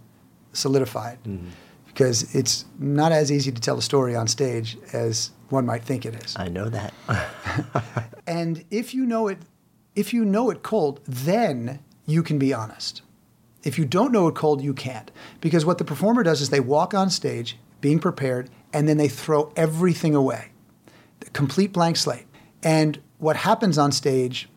solidified 0.54 1.18
mm-hmm. 1.24 1.48
because 1.88 2.34
it's 2.36 2.66
not 2.80 3.12
as 3.12 3.32
easy 3.32 3.52
to 3.52 3.62
tell 3.62 3.78
a 3.78 3.82
story 3.82 4.16
on 4.16 4.28
stage 4.28 4.78
as 4.94 5.32
one 5.50 5.66
might 5.66 5.84
think 5.84 6.06
it 6.06 6.16
is. 6.24 6.36
I 6.38 6.48
know 6.48 6.70
that. 6.70 6.94
And 8.32 8.64
if 8.72 8.94
you 8.94 9.06
know 9.06 9.28
it, 9.28 9.40
if 9.94 10.14
you 10.14 10.24
know 10.24 10.50
it 10.52 10.64
cold, 10.64 11.02
then 11.06 11.80
you 12.06 12.24
can 12.24 12.40
be 12.40 12.54
honest. 12.54 13.02
If 13.64 13.78
you 13.78 13.84
don't 13.84 14.14
know 14.14 14.30
it 14.30 14.36
cold, 14.36 14.62
you 14.62 14.74
can't. 14.74 15.12
Because 15.42 15.66
what 15.66 15.80
the 15.80 15.84
performer 15.84 16.24
does 16.24 16.40
is 16.40 16.50
they 16.50 16.62
walk 16.62 16.94
on 16.94 17.10
stage 17.10 17.58
being 17.82 18.00
prepared 18.00 18.50
and 18.72 18.88
then 18.88 18.96
they 18.96 19.10
throw 19.10 19.52
everything 19.58 20.16
away. 20.16 20.52
The 21.20 21.30
complete 21.32 21.74
blank 21.74 21.98
slate. 21.98 22.26
And 22.64 23.02
what 23.18 23.36
happens 23.36 23.78
on 23.78 23.92
stage 23.92 24.48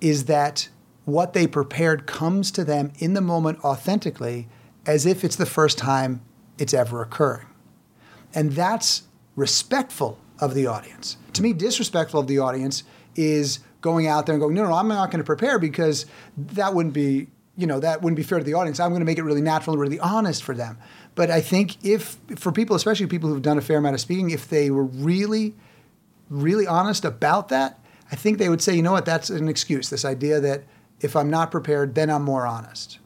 is 0.00 0.24
that 0.24 0.68
what 1.04 1.32
they 1.34 1.46
prepared 1.46 2.06
comes 2.06 2.50
to 2.50 2.64
them 2.64 2.92
in 2.98 3.14
the 3.14 3.20
moment 3.20 3.64
authentically 3.64 4.48
as 4.88 5.06
if 5.06 5.22
it's 5.22 5.36
the 5.36 5.46
first 5.46 5.78
time 5.78 6.22
it's 6.58 6.74
ever 6.74 7.02
occurring. 7.02 7.46
And 8.34 8.52
that's 8.52 9.02
respectful 9.36 10.18
of 10.40 10.54
the 10.54 10.66
audience. 10.66 11.18
To 11.34 11.42
me, 11.42 11.52
disrespectful 11.52 12.18
of 12.18 12.26
the 12.26 12.38
audience 12.38 12.82
is 13.14 13.60
going 13.82 14.06
out 14.06 14.26
there 14.26 14.34
and 14.34 14.40
going, 14.40 14.54
no, 14.54 14.64
no, 14.64 14.72
I'm 14.72 14.88
not 14.88 15.10
going 15.10 15.20
to 15.20 15.26
prepare 15.26 15.58
because 15.58 16.06
that 16.36 16.74
wouldn't 16.74 16.94
be, 16.94 17.28
you 17.56 17.66
know, 17.66 17.78
that 17.80 18.02
wouldn't 18.02 18.16
be 18.16 18.22
fair 18.22 18.38
to 18.38 18.44
the 18.44 18.54
audience. 18.54 18.80
I'm 18.80 18.90
going 18.90 19.00
to 19.00 19.06
make 19.06 19.18
it 19.18 19.24
really 19.24 19.42
natural 19.42 19.74
and 19.74 19.80
really 19.80 20.00
honest 20.00 20.42
for 20.42 20.54
them. 20.54 20.78
But 21.14 21.30
I 21.30 21.42
think 21.42 21.84
if, 21.84 22.16
for 22.36 22.50
people, 22.50 22.74
especially 22.74 23.06
people 23.06 23.28
who've 23.28 23.42
done 23.42 23.58
a 23.58 23.60
fair 23.60 23.78
amount 23.78 23.94
of 23.94 24.00
speaking, 24.00 24.30
if 24.30 24.48
they 24.48 24.70
were 24.70 24.84
really, 24.84 25.54
really 26.30 26.66
honest 26.66 27.04
about 27.04 27.48
that, 27.50 27.78
I 28.10 28.16
think 28.16 28.38
they 28.38 28.48
would 28.48 28.62
say, 28.62 28.74
you 28.74 28.82
know 28.82 28.92
what, 28.92 29.04
that's 29.04 29.28
an 29.28 29.48
excuse. 29.48 29.90
This 29.90 30.06
idea 30.06 30.40
that 30.40 30.64
if 31.00 31.14
I'm 31.14 31.28
not 31.28 31.50
prepared, 31.50 31.94
then 31.94 32.08
I'm 32.08 32.22
more 32.22 32.46
honest. 32.46 32.98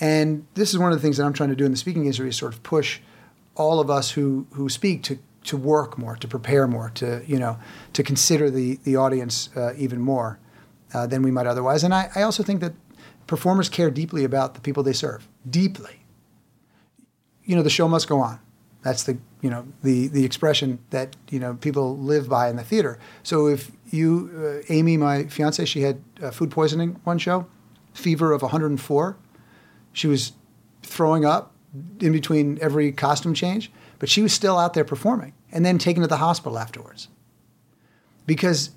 And 0.00 0.46
this 0.54 0.70
is 0.70 0.78
one 0.78 0.92
of 0.92 0.98
the 0.98 1.02
things 1.02 1.16
that 1.16 1.24
I'm 1.24 1.32
trying 1.32 1.50
to 1.50 1.56
do 1.56 1.64
in 1.64 1.70
the 1.70 1.76
speaking 1.76 2.02
industry 2.02 2.28
is 2.28 2.36
sort 2.36 2.54
of 2.54 2.62
push 2.62 3.00
all 3.54 3.80
of 3.80 3.90
us 3.90 4.12
who 4.12 4.46
who 4.52 4.68
speak 4.68 5.02
to 5.04 5.18
to 5.44 5.56
work 5.56 5.96
more, 5.96 6.14
to 6.16 6.28
prepare 6.28 6.66
more, 6.66 6.90
to 6.90 7.22
you 7.26 7.38
know, 7.38 7.58
to 7.92 8.02
consider 8.02 8.50
the 8.50 8.78
the 8.84 8.96
audience 8.96 9.50
uh, 9.56 9.74
even 9.76 10.00
more 10.00 10.38
uh, 10.94 11.06
than 11.06 11.22
we 11.22 11.30
might 11.30 11.46
otherwise. 11.46 11.82
And 11.84 11.92
I, 11.92 12.10
I 12.14 12.22
also 12.22 12.42
think 12.42 12.60
that 12.60 12.74
performers 13.26 13.68
care 13.68 13.90
deeply 13.90 14.24
about 14.24 14.54
the 14.54 14.60
people 14.60 14.82
they 14.82 14.92
serve, 14.92 15.28
deeply. 15.48 16.04
You 17.44 17.56
know, 17.56 17.62
the 17.62 17.70
show 17.70 17.88
must 17.88 18.08
go 18.08 18.20
on. 18.20 18.40
That's 18.82 19.02
the 19.02 19.18
you 19.40 19.50
know 19.50 19.66
the 19.82 20.08
the 20.08 20.24
expression 20.24 20.78
that 20.90 21.16
you 21.30 21.40
know 21.40 21.54
people 21.54 21.98
live 21.98 22.28
by 22.28 22.48
in 22.48 22.56
the 22.56 22.64
theater. 22.64 22.98
So 23.22 23.48
if 23.48 23.72
you, 23.90 24.30
uh, 24.36 24.72
Amy, 24.72 24.96
my 24.96 25.24
fiance, 25.24 25.64
she 25.64 25.82
had 25.82 26.02
uh, 26.22 26.30
food 26.30 26.50
poisoning 26.50 27.00
one 27.04 27.18
show, 27.18 27.46
fever 27.92 28.32
of 28.32 28.42
104. 28.42 29.16
She 29.98 30.06
was 30.06 30.32
throwing 30.84 31.24
up 31.24 31.52
in 32.00 32.12
between 32.12 32.56
every 32.60 32.92
costume 32.92 33.34
change, 33.34 33.72
but 33.98 34.08
she 34.08 34.22
was 34.22 34.32
still 34.32 34.56
out 34.56 34.74
there 34.74 34.84
performing 34.84 35.32
and 35.50 35.66
then 35.66 35.76
taken 35.76 36.02
to 36.02 36.08
the 36.08 36.18
hospital 36.18 36.56
afterwards. 36.56 37.08
Because 38.24 38.70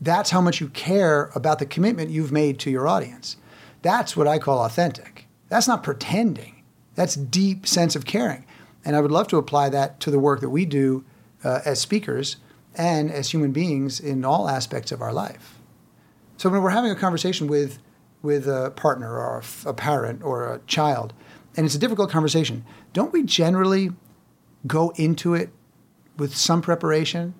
that's 0.00 0.30
how 0.30 0.40
much 0.40 0.60
you 0.60 0.68
care 0.68 1.32
about 1.34 1.58
the 1.58 1.66
commitment 1.66 2.10
you've 2.10 2.30
made 2.30 2.60
to 2.60 2.70
your 2.70 2.86
audience. 2.86 3.36
That's 3.82 4.16
what 4.16 4.28
I 4.28 4.38
call 4.38 4.64
authentic. 4.64 5.26
That's 5.48 5.66
not 5.66 5.82
pretending. 5.82 6.62
That's 6.94 7.16
deep 7.16 7.66
sense 7.66 7.96
of 7.96 8.04
caring. 8.04 8.44
And 8.84 8.94
I 8.94 9.00
would 9.00 9.10
love 9.10 9.26
to 9.28 9.38
apply 9.38 9.68
that 9.70 9.98
to 10.00 10.12
the 10.12 10.20
work 10.20 10.40
that 10.40 10.50
we 10.50 10.64
do 10.64 11.04
uh, 11.42 11.60
as 11.64 11.80
speakers 11.80 12.36
and 12.76 13.10
as 13.10 13.30
human 13.30 13.50
beings 13.50 13.98
in 13.98 14.24
all 14.24 14.48
aspects 14.48 14.92
of 14.92 15.02
our 15.02 15.12
life. 15.12 15.58
So 16.36 16.48
when 16.50 16.62
we're 16.62 16.70
having 16.70 16.92
a 16.92 16.96
conversation 16.96 17.48
with 17.48 17.78
with 18.22 18.46
a 18.46 18.70
partner 18.70 19.18
or 19.18 19.42
a, 19.66 19.74
parent 19.74 20.22
or 20.22 20.52
a 20.52 20.60
child, 20.66 21.12
and 21.56 21.66
it's 21.66 21.74
a 21.74 21.78
difficult 21.78 22.10
conversation, 22.10 22.64
don't 22.92 23.12
we 23.12 23.22
generally 23.22 23.90
go 24.66 24.90
into 24.96 25.34
it 25.34 25.50
with 26.16 26.34
some 26.34 26.62
preparation? 26.62 27.34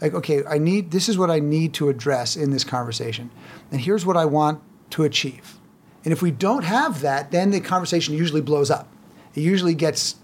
Like, 0.00 0.14
okay, 0.14 0.44
I 0.44 0.58
need 0.58 0.90
this 0.90 1.08
is 1.08 1.16
what 1.16 1.30
I 1.30 1.38
need 1.40 1.74
to 1.74 1.88
address 1.88 2.36
in 2.36 2.50
this 2.50 2.64
conversation, 2.64 3.30
and 3.70 3.80
here's 3.80 4.04
what 4.04 4.16
I 4.16 4.24
want 4.24 4.60
to 4.90 5.04
achieve. 5.04 5.58
And 6.04 6.12
if 6.12 6.22
we 6.22 6.30
don't 6.30 6.64
have 6.64 7.00
that, 7.02 7.30
then 7.30 7.50
the 7.50 7.60
conversation 7.60 8.14
usually 8.14 8.40
blows 8.40 8.70
up. 8.70 8.88
It 9.34 9.40
usually 9.40 9.74
gets, 9.74 10.16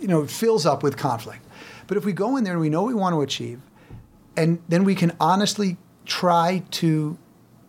you 0.00 0.08
know, 0.08 0.26
fills 0.26 0.66
up 0.66 0.82
with 0.82 0.96
conflict. 0.96 1.44
But 1.86 1.96
if 1.96 2.04
we 2.04 2.12
go 2.12 2.36
in 2.36 2.44
there 2.44 2.54
and 2.54 2.60
we 2.60 2.70
know 2.70 2.82
what 2.82 2.88
we 2.88 2.94
want 2.94 3.14
to 3.14 3.20
achieve, 3.20 3.60
and 4.36 4.60
then 4.68 4.84
we 4.84 4.94
can 4.94 5.12
honestly 5.20 5.76
try 6.06 6.62
to 6.72 7.18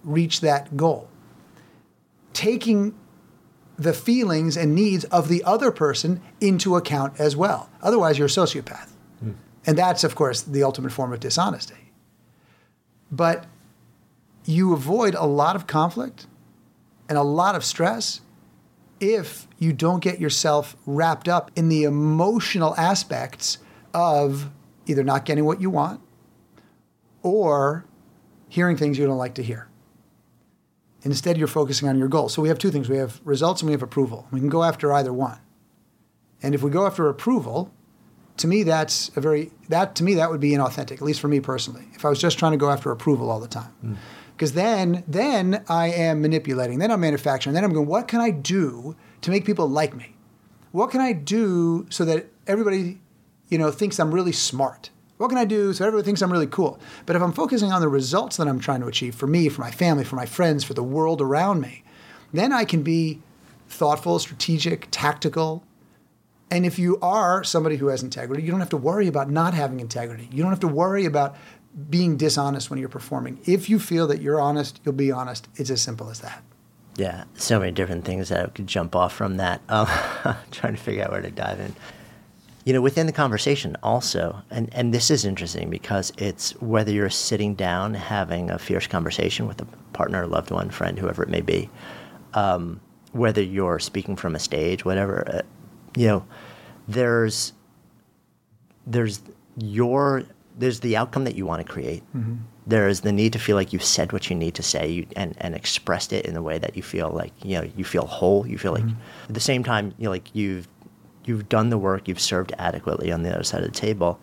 reach 0.03 0.41
that 0.41 0.77
goal, 0.77 1.09
taking 2.33 2.97
the 3.77 3.93
feelings 3.93 4.55
and 4.57 4.75
needs 4.75 5.05
of 5.05 5.27
the 5.27 5.43
other 5.43 5.71
person 5.71 6.21
into 6.39 6.75
account 6.75 7.19
as 7.19 7.35
well. 7.35 7.69
Otherwise, 7.81 8.17
you're 8.17 8.27
a 8.27 8.29
sociopath. 8.29 8.89
Mm. 9.23 9.35
And 9.65 9.77
that's, 9.77 10.03
of 10.03 10.15
course, 10.15 10.41
the 10.41 10.63
ultimate 10.63 10.91
form 10.91 11.11
of 11.13 11.19
dishonesty. 11.19 11.91
But 13.11 13.45
you 14.45 14.73
avoid 14.73 15.15
a 15.15 15.25
lot 15.25 15.55
of 15.55 15.67
conflict 15.67 16.27
and 17.09 17.17
a 17.17 17.23
lot 17.23 17.55
of 17.55 17.65
stress 17.65 18.21
if 18.99 19.47
you 19.57 19.73
don't 19.73 20.01
get 20.01 20.19
yourself 20.19 20.77
wrapped 20.85 21.27
up 21.27 21.51
in 21.55 21.69
the 21.69 21.83
emotional 21.83 22.75
aspects 22.77 23.57
of 23.93 24.49
either 24.85 25.03
not 25.03 25.25
getting 25.25 25.43
what 25.43 25.59
you 25.59 25.69
want 25.69 25.99
or 27.23 27.85
hearing 28.47 28.77
things 28.77 28.97
you 28.97 29.05
don't 29.05 29.17
like 29.17 29.35
to 29.35 29.43
hear. 29.43 29.67
Instead, 31.03 31.37
you're 31.37 31.47
focusing 31.47 31.87
on 31.87 31.97
your 31.97 32.07
goal. 32.07 32.29
So 32.29 32.41
we 32.41 32.49
have 32.49 32.59
two 32.59 32.71
things 32.71 32.89
we 32.89 32.97
have 32.97 33.19
results 33.23 33.61
and 33.61 33.67
we 33.67 33.73
have 33.73 33.81
approval. 33.81 34.27
We 34.31 34.39
can 34.39 34.49
go 34.49 34.63
after 34.63 34.93
either 34.93 35.11
one. 35.11 35.39
And 36.43 36.53
if 36.53 36.61
we 36.61 36.69
go 36.69 36.85
after 36.85 37.09
approval, 37.09 37.71
to 38.37 38.47
me 38.47 38.63
that's 38.63 39.11
a 39.15 39.21
very 39.21 39.51
that 39.69 39.93
to 39.95 40.03
me 40.03 40.15
that 40.15 40.31
would 40.31 40.39
be 40.39 40.51
inauthentic 40.51 40.93
at 40.93 41.01
least 41.01 41.19
for 41.19 41.27
me 41.27 41.39
personally 41.39 41.85
if 41.93 42.05
i 42.05 42.09
was 42.09 42.17
just 42.17 42.39
trying 42.39 42.53
to 42.53 42.57
go 42.57 42.71
after 42.71 42.89
approval 42.89 43.29
all 43.29 43.39
the 43.39 43.47
time 43.47 43.99
because 44.35 44.53
mm. 44.53 44.55
then 44.55 45.03
then 45.07 45.63
i 45.67 45.87
am 45.87 46.21
manipulating 46.21 46.79
then 46.79 46.89
i'm 46.89 47.01
manufacturing 47.01 47.53
then 47.53 47.63
i'm 47.63 47.73
going 47.73 47.85
what 47.85 48.07
can 48.07 48.19
i 48.19 48.31
do 48.31 48.95
to 49.19 49.29
make 49.29 49.45
people 49.45 49.67
like 49.67 49.93
me 49.93 50.15
what 50.71 50.89
can 50.89 51.01
i 51.01 51.11
do 51.13 51.85
so 51.91 52.03
that 52.03 52.25
everybody 52.47 52.99
you 53.51 53.57
know, 53.57 53.69
thinks 53.69 53.99
I'm 53.99 54.11
really 54.11 54.31
smart. 54.31 54.89
What 55.21 55.29
can 55.29 55.37
I 55.37 55.45
do 55.45 55.71
so 55.71 55.85
everybody 55.85 56.03
thinks 56.03 56.23
I'm 56.23 56.31
really 56.31 56.47
cool? 56.47 56.79
But 57.05 57.15
if 57.15 57.21
I'm 57.21 57.31
focusing 57.31 57.71
on 57.71 57.79
the 57.79 57.87
results 57.87 58.37
that 58.37 58.47
I'm 58.47 58.59
trying 58.59 58.81
to 58.81 58.87
achieve 58.87 59.13
for 59.13 59.27
me, 59.27 59.49
for 59.49 59.61
my 59.61 59.69
family, 59.69 60.03
for 60.03 60.15
my 60.15 60.25
friends, 60.25 60.63
for 60.63 60.73
the 60.73 60.81
world 60.81 61.21
around 61.21 61.61
me, 61.61 61.83
then 62.33 62.51
I 62.51 62.65
can 62.65 62.81
be 62.81 63.21
thoughtful, 63.69 64.17
strategic, 64.17 64.87
tactical. 64.89 65.63
And 66.49 66.65
if 66.65 66.79
you 66.79 66.97
are 67.03 67.43
somebody 67.43 67.77
who 67.77 67.87
has 67.89 68.01
integrity, 68.01 68.41
you 68.41 68.49
don't 68.49 68.61
have 68.61 68.71
to 68.71 68.77
worry 68.77 69.05
about 69.05 69.29
not 69.29 69.53
having 69.53 69.79
integrity. 69.79 70.27
You 70.31 70.41
don't 70.41 70.51
have 70.51 70.59
to 70.61 70.67
worry 70.67 71.05
about 71.05 71.35
being 71.87 72.17
dishonest 72.17 72.71
when 72.71 72.79
you're 72.79 72.89
performing. 72.89 73.39
If 73.45 73.69
you 73.69 73.77
feel 73.77 74.07
that 74.07 74.23
you're 74.23 74.41
honest, 74.41 74.81
you'll 74.83 74.95
be 74.95 75.11
honest. 75.11 75.47
It's 75.55 75.69
as 75.69 75.83
simple 75.83 76.09
as 76.09 76.21
that. 76.21 76.41
Yeah, 76.95 77.25
so 77.35 77.59
many 77.59 77.71
different 77.71 78.05
things 78.05 78.29
that 78.29 78.43
I 78.43 78.49
could 78.49 78.65
jump 78.65 78.95
off 78.95 79.13
from 79.13 79.37
that. 79.37 79.61
Um, 79.69 79.85
trying 80.51 80.75
to 80.75 80.81
figure 80.81 81.03
out 81.03 81.11
where 81.11 81.21
to 81.21 81.29
dive 81.29 81.59
in 81.59 81.75
you 82.65 82.73
know, 82.73 82.81
within 82.81 83.07
the 83.07 83.11
conversation 83.11 83.75
also, 83.81 84.41
and, 84.51 84.69
and 84.73 84.93
this 84.93 85.09
is 85.09 85.25
interesting 85.25 85.69
because 85.69 86.13
it's 86.17 86.51
whether 86.61 86.91
you're 86.91 87.09
sitting 87.09 87.55
down 87.55 87.93
having 87.95 88.51
a 88.51 88.59
fierce 88.59 88.85
conversation 88.85 89.47
with 89.47 89.61
a 89.61 89.65
partner, 89.93 90.27
loved 90.27 90.51
one, 90.51 90.69
friend, 90.69 90.99
whoever 90.99 91.23
it 91.23 91.29
may 91.29 91.41
be, 91.41 91.69
um, 92.33 92.79
whether 93.13 93.41
you're 93.41 93.79
speaking 93.79 94.15
from 94.15 94.35
a 94.35 94.39
stage, 94.39 94.85
whatever, 94.85 95.27
uh, 95.27 95.41
you 95.95 96.07
know, 96.07 96.25
there's 96.87 97.53
there's 98.85 99.21
your 99.57 100.23
there's 100.57 100.81
the 100.81 100.97
outcome 100.97 101.23
that 101.23 101.35
you 101.35 101.45
want 101.45 101.65
to 101.65 101.71
create. 101.71 102.03
Mm-hmm. 102.15 102.35
There's 102.67 103.01
the 103.01 103.11
need 103.11 103.33
to 103.33 103.39
feel 103.39 103.55
like 103.55 103.73
you've 103.73 103.83
said 103.83 104.13
what 104.13 104.29
you 104.29 104.35
need 104.35 104.53
to 104.55 104.63
say 104.63 104.87
you, 104.87 105.07
and, 105.15 105.35
and 105.39 105.55
expressed 105.55 106.13
it 106.13 106.25
in 106.25 106.35
a 106.35 106.41
way 106.41 106.59
that 106.59 106.77
you 106.77 106.83
feel 106.83 107.09
like 107.09 107.33
you 107.43 107.57
know 107.57 107.69
you 107.75 107.83
feel 107.83 108.05
whole. 108.05 108.45
You 108.45 108.57
feel 108.57 108.75
mm-hmm. 108.75 108.87
like 108.87 108.97
at 109.27 109.33
the 109.33 109.41
same 109.41 109.63
time 109.63 109.93
you 109.97 110.05
know 110.05 110.11
like 110.11 110.33
you've 110.35 110.67
you've 111.25 111.49
done 111.49 111.69
the 111.69 111.77
work, 111.77 112.07
you've 112.07 112.19
served 112.19 112.53
adequately 112.57 113.11
on 113.11 113.23
the 113.23 113.33
other 113.33 113.43
side 113.43 113.63
of 113.63 113.71
the 113.71 113.77
table. 113.77 114.19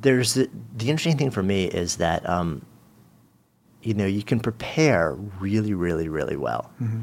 There's 0.00 0.34
the, 0.34 0.50
the 0.76 0.90
interesting 0.90 1.16
thing 1.16 1.30
for 1.30 1.42
me 1.42 1.64
is 1.66 1.96
that 1.96 2.28
um, 2.28 2.64
you 3.82 3.94
know 3.94 4.06
you 4.06 4.22
can 4.22 4.40
prepare 4.40 5.12
really, 5.40 5.74
really, 5.74 6.08
really 6.08 6.36
well, 6.36 6.70
mm-hmm. 6.80 7.02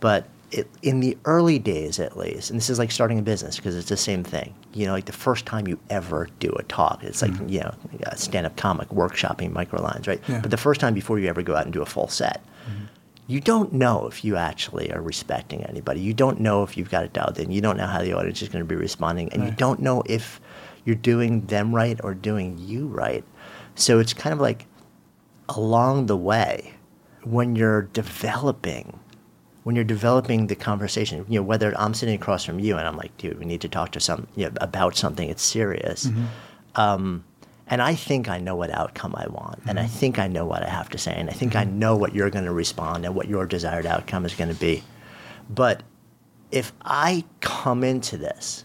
but 0.00 0.28
it, 0.52 0.68
in 0.82 1.00
the 1.00 1.18
early 1.24 1.58
days 1.58 1.98
at 1.98 2.16
least, 2.16 2.50
and 2.50 2.58
this 2.58 2.70
is 2.70 2.78
like 2.78 2.92
starting 2.92 3.18
a 3.18 3.22
business 3.22 3.56
because 3.56 3.74
it's 3.74 3.88
the 3.88 3.96
same 3.96 4.22
thing. 4.22 4.54
You 4.74 4.86
know, 4.86 4.92
like 4.92 5.06
the 5.06 5.12
first 5.12 5.44
time 5.44 5.66
you 5.66 5.78
ever 5.90 6.28
do 6.38 6.50
a 6.50 6.62
talk, 6.64 7.02
it's 7.02 7.20
like 7.22 7.32
mm-hmm. 7.32 7.48
you 7.48 7.60
know, 7.60 7.74
stand-up 8.14 8.56
comic 8.56 8.88
workshopping 8.90 9.52
microlines, 9.52 10.06
right? 10.06 10.20
Yeah. 10.28 10.40
But 10.40 10.50
the 10.50 10.56
first 10.56 10.80
time 10.80 10.94
before 10.94 11.18
you 11.18 11.28
ever 11.28 11.42
go 11.42 11.56
out 11.56 11.64
and 11.64 11.72
do 11.72 11.82
a 11.82 11.86
full 11.86 12.08
set. 12.08 12.42
You 13.26 13.40
don't 13.40 13.72
know 13.72 14.06
if 14.06 14.24
you 14.24 14.36
actually 14.36 14.92
are 14.92 15.02
respecting 15.02 15.64
anybody. 15.64 16.00
You 16.00 16.14
don't 16.14 16.40
know 16.40 16.62
if 16.62 16.76
you've 16.76 16.90
got 16.90 17.04
it 17.04 17.12
dialed 17.12 17.38
in. 17.38 17.50
You 17.50 17.60
don't 17.60 17.76
know 17.76 17.86
how 17.86 18.02
the 18.02 18.12
audience 18.12 18.40
is 18.40 18.48
going 18.48 18.64
to 18.64 18.68
be 18.68 18.76
responding, 18.76 19.28
and 19.32 19.42
right. 19.42 19.50
you 19.50 19.56
don't 19.56 19.80
know 19.80 20.02
if 20.06 20.40
you're 20.84 20.94
doing 20.94 21.44
them 21.46 21.74
right 21.74 21.98
or 22.04 22.14
doing 22.14 22.56
you 22.58 22.86
right. 22.86 23.24
So 23.74 23.98
it's 23.98 24.14
kind 24.14 24.32
of 24.32 24.40
like 24.40 24.66
along 25.48 26.06
the 26.06 26.16
way 26.16 26.74
when 27.24 27.56
you're 27.56 27.82
developing 27.82 28.98
when 29.66 29.74
you're 29.74 29.84
developing 29.84 30.46
the 30.46 30.54
conversation, 30.54 31.26
you 31.28 31.40
know, 31.40 31.42
whether 31.42 31.76
I'm 31.76 31.92
sitting 31.92 32.14
across 32.14 32.44
from 32.44 32.60
you 32.60 32.76
and 32.76 32.86
I'm 32.86 32.96
like, 32.96 33.16
dude, 33.16 33.36
we 33.40 33.44
need 33.44 33.60
to 33.62 33.68
talk 33.68 33.90
to 33.92 34.00
some 34.00 34.28
you 34.36 34.44
know, 34.44 34.52
about 34.60 34.96
something. 34.96 35.28
It's 35.28 35.42
serious. 35.42 36.06
Mm-hmm. 36.06 36.24
Um, 36.76 37.24
and 37.68 37.82
I 37.82 37.94
think 37.94 38.28
I 38.28 38.38
know 38.38 38.54
what 38.54 38.70
outcome 38.70 39.14
I 39.16 39.26
want, 39.28 39.60
mm-hmm. 39.60 39.70
and 39.70 39.80
I 39.80 39.84
mm-hmm. 39.84 39.92
think 39.92 40.18
I 40.18 40.28
know 40.28 40.46
what 40.46 40.62
I 40.62 40.68
have 40.68 40.88
to 40.90 40.98
say, 40.98 41.14
and 41.14 41.28
I 41.28 41.32
think 41.32 41.52
mm-hmm. 41.52 41.68
I 41.68 41.72
know 41.72 41.96
what 41.96 42.14
you're 42.14 42.30
going 42.30 42.44
to 42.44 42.52
respond 42.52 43.04
and 43.04 43.14
what 43.14 43.28
your 43.28 43.46
desired 43.46 43.86
outcome 43.86 44.24
is 44.24 44.34
going 44.34 44.52
to 44.52 44.60
be. 44.60 44.82
But 45.50 45.82
if 46.50 46.72
I 46.82 47.24
come 47.40 47.82
into 47.82 48.16
this 48.16 48.64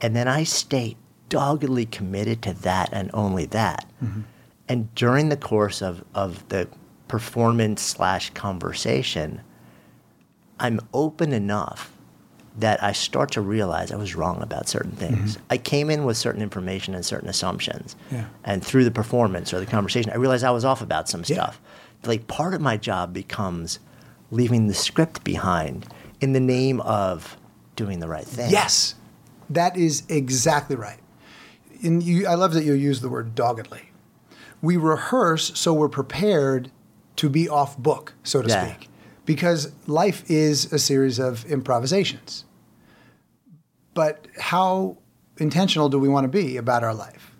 and 0.00 0.16
then 0.16 0.28
I 0.28 0.44
stay 0.44 0.96
doggedly 1.28 1.86
committed 1.86 2.42
to 2.42 2.54
that 2.54 2.90
and 2.92 3.10
only 3.12 3.46
that, 3.46 3.86
mm-hmm. 4.02 4.22
and 4.68 4.94
during 4.94 5.28
the 5.28 5.36
course 5.36 5.82
of, 5.82 6.04
of 6.14 6.48
the 6.48 6.68
performance 7.08 7.82
slash 7.82 8.30
conversation, 8.30 9.42
I'm 10.58 10.80
open 10.92 11.32
enough 11.32 11.93
that 12.56 12.82
I 12.82 12.92
start 12.92 13.32
to 13.32 13.40
realize 13.40 13.90
I 13.90 13.96
was 13.96 14.14
wrong 14.14 14.40
about 14.42 14.68
certain 14.68 14.92
things. 14.92 15.36
Mm-hmm. 15.36 15.46
I 15.50 15.58
came 15.58 15.90
in 15.90 16.04
with 16.04 16.16
certain 16.16 16.40
information 16.40 16.94
and 16.94 17.04
certain 17.04 17.28
assumptions. 17.28 17.96
Yeah. 18.12 18.26
And 18.44 18.64
through 18.64 18.84
the 18.84 18.90
performance 18.90 19.52
or 19.52 19.58
the 19.58 19.66
conversation, 19.66 20.12
I 20.12 20.16
realized 20.16 20.44
I 20.44 20.52
was 20.52 20.64
off 20.64 20.80
about 20.80 21.08
some 21.08 21.20
yeah. 21.26 21.34
stuff. 21.34 21.60
Like 22.04 22.26
part 22.28 22.54
of 22.54 22.60
my 22.60 22.76
job 22.76 23.12
becomes 23.12 23.80
leaving 24.30 24.68
the 24.68 24.74
script 24.74 25.24
behind 25.24 25.86
in 26.20 26.32
the 26.32 26.40
name 26.40 26.80
of 26.82 27.36
doing 27.74 27.98
the 27.98 28.08
right 28.08 28.26
thing. 28.26 28.50
Yes. 28.50 28.94
That 29.50 29.76
is 29.76 30.04
exactly 30.08 30.76
right. 30.76 30.98
And 31.82 32.02
you, 32.02 32.26
I 32.26 32.34
love 32.34 32.54
that 32.54 32.64
you 32.64 32.74
use 32.74 33.00
the 33.00 33.08
word 33.08 33.34
doggedly. 33.34 33.90
We 34.62 34.76
rehearse 34.76 35.58
so 35.58 35.74
we're 35.74 35.88
prepared 35.88 36.70
to 37.16 37.28
be 37.28 37.48
off 37.48 37.76
book, 37.76 38.14
so 38.22 38.42
to 38.42 38.48
yeah. 38.48 38.66
speak 38.66 38.88
because 39.26 39.72
life 39.86 40.28
is 40.30 40.72
a 40.72 40.78
series 40.78 41.18
of 41.18 41.44
improvisations. 41.46 42.44
But 43.94 44.26
how 44.38 44.98
intentional 45.38 45.88
do 45.88 45.98
we 45.98 46.08
want 46.08 46.24
to 46.24 46.28
be 46.28 46.56
about 46.56 46.84
our 46.84 46.94
life? 46.94 47.32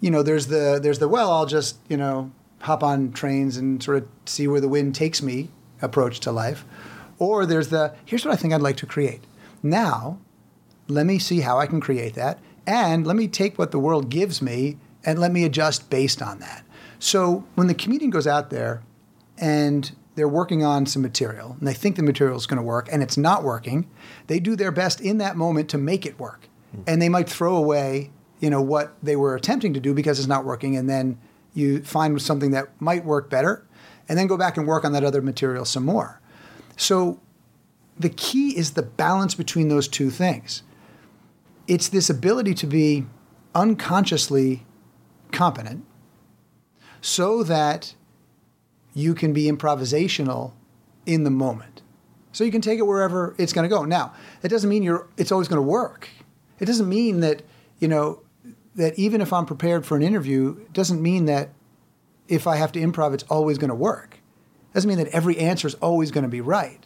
You 0.00 0.10
know, 0.10 0.22
there's 0.22 0.48
the 0.48 0.78
there's 0.82 0.98
the 0.98 1.08
well, 1.08 1.32
I'll 1.32 1.46
just 1.46 1.78
you 1.88 1.96
know 1.96 2.30
hop 2.60 2.82
on 2.82 3.12
trains 3.12 3.56
and 3.56 3.82
sort 3.82 3.98
of 3.98 4.08
see 4.26 4.48
where 4.48 4.60
the 4.60 4.68
wind 4.68 4.94
takes 4.94 5.22
me 5.22 5.50
approach 5.82 6.20
to 6.20 6.32
life, 6.32 6.64
or 7.18 7.46
there's 7.46 7.68
the 7.68 7.94
here's 8.04 8.24
what 8.24 8.32
I 8.32 8.36
think 8.36 8.52
I'd 8.52 8.62
like 8.62 8.76
to 8.78 8.86
create. 8.86 9.22
Now, 9.62 10.18
let 10.88 11.06
me 11.06 11.18
see 11.18 11.40
how 11.40 11.58
I 11.58 11.66
can 11.66 11.80
create 11.80 12.14
that, 12.14 12.38
and 12.66 13.06
let 13.06 13.16
me 13.16 13.28
take 13.28 13.58
what 13.58 13.70
the 13.70 13.78
world 13.78 14.10
gives 14.10 14.42
me 14.42 14.78
and 15.04 15.18
let 15.18 15.32
me 15.32 15.44
adjust 15.44 15.90
based 15.90 16.22
on 16.22 16.38
that. 16.40 16.64
So 16.98 17.44
when 17.54 17.66
the 17.66 17.74
comedian 17.74 18.10
goes 18.10 18.26
out 18.26 18.50
there 18.50 18.82
and 19.36 19.92
they're 20.14 20.28
working 20.28 20.64
on 20.64 20.86
some 20.86 21.02
material 21.02 21.56
and 21.58 21.66
they 21.66 21.74
think 21.74 21.96
the 21.96 22.02
material 22.02 22.36
is 22.36 22.46
going 22.46 22.58
to 22.58 22.62
work 22.62 22.88
and 22.90 23.02
it's 23.02 23.16
not 23.16 23.42
working, 23.42 23.88
they 24.26 24.38
do 24.38 24.56
their 24.56 24.70
best 24.70 25.00
in 25.00 25.18
that 25.18 25.36
moment 25.36 25.68
to 25.70 25.78
make 25.78 26.06
it 26.06 26.18
work. 26.18 26.48
Hmm. 26.74 26.82
and 26.86 27.02
they 27.02 27.08
might 27.08 27.28
throw 27.28 27.56
away, 27.56 28.10
you 28.40 28.50
know, 28.50 28.62
what 28.62 28.94
they 29.02 29.16
were 29.16 29.34
attempting 29.34 29.74
to 29.74 29.80
do 29.80 29.94
because 29.94 30.18
it's 30.18 30.28
not 30.28 30.44
working, 30.44 30.76
and 30.76 30.88
then 30.88 31.18
you 31.54 31.82
find 31.82 32.20
something 32.20 32.50
that 32.50 32.68
might 32.80 33.04
work 33.04 33.30
better, 33.30 33.66
and 34.08 34.18
then 34.18 34.26
go 34.26 34.36
back 34.36 34.56
and 34.56 34.66
work 34.66 34.84
on 34.84 34.92
that 34.92 35.04
other 35.04 35.22
material 35.22 35.64
some 35.64 35.84
more. 35.84 36.20
So 36.76 37.20
the 37.98 38.08
key 38.08 38.56
is 38.56 38.72
the 38.72 38.82
balance 38.82 39.34
between 39.34 39.68
those 39.68 39.86
two 39.88 40.10
things. 40.10 40.62
It's 41.66 41.88
this 41.88 42.10
ability 42.10 42.54
to 42.54 42.66
be 42.66 43.06
unconsciously 43.54 44.66
competent 45.30 45.84
so 47.00 47.42
that 47.44 47.94
you 48.94 49.14
can 49.14 49.32
be 49.32 49.44
improvisational 49.50 50.52
in 51.04 51.24
the 51.24 51.30
moment. 51.30 51.82
So 52.32 52.44
you 52.44 52.50
can 52.50 52.60
take 52.60 52.78
it 52.78 52.86
wherever 52.86 53.34
it's 53.38 53.52
going 53.52 53.68
to 53.68 53.74
go. 53.74 53.84
Now, 53.84 54.14
it 54.42 54.48
doesn't 54.48 54.68
mean 54.68 54.82
you're 54.82 55.06
it's 55.16 55.30
always 55.30 55.48
going 55.48 55.62
to 55.62 55.68
work. 55.68 56.08
It 56.58 56.64
doesn't 56.64 56.88
mean 56.88 57.20
that, 57.20 57.42
you 57.78 57.88
know, 57.88 58.22
that 58.74 58.98
even 58.98 59.20
if 59.20 59.32
I'm 59.32 59.46
prepared 59.46 59.86
for 59.86 59.96
an 59.96 60.02
interview, 60.02 60.56
it 60.60 60.72
doesn't 60.72 61.00
mean 61.00 61.26
that 61.26 61.50
if 62.26 62.46
I 62.46 62.56
have 62.56 62.72
to 62.72 62.80
improv 62.80 63.14
it's 63.14 63.24
always 63.24 63.58
going 63.58 63.68
to 63.68 63.74
work. 63.74 64.20
It 64.70 64.74
doesn't 64.74 64.88
mean 64.88 64.98
that 64.98 65.08
every 65.08 65.38
answer 65.38 65.68
is 65.68 65.74
always 65.74 66.10
going 66.10 66.24
to 66.24 66.30
be 66.30 66.40
right. 66.40 66.84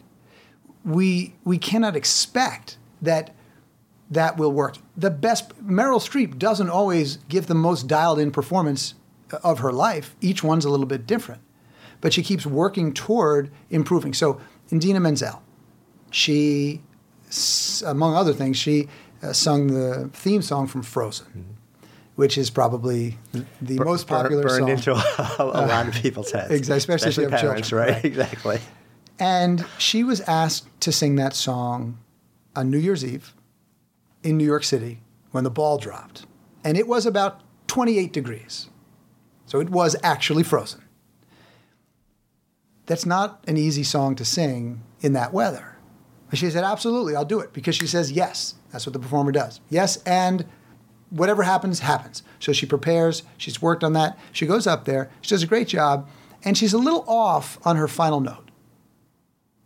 We 0.85 1.35
we 1.43 1.57
cannot 1.57 1.95
expect 1.95 2.77
that 3.01 3.35
that 4.11 4.37
will 4.37 4.51
work. 4.51 4.77
The 4.97 5.11
best 5.11 5.49
Meryl 5.63 5.99
Streep 5.99 6.37
doesn't 6.37 6.69
always 6.69 7.17
give 7.29 7.47
the 7.47 7.55
most 7.55 7.87
dialed 7.87 8.19
in 8.19 8.31
performance 8.31 8.95
uh, 9.31 9.37
of 9.43 9.59
her 9.59 9.71
life. 9.71 10.15
Each 10.21 10.43
one's 10.43 10.65
a 10.65 10.69
little 10.69 10.85
bit 10.85 11.05
different. 11.05 11.41
But 12.01 12.13
she 12.13 12.23
keeps 12.23 12.45
working 12.45 12.93
toward 12.93 13.51
improving. 13.69 14.13
So 14.13 14.39
Idina 14.71 14.99
Menzel, 14.99 15.41
she 16.11 16.81
among 17.85 18.15
other 18.15 18.33
things, 18.33 18.57
she 18.57 18.87
uh, 19.21 19.33
sung 19.33 19.67
the 19.67 20.09
theme 20.13 20.41
song 20.41 20.67
from 20.67 20.81
Frozen. 20.81 21.27
Mm-hmm. 21.27 21.41
Which 22.15 22.37
is 22.37 22.49
probably 22.49 23.17
the 23.61 23.77
Bur- 23.77 23.85
most 23.85 24.05
popular 24.05 24.43
burned 24.43 24.59
song. 24.59 24.69
into 24.69 24.91
a, 24.91 25.35
a 25.39 25.63
lot 25.67 25.87
of 25.87 25.93
people's 25.93 26.31
heads, 26.31 26.51
Exactly, 26.51 26.77
especially 26.77 27.09
if 27.11 27.17
you 27.17 27.29
have 27.29 27.39
parents, 27.39 27.69
children, 27.69 27.87
right? 27.87 27.95
right. 27.95 28.05
Exactly. 28.05 28.59
And 29.19 29.65
she 29.77 30.03
was 30.03 30.19
asked 30.21 30.67
to 30.81 30.91
sing 30.91 31.15
that 31.15 31.33
song 31.33 31.97
on 32.57 32.69
New 32.69 32.77
Year's 32.77 33.05
Eve 33.05 33.33
in 34.21 34.37
New 34.37 34.43
York 34.43 34.65
City 34.65 34.99
when 35.31 35.45
the 35.45 35.49
ball 35.49 35.77
dropped. 35.77 36.25
And 36.61 36.77
it 36.77 36.89
was 36.89 37.05
about 37.05 37.39
28 37.67 38.11
degrees. 38.11 38.67
So 39.45 39.61
it 39.61 39.69
was 39.69 39.95
actually 40.03 40.43
frozen. 40.43 40.81
That's 42.89 43.05
not 43.05 43.43
an 43.47 43.55
easy 43.55 43.83
song 43.83 44.15
to 44.15 44.25
sing 44.25 44.81
in 44.99 45.13
that 45.13 45.31
weather. 45.31 45.77
But 46.27 46.39
she 46.39 46.49
said, 46.49 46.63
Absolutely, 46.63 47.15
I'll 47.15 47.23
do 47.23 47.39
it 47.39 47.53
because 47.53 47.75
she 47.75 47.85
says 47.85 48.11
yes. 48.11 48.55
That's 48.71 48.87
what 48.87 48.93
the 48.93 48.99
performer 48.99 49.31
does. 49.31 49.61
Yes, 49.69 49.97
and 50.07 50.43
whatever 51.11 51.43
happens, 51.43 51.81
happens. 51.81 52.23
So 52.39 52.51
she 52.51 52.65
prepares, 52.65 53.21
she's 53.37 53.61
worked 53.61 53.83
on 53.83 53.93
that. 53.93 54.17
She 54.31 54.47
goes 54.47 54.65
up 54.65 54.85
there, 54.85 55.11
she 55.21 55.29
does 55.29 55.43
a 55.43 55.47
great 55.47 55.67
job, 55.67 56.09
and 56.43 56.57
she's 56.57 56.73
a 56.73 56.79
little 56.79 57.05
off 57.07 57.59
on 57.63 57.75
her 57.75 57.87
final 57.87 58.21
note. 58.21 58.49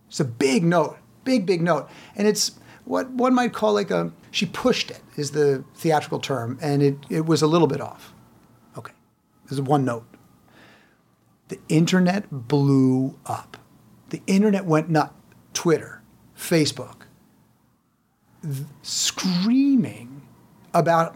It's 0.10 0.20
a 0.20 0.26
big 0.26 0.66
note, 0.66 0.98
big, 1.24 1.46
big 1.46 1.62
note. 1.62 1.90
And 2.18 2.28
it's 2.28 2.60
what 2.84 3.10
one 3.10 3.34
might 3.34 3.54
call 3.54 3.74
like 3.74 3.90
a, 3.90 4.12
she 4.32 4.48
pushed 4.48 4.92
it, 4.92 5.02
is 5.16 5.32
the 5.32 5.64
theatrical 5.76 6.20
term, 6.20 6.60
and 6.62 6.84
it, 6.84 6.98
it 7.10 7.26
was 7.26 7.42
a 7.42 7.48
little 7.48 7.68
bit 7.68 7.80
off. 7.80 8.14
Okay, 8.78 8.92
there's 9.48 9.62
one 9.62 9.86
note. 9.86 10.13
The 11.54 11.60
internet 11.76 12.48
blew 12.48 13.16
up. 13.28 13.58
The 14.10 14.24
internet 14.26 14.66
went 14.66 14.90
nuts. 14.90 15.14
Twitter, 15.54 16.02
Facebook, 16.36 17.02
th- 18.42 18.66
screaming 18.82 20.24
about 20.74 21.16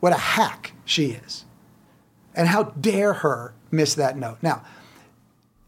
what 0.00 0.12
a 0.12 0.16
hack 0.18 0.72
she 0.84 1.12
is. 1.12 1.44
And 2.34 2.48
how 2.48 2.64
dare 2.64 3.12
her 3.12 3.54
miss 3.70 3.94
that 3.94 4.16
note. 4.16 4.38
Now, 4.42 4.64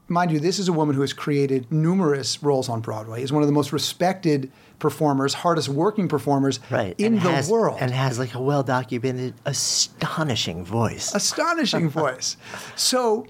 mind 0.09 0.32
you, 0.32 0.40
this 0.40 0.59
is 0.59 0.66
a 0.66 0.72
woman 0.72 0.97
who 0.97 1.03
has 1.03 1.12
created 1.12 1.70
numerous 1.70 2.42
roles 2.42 2.68
on 2.68 2.80
Broadway. 2.80 3.22
Is 3.22 3.32
one 3.32 3.45
of 3.45 3.47
the 3.47 3.53
most 3.53 3.72
respected 3.72 4.51
performers, 4.80 5.34
hardest 5.34 5.68
working 5.68 6.09
performers 6.09 6.59
Right. 6.68 6.97
in 6.99 7.14
and 7.14 7.22
the 7.22 7.30
has, 7.30 7.49
world. 7.49 7.78
And 7.80 7.92
has 7.92 8.18
like 8.18 8.34
a 8.34 8.42
well 8.42 8.64
documented, 8.64 9.34
astonishing 9.47 10.64
voice. 10.64 11.14
astonishing 11.14 11.88
voice. 12.03 12.36
So 12.74 13.26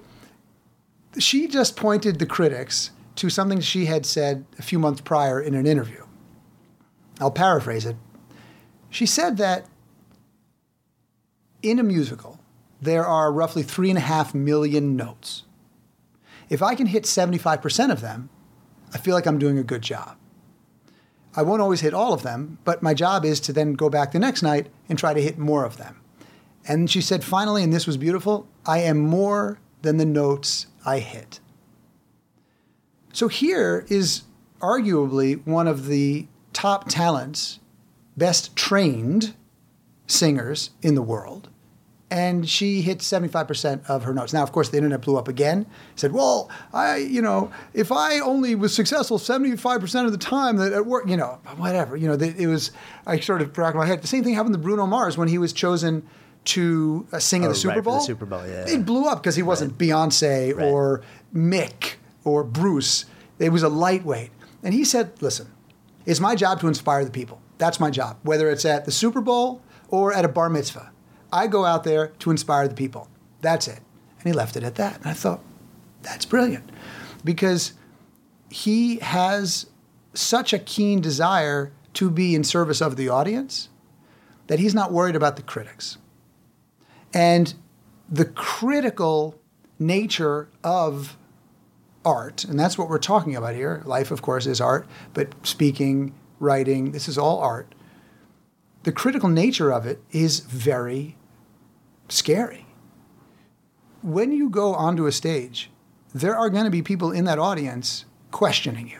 she 1.17 1.47
just 1.47 1.75
pointed 1.75 2.19
the 2.19 2.25
critics 2.25 2.91
to 3.15 3.29
something 3.29 3.61
she 3.61 3.85
had 3.85 4.05
said 4.05 4.45
a 4.59 4.61
few 4.61 4.79
months 4.79 5.01
prior 5.01 5.41
in 5.41 5.55
an 5.55 5.65
interview. 5.65 6.03
I'll 7.19 7.31
paraphrase 7.31 7.85
it. 7.85 7.95
She 8.89 9.05
said 9.05 9.37
that 9.37 9.65
in 11.61 11.79
a 11.79 11.83
musical, 11.83 12.39
there 12.81 13.05
are 13.05 13.31
roughly 13.31 13.63
three 13.63 13.89
and 13.89 13.97
a 13.97 14.01
half 14.01 14.35
million 14.35 14.95
notes. 14.95 15.43
If 16.49 16.61
I 16.61 16.75
can 16.75 16.87
hit 16.87 17.03
75% 17.03 17.91
of 17.91 18.01
them, 18.01 18.29
I 18.93 18.97
feel 18.97 19.15
like 19.15 19.25
I'm 19.25 19.39
doing 19.39 19.57
a 19.57 19.63
good 19.63 19.81
job. 19.81 20.17
I 21.35 21.41
won't 21.41 21.61
always 21.61 21.81
hit 21.81 21.93
all 21.93 22.13
of 22.13 22.23
them, 22.23 22.59
but 22.63 22.83
my 22.83 22.93
job 22.93 23.25
is 23.25 23.39
to 23.41 23.53
then 23.53 23.73
go 23.73 23.89
back 23.89 24.11
the 24.11 24.19
next 24.19 24.41
night 24.41 24.67
and 24.87 24.97
try 24.97 25.13
to 25.13 25.21
hit 25.21 25.37
more 25.37 25.65
of 25.65 25.77
them. 25.77 25.99
And 26.67 26.89
she 26.89 27.01
said, 27.01 27.23
finally, 27.23 27.63
and 27.63 27.73
this 27.73 27.87
was 27.87 27.97
beautiful, 27.97 28.47
I 28.65 28.79
am 28.79 28.99
more 28.99 29.59
than 29.81 29.97
the 29.97 30.05
notes 30.05 30.67
I 30.85 30.99
hit. 30.99 31.39
So 33.11 33.27
here 33.27 33.85
is 33.89 34.23
arguably 34.59 35.45
one 35.45 35.67
of 35.67 35.87
the 35.87 36.27
top 36.53 36.87
talents, 36.89 37.59
best 38.17 38.55
trained 38.55 39.33
singers 40.07 40.71
in 40.81 40.95
the 40.95 41.01
world. 41.01 41.49
And 42.11 42.47
she 42.47 42.81
hit 42.81 42.99
75% 42.99 43.89
of 43.89 44.03
her 44.03 44.13
notes. 44.13 44.31
Now, 44.31 44.43
of 44.43 44.51
course, 44.51 44.69
the 44.69 44.77
internet 44.77 45.01
blew 45.01 45.17
up 45.17 45.27
again. 45.27 45.65
Said, 45.95 46.13
well, 46.13 46.51
I, 46.71 46.97
you 46.97 47.21
know, 47.21 47.51
if 47.73 47.91
I 47.91 48.19
only 48.19 48.53
was 48.53 48.75
successful 48.75 49.17
75% 49.17 50.05
of 50.05 50.11
the 50.11 50.17
time 50.17 50.57
that 50.57 50.71
at 50.71 50.85
work, 50.85 51.09
you 51.09 51.17
know, 51.17 51.39
whatever. 51.57 51.97
You 51.97 52.09
know, 52.09 52.13
it 52.13 52.47
was, 52.47 52.71
I 53.07 53.19
sort 53.19 53.41
of 53.41 53.53
cracked 53.53 53.75
my 53.75 53.87
head. 53.87 54.01
The 54.01 54.07
same 54.07 54.23
thing 54.23 54.35
happened 54.35 54.53
to 54.53 54.59
Bruno 54.59 54.85
Mars 54.85 55.17
when 55.17 55.27
he 55.27 55.39
was 55.39 55.51
chosen 55.51 56.07
to 56.45 57.07
uh, 57.11 57.19
sing 57.19 57.41
in 57.43 57.47
Oh, 57.47 57.51
the 57.51 57.55
Super 57.55 57.69
right, 57.69 57.75
for 57.77 57.81
the 57.81 57.89
Bowl. 57.89 57.99
Super 58.01 58.25
Bowl, 58.25 58.47
yeah, 58.47 58.65
It 58.67 58.85
blew 58.85 59.05
up 59.05 59.21
because 59.21 59.35
he 59.35 59.43
wasn't 59.43 59.77
Beyonce 59.77 60.55
Right. 60.55 60.65
or 60.65 61.01
Mick 61.33 61.95
or 62.23 62.43
Bruce. 62.43 63.05
It 63.39 63.49
was 63.49 63.63
a 63.63 63.69
lightweight. 63.69 64.31
And 64.63 64.73
he 64.73 64.83
said, 64.85 65.11
listen, 65.21 65.51
it's 66.05 66.19
my 66.19 66.35
job 66.35 66.59
to 66.61 66.67
inspire 66.67 67.03
the 67.05 67.11
people. 67.11 67.41
That's 67.57 67.79
my 67.79 67.89
job, 67.89 68.17
whether 68.23 68.49
it's 68.49 68.65
at 68.65 68.85
the 68.85 68.91
Super 68.91 69.21
Bowl 69.21 69.61
or 69.89 70.13
at 70.13 70.25
a 70.25 70.27
bar 70.27 70.49
mitzvah. 70.49 70.91
I 71.31 71.47
go 71.47 71.65
out 71.65 71.83
there 71.83 72.07
to 72.19 72.31
inspire 72.31 72.67
the 72.67 72.75
people. 72.75 73.09
That's 73.41 73.67
it. 73.67 73.79
And 74.19 74.27
he 74.27 74.33
left 74.33 74.55
it 74.55 74.63
at 74.63 74.75
that. 74.75 74.97
And 74.97 75.07
I 75.07 75.13
thought, 75.13 75.41
that's 76.01 76.25
brilliant 76.25 76.71
because 77.23 77.73
he 78.49 78.97
has 78.97 79.65
such 80.13 80.53
a 80.53 80.59
keen 80.59 81.01
desire 81.01 81.71
to 81.93 82.09
be 82.09 82.35
in 82.35 82.43
service 82.43 82.81
of 82.81 82.95
the 82.95 83.09
audience 83.09 83.69
that 84.47 84.59
he's 84.59 84.75
not 84.75 84.91
worried 84.91 85.15
about 85.15 85.35
the 85.35 85.41
critics. 85.41 85.97
And 87.15 87.53
the 88.09 88.25
critical 88.25 89.39
nature 89.79 90.49
of 90.63 91.17
art, 92.03 92.43
and 92.43 92.59
that's 92.59 92.77
what 92.77 92.89
we're 92.89 92.99
talking 92.99 93.35
about 93.35 93.55
here. 93.55 93.81
Life, 93.85 94.11
of 94.11 94.21
course, 94.21 94.45
is 94.45 94.59
art, 94.59 94.85
but 95.13 95.33
speaking, 95.47 96.13
writing, 96.39 96.91
this 96.91 97.07
is 97.07 97.17
all 97.17 97.39
art. 97.39 97.73
The 98.83 98.91
critical 98.91 99.29
nature 99.29 99.71
of 99.71 99.87
it 99.87 100.01
is 100.11 100.41
very 100.41 101.15
scary. 102.09 102.67
When 104.03 104.31
you 104.31 104.49
go 104.49 104.75
onto 104.75 105.07
a 105.07 105.11
stage, 105.11 105.71
there 106.13 106.35
are 106.35 106.49
going 106.49 106.65
to 106.65 106.69
be 106.69 106.83
people 106.83 107.11
in 107.11 107.25
that 107.25 107.39
audience 107.39 108.05
questioning 108.29 108.89
you. 108.89 108.99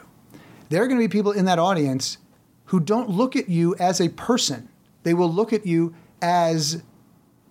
There 0.70 0.82
are 0.82 0.88
going 0.88 0.98
to 1.00 1.06
be 1.06 1.12
people 1.12 1.32
in 1.32 1.44
that 1.44 1.58
audience 1.58 2.18
who 2.66 2.80
don't 2.80 3.10
look 3.10 3.36
at 3.36 3.48
you 3.48 3.76
as 3.78 4.00
a 4.00 4.08
person. 4.08 4.68
They 5.04 5.14
will 5.14 5.32
look 5.32 5.52
at 5.52 5.66
you 5.66 5.94
as 6.20 6.82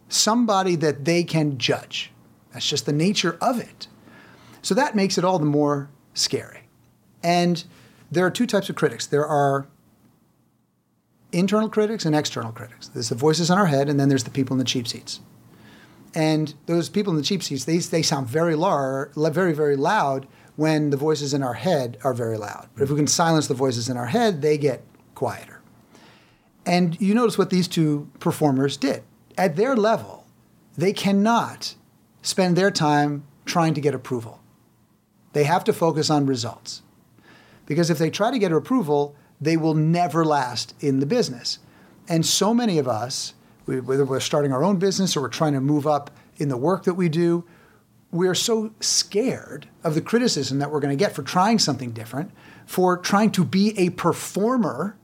somebody 0.10 0.76
that 0.76 1.06
they 1.06 1.24
can 1.24 1.58
judge. 1.58 2.12
That's 2.54 2.68
just 2.68 2.86
the 2.86 2.94
nature 2.94 3.38
of 3.42 3.60
it. 3.60 3.88
So 4.62 4.74
that 4.74 4.96
makes 4.96 5.18
it 5.18 5.24
all 5.24 5.40
the 5.40 5.46
more 5.46 5.90
scary. 6.14 6.62
And 7.24 7.64
there 8.12 8.26
are 8.26 8.32
two 8.32 8.48
types 8.48 8.70
of 8.70 8.76
critics 8.76 9.06
there 9.06 9.26
are 9.26 9.68
internal 11.32 11.70
critics 11.70 12.06
and 12.06 12.16
external 12.16 12.52
critics. 12.52 12.88
There's 12.88 13.10
the 13.10 13.16
voices 13.16 13.50
in 13.50 13.58
our 13.58 13.66
head, 13.66 13.90
and 13.90 14.00
then 14.00 14.10
there's 14.10 14.24
the 14.24 14.30
people 14.30 14.54
in 14.54 14.58
the 14.58 14.64
cheap 14.64 14.88
seats. 14.88 15.20
And 16.14 16.54
those 16.66 16.88
people 16.88 17.12
in 17.12 17.18
the 17.18 17.24
cheap 17.24 17.44
seats, 17.44 17.66
they, 17.66 17.80
they 17.80 18.02
sound 18.02 18.28
very, 18.28 18.56
lar- 18.56 19.12
very, 19.16 19.54
very 19.54 19.76
loud 19.76 20.28
when 20.56 20.92
the 20.92 20.98
voices 20.98 21.34
in 21.34 21.44
our 21.44 21.56
head 21.56 21.98
are 22.06 22.14
very 22.14 22.38
loud. 22.38 22.70
But 22.74 22.84
if 22.84 22.90
we 22.90 22.96
can 22.96 23.08
silence 23.08 23.48
the 23.48 23.54
voices 23.54 23.90
in 23.90 23.98
our 23.98 24.06
head, 24.06 24.42
they 24.42 24.58
get 24.58 24.82
quieter. 25.14 25.62
And 26.66 27.00
you 27.02 27.14
notice 27.14 27.38
what 27.38 27.50
these 27.50 27.68
two 27.68 28.10
performers 28.20 28.78
did. 28.78 29.04
At 29.38 29.56
their 29.56 29.76
level, 29.76 30.26
they 30.78 30.94
cannot 30.94 31.76
spend 32.22 32.56
their 32.56 32.72
time 32.72 33.26
trying 33.46 33.74
to 33.74 33.82
get 33.82 33.94
approval. 33.94 34.42
They 35.34 35.44
have 35.44 35.64
to 35.66 35.74
focus 35.74 36.10
on 36.10 36.26
results. 36.26 36.82
Because 37.66 37.90
if 37.90 37.98
they 37.98 38.10
try 38.10 38.32
to 38.32 38.40
get 38.40 38.52
approval, 38.52 39.16
they 39.42 39.58
will 39.58 39.74
never 39.74 40.24
last 40.24 40.74
in 40.80 41.00
the 41.00 41.06
business. 41.06 41.60
And 42.08 42.26
so 42.26 42.54
many 42.54 42.78
of 42.78 42.88
us, 42.88 43.34
whether 43.66 44.06
we're 44.06 44.20
starting 44.20 44.54
our 44.54 44.64
own 44.64 44.78
business 44.78 45.18
or 45.18 45.22
we're 45.22 45.30
trying 45.30 45.54
to 45.54 45.62
move 45.62 45.86
up 45.86 46.12
in 46.38 46.50
the 46.50 46.58
work 46.58 46.84
that 46.84 46.94
we 46.94 47.10
do, 47.10 47.44
we're 48.12 48.36
so 48.36 48.72
scared 48.80 49.68
of 49.84 49.94
the 49.96 50.02
criticism 50.02 50.60
that 50.60 50.72
we're 50.72 50.80
going 50.80 50.98
to 50.98 51.04
get 51.04 51.14
for 51.14 51.24
trying 51.24 51.60
something 51.60 51.92
different, 51.92 52.32
for 52.66 52.98
trying 52.98 53.32
to 53.32 53.44
be 53.44 53.78
a 53.78 53.90
performer, 53.90 54.96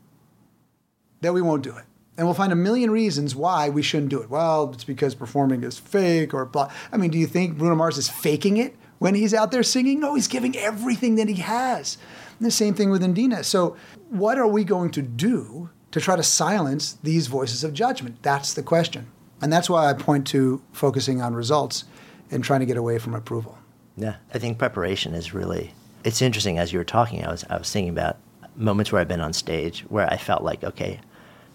that 1.20 1.34
we 1.34 1.42
won't 1.42 1.64
do 1.64 1.76
it. 1.76 1.84
And 2.22 2.28
we'll 2.28 2.36
find 2.36 2.54
a 2.54 2.56
million 2.56 2.92
reasons 2.92 3.36
why 3.36 3.70
we 3.70 3.82
shouldn't 3.82 4.12
do 4.12 4.22
it. 4.22 4.30
Well, 4.30 4.70
it's 4.74 4.84
because 4.84 5.16
performing 5.16 5.64
is 5.64 5.80
fake 5.80 6.36
or 6.36 6.46
blah. 6.46 6.72
I 6.92 6.98
mean, 6.98 7.10
do 7.10 7.18
you 7.18 7.26
think 7.26 7.58
Bruno 7.58 7.74
Mars 7.74 7.98
is 7.98 8.10
faking 8.10 8.58
it 8.58 8.76
when 9.00 9.16
he's 9.16 9.34
out 9.34 9.52
there 9.52 9.64
singing? 9.64 10.02
No, 10.02 10.14
he's 10.14 10.28
giving 10.28 10.56
everything 10.56 11.16
that 11.16 11.28
he 11.28 11.42
has. 11.42 11.98
And 12.38 12.46
the 12.46 12.52
same 12.52 12.76
thing 12.76 12.92
with 12.92 13.04
Idina. 13.04 13.44
So, 13.44 13.76
what 14.12 14.38
are 14.38 14.46
we 14.46 14.64
going 14.64 14.92
to 14.92 15.02
do 15.02 15.72
to 15.90 16.00
try 16.00 16.16
to 16.16 16.22
silence 16.22 17.00
these 17.02 17.26
voices 17.26 17.64
of 17.64 17.74
judgment? 17.74 18.22
That's 18.22 18.54
the 18.54 18.62
question. 18.62 19.08
And 19.42 19.52
that's 19.52 19.68
why 19.68 19.90
I 19.90 19.94
point 19.94 20.28
to 20.28 20.62
focusing 20.74 21.24
on 21.24 21.34
results 21.34 21.86
and 22.30 22.44
trying 22.44 22.60
to 22.60 22.68
get 22.68 22.78
away 22.78 23.00
from 23.00 23.16
approval. 23.16 23.58
Yeah, 23.98 24.18
I 24.32 24.38
think 24.38 24.60
preparation 24.60 25.16
is 25.16 25.34
really. 25.34 25.74
It's 26.04 26.22
interesting 26.22 26.60
as 26.60 26.72
you 26.72 26.78
were 26.78 26.86
talking. 26.86 27.26
I 27.26 27.32
was 27.32 27.44
I 27.50 27.58
was 27.58 27.72
thinking 27.72 27.90
about 27.90 28.18
moments 28.56 28.92
where 28.92 29.02
I've 29.02 29.08
been 29.08 29.22
on 29.22 29.34
stage 29.34 29.86
where 29.90 30.08
I 30.08 30.18
felt 30.18 30.44
like, 30.44 30.64
okay, 30.64 31.00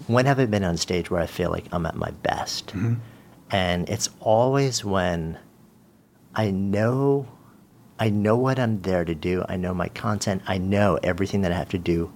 when 0.06 0.26
have 0.26 0.38
I 0.38 0.46
been 0.46 0.64
on 0.64 0.76
stage 0.76 1.10
where 1.10 1.20
I 1.20 1.26
feel 1.26 1.50
like 1.50 1.66
I'm 1.72 1.86
at 1.86 1.96
my 1.96 2.10
best? 2.22 2.68
Mm-hmm. 2.68 2.94
And 3.50 3.88
it's 3.88 4.08
always 4.20 4.84
when 4.84 5.38
I 6.34 6.50
know 6.50 7.28
I 7.98 8.10
know 8.10 8.36
what 8.36 8.58
I'm 8.58 8.82
there 8.82 9.04
to 9.04 9.14
do. 9.14 9.44
I 9.48 9.56
know 9.56 9.72
my 9.72 9.88
content. 9.88 10.42
I 10.46 10.58
know 10.58 10.98
everything 11.02 11.40
that 11.42 11.52
I 11.52 11.56
have 11.56 11.70
to 11.70 11.78
do 11.78 12.12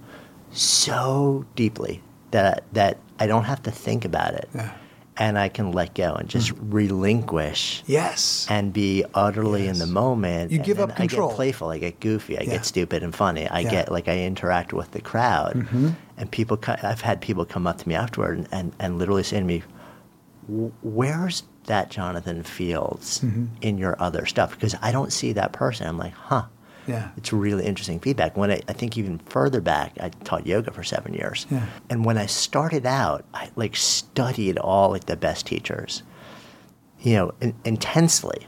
so 0.51 1.45
deeply 1.55 2.03
that 2.31 2.63
that 2.73 2.97
I 3.19 3.27
don't 3.27 3.45
have 3.45 3.63
to 3.63 3.71
think 3.71 4.05
about 4.05 4.33
it. 4.33 4.49
Yeah. 4.53 4.73
And 5.17 5.37
I 5.37 5.49
can 5.49 5.71
let 5.71 5.93
go 5.93 6.13
and 6.13 6.29
just 6.29 6.55
mm. 6.55 6.73
relinquish. 6.73 7.83
Yes. 7.85 8.47
And 8.49 8.71
be 8.71 9.03
utterly 9.13 9.65
yes. 9.65 9.73
in 9.73 9.79
the 9.79 9.93
moment. 9.93 10.51
You 10.51 10.59
give 10.59 10.79
up 10.79 10.95
control. 10.95 11.27
I 11.27 11.31
get 11.31 11.35
playful. 11.35 11.69
I 11.69 11.77
get 11.77 11.99
goofy. 11.99 12.37
I 12.37 12.41
yeah. 12.41 12.51
get 12.51 12.65
stupid 12.65 13.03
and 13.03 13.13
funny. 13.13 13.47
I 13.47 13.59
yeah. 13.59 13.71
get 13.71 13.91
like 13.91 14.07
I 14.07 14.19
interact 14.19 14.73
with 14.73 14.91
the 14.91 15.01
crowd. 15.01 15.53
Mm-hmm. 15.55 15.89
And 16.17 16.31
people, 16.31 16.59
I've 16.65 17.01
had 17.01 17.21
people 17.21 17.45
come 17.45 17.67
up 17.67 17.77
to 17.79 17.89
me 17.89 17.95
afterward 17.95 18.37
and, 18.37 18.47
and, 18.51 18.73
and 18.79 18.97
literally 18.97 19.23
say 19.23 19.39
to 19.39 19.45
me, 19.45 19.63
"Where's 20.47 21.43
that 21.65 21.89
Jonathan 21.89 22.43
Fields 22.43 23.19
mm-hmm. 23.19 23.45
in 23.61 23.77
your 23.77 24.01
other 24.01 24.25
stuff?" 24.25 24.51
Because 24.51 24.75
I 24.81 24.91
don't 24.91 25.11
see 25.11 25.33
that 25.33 25.51
person. 25.51 25.87
I'm 25.87 25.97
like, 25.97 26.13
huh 26.13 26.45
yeah. 26.87 27.09
It's 27.17 27.31
really 27.31 27.65
interesting 27.65 27.99
feedback. 27.99 28.35
When 28.35 28.51
I, 28.51 28.61
I, 28.67 28.73
think 28.73 28.97
even 28.97 29.19
further 29.19 29.61
back, 29.61 29.93
I 29.99 30.09
taught 30.09 30.47
yoga 30.47 30.71
for 30.71 30.83
seven 30.83 31.13
years. 31.13 31.45
Yeah. 31.49 31.65
And 31.89 32.05
when 32.05 32.17
I 32.17 32.25
started 32.25 32.85
out, 32.85 33.25
I 33.33 33.49
like 33.55 33.75
studied 33.75 34.57
all 34.57 34.89
like 34.89 35.05
the 35.05 35.15
best 35.15 35.45
teachers, 35.45 36.03
you 37.01 37.13
know, 37.13 37.33
in, 37.41 37.55
intensely. 37.65 38.47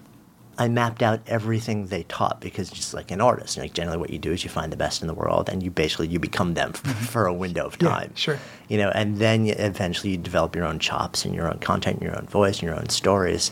I 0.55 0.67
mapped 0.67 1.01
out 1.01 1.21
everything 1.25 1.87
they 1.87 2.03
taught 2.03 2.39
because 2.39 2.69
just 2.69 2.93
like 2.93 3.09
an 3.09 3.19
artist, 3.21 3.57
like 3.57 3.73
generally 3.73 3.97
what 3.97 4.11
you 4.11 4.19
do 4.19 4.31
is 4.31 4.43
you 4.43 4.51
find 4.51 4.71
the 4.71 4.77
best 4.77 5.01
in 5.01 5.07
the 5.07 5.13
world 5.13 5.49
and 5.49 5.63
you 5.63 5.71
basically 5.71 6.07
you 6.07 6.19
become 6.19 6.53
them 6.53 6.73
mm-hmm. 6.73 7.05
for 7.05 7.25
a 7.25 7.33
window 7.33 7.65
of 7.65 7.79
time. 7.79 8.09
Yeah, 8.11 8.15
sure. 8.15 8.39
You 8.67 8.77
know, 8.77 8.91
and 8.93 9.17
then 9.17 9.47
eventually 9.47 10.11
you 10.11 10.17
develop 10.17 10.55
your 10.55 10.65
own 10.65 10.77
chops 10.77 11.25
and 11.25 11.33
your 11.33 11.47
own 11.47 11.57
content, 11.57 11.97
and 11.97 12.03
your 12.03 12.15
own 12.15 12.27
voice, 12.27 12.59
and 12.59 12.63
your 12.63 12.75
own 12.75 12.89
stories 12.89 13.51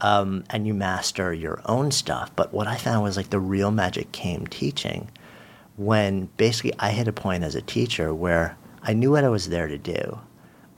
um, 0.00 0.44
and 0.50 0.66
you 0.66 0.74
master 0.74 1.32
your 1.32 1.60
own 1.66 1.90
stuff. 1.90 2.30
But 2.36 2.52
what 2.52 2.66
I 2.66 2.76
found 2.76 3.02
was 3.02 3.16
like 3.16 3.30
the 3.30 3.40
real 3.40 3.70
magic 3.70 4.12
came 4.12 4.46
teaching 4.46 5.10
when 5.76 6.26
basically 6.36 6.72
I 6.78 6.90
hit 6.90 7.08
a 7.08 7.12
point 7.12 7.44
as 7.44 7.54
a 7.54 7.62
teacher 7.62 8.14
where 8.14 8.56
I 8.82 8.92
knew 8.92 9.12
what 9.12 9.24
I 9.24 9.28
was 9.28 9.48
there 9.48 9.68
to 9.68 9.78
do. 9.78 10.18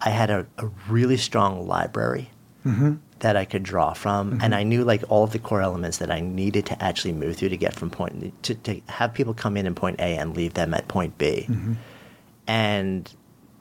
I 0.00 0.10
had 0.10 0.30
a, 0.30 0.46
a 0.58 0.66
really 0.88 1.16
strong 1.16 1.66
library 1.66 2.30
mm-hmm. 2.64 2.94
that 3.20 3.36
I 3.36 3.44
could 3.44 3.62
draw 3.62 3.92
from, 3.92 4.32
mm-hmm. 4.32 4.42
and 4.42 4.54
I 4.54 4.64
knew 4.64 4.84
like 4.84 5.02
all 5.08 5.24
of 5.24 5.32
the 5.32 5.38
core 5.38 5.62
elements 5.62 5.98
that 5.98 6.10
I 6.10 6.20
needed 6.20 6.66
to 6.66 6.82
actually 6.82 7.12
move 7.12 7.36
through 7.36 7.50
to 7.50 7.56
get 7.56 7.74
from 7.74 7.90
point 7.90 8.42
to, 8.44 8.54
to 8.54 8.80
have 8.88 9.14
people 9.14 9.34
come 9.34 9.56
in 9.56 9.66
in 9.66 9.74
point 9.74 10.00
A 10.00 10.16
and 10.16 10.36
leave 10.36 10.54
them 10.54 10.74
at 10.74 10.88
point 10.88 11.18
B. 11.18 11.46
Mm-hmm. 11.48 11.74
And 12.48 13.12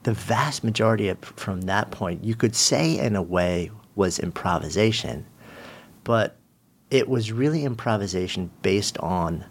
the 0.03 0.13
vast 0.13 0.63
majority 0.63 1.09
of 1.09 1.19
from 1.19 1.61
that 1.61 1.91
point, 1.91 2.23
you 2.23 2.35
could 2.35 2.55
say 2.55 2.97
in 2.97 3.15
a 3.15 3.21
way 3.21 3.69
was 3.95 4.17
improvisation 4.19 5.25
but 6.03 6.37
it 6.89 7.07
was 7.07 7.31
really 7.31 7.63
improvisation 7.63 8.51
based 8.61 8.97
on 8.99 9.45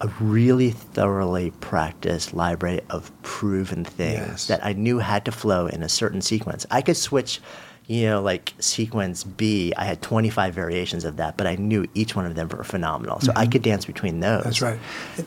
a 0.00 0.08
really 0.20 0.70
thoroughly 0.70 1.50
practiced 1.60 2.34
library 2.34 2.80
of 2.90 3.10
proven 3.22 3.84
things 3.84 4.18
yes. 4.18 4.46
that 4.48 4.64
I 4.64 4.72
knew 4.72 4.98
had 4.98 5.24
to 5.24 5.32
flow 5.32 5.66
in 5.66 5.82
a 5.82 5.88
certain 5.88 6.20
sequence. 6.20 6.66
I 6.70 6.82
could 6.82 6.96
switch, 6.96 7.40
you 7.86 8.06
know, 8.06 8.20
like 8.20 8.54
sequence 8.58 9.22
B, 9.22 9.72
I 9.76 9.84
had 9.84 10.02
25 10.02 10.52
variations 10.52 11.04
of 11.04 11.16
that, 11.18 11.36
but 11.36 11.46
I 11.46 11.54
knew 11.54 11.86
each 11.94 12.16
one 12.16 12.26
of 12.26 12.34
them 12.34 12.48
were 12.48 12.64
phenomenal. 12.64 13.20
So 13.20 13.28
mm-hmm. 13.28 13.38
I 13.38 13.46
could 13.46 13.62
dance 13.62 13.84
between 13.84 14.18
those. 14.18 14.42
That's 14.42 14.60
right. 14.60 14.80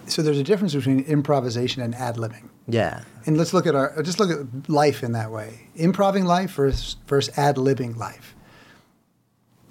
So 0.08 0.22
there's 0.22 0.40
a 0.40 0.44
difference 0.44 0.76
between 0.76 1.00
improvisation 1.06 1.82
and 1.82 1.96
ad 1.96 2.18
libbing. 2.18 2.50
Yeah. 2.68 3.04
And 3.26 3.38
let's 3.38 3.54
look 3.54 3.66
at 3.66 3.74
our, 3.74 4.02
just 4.04 4.20
look 4.20 4.30
at 4.30 4.70
life 4.70 5.02
in 5.02 5.14
that 5.14 5.32
way. 5.32 5.70
Improving 5.76 6.26
life 6.26 6.52
versus, 6.52 6.98
versus 7.08 7.36
ad 7.38 7.56
libbing 7.56 7.96
life 7.96 8.36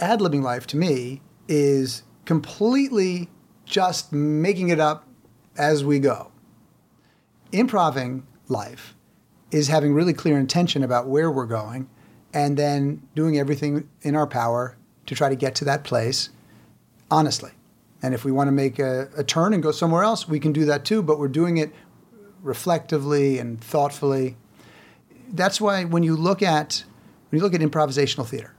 ad 0.00 0.20
libbing 0.20 0.42
life 0.42 0.66
to 0.68 0.76
me 0.76 1.22
is 1.48 2.02
completely 2.24 3.28
just 3.64 4.12
making 4.12 4.68
it 4.68 4.80
up 4.80 5.06
as 5.56 5.84
we 5.84 5.98
go. 5.98 6.30
Improving 7.52 8.26
life 8.48 8.94
is 9.50 9.68
having 9.68 9.94
really 9.94 10.12
clear 10.12 10.38
intention 10.38 10.82
about 10.82 11.08
where 11.08 11.30
we're 11.30 11.46
going 11.46 11.88
and 12.34 12.56
then 12.56 13.06
doing 13.14 13.38
everything 13.38 13.88
in 14.02 14.14
our 14.14 14.26
power 14.26 14.76
to 15.06 15.14
try 15.14 15.28
to 15.28 15.36
get 15.36 15.54
to 15.54 15.64
that 15.64 15.84
place 15.84 16.30
honestly. 17.10 17.52
And 18.02 18.14
if 18.14 18.24
we 18.24 18.32
want 18.32 18.48
to 18.48 18.52
make 18.52 18.78
a, 18.78 19.08
a 19.16 19.24
turn 19.24 19.54
and 19.54 19.62
go 19.62 19.72
somewhere 19.72 20.02
else, 20.02 20.28
we 20.28 20.38
can 20.38 20.52
do 20.52 20.64
that 20.66 20.84
too, 20.84 21.02
but 21.02 21.18
we're 21.18 21.28
doing 21.28 21.56
it 21.56 21.72
reflectively 22.42 23.38
and 23.38 23.62
thoughtfully. 23.62 24.36
That's 25.32 25.60
why 25.60 25.84
when 25.84 26.02
you 26.02 26.14
look 26.16 26.42
at 26.42 26.84
when 27.30 27.38
you 27.38 27.42
look 27.42 27.54
at 27.54 27.60
improvisational 27.60 28.26
theater, 28.26 28.54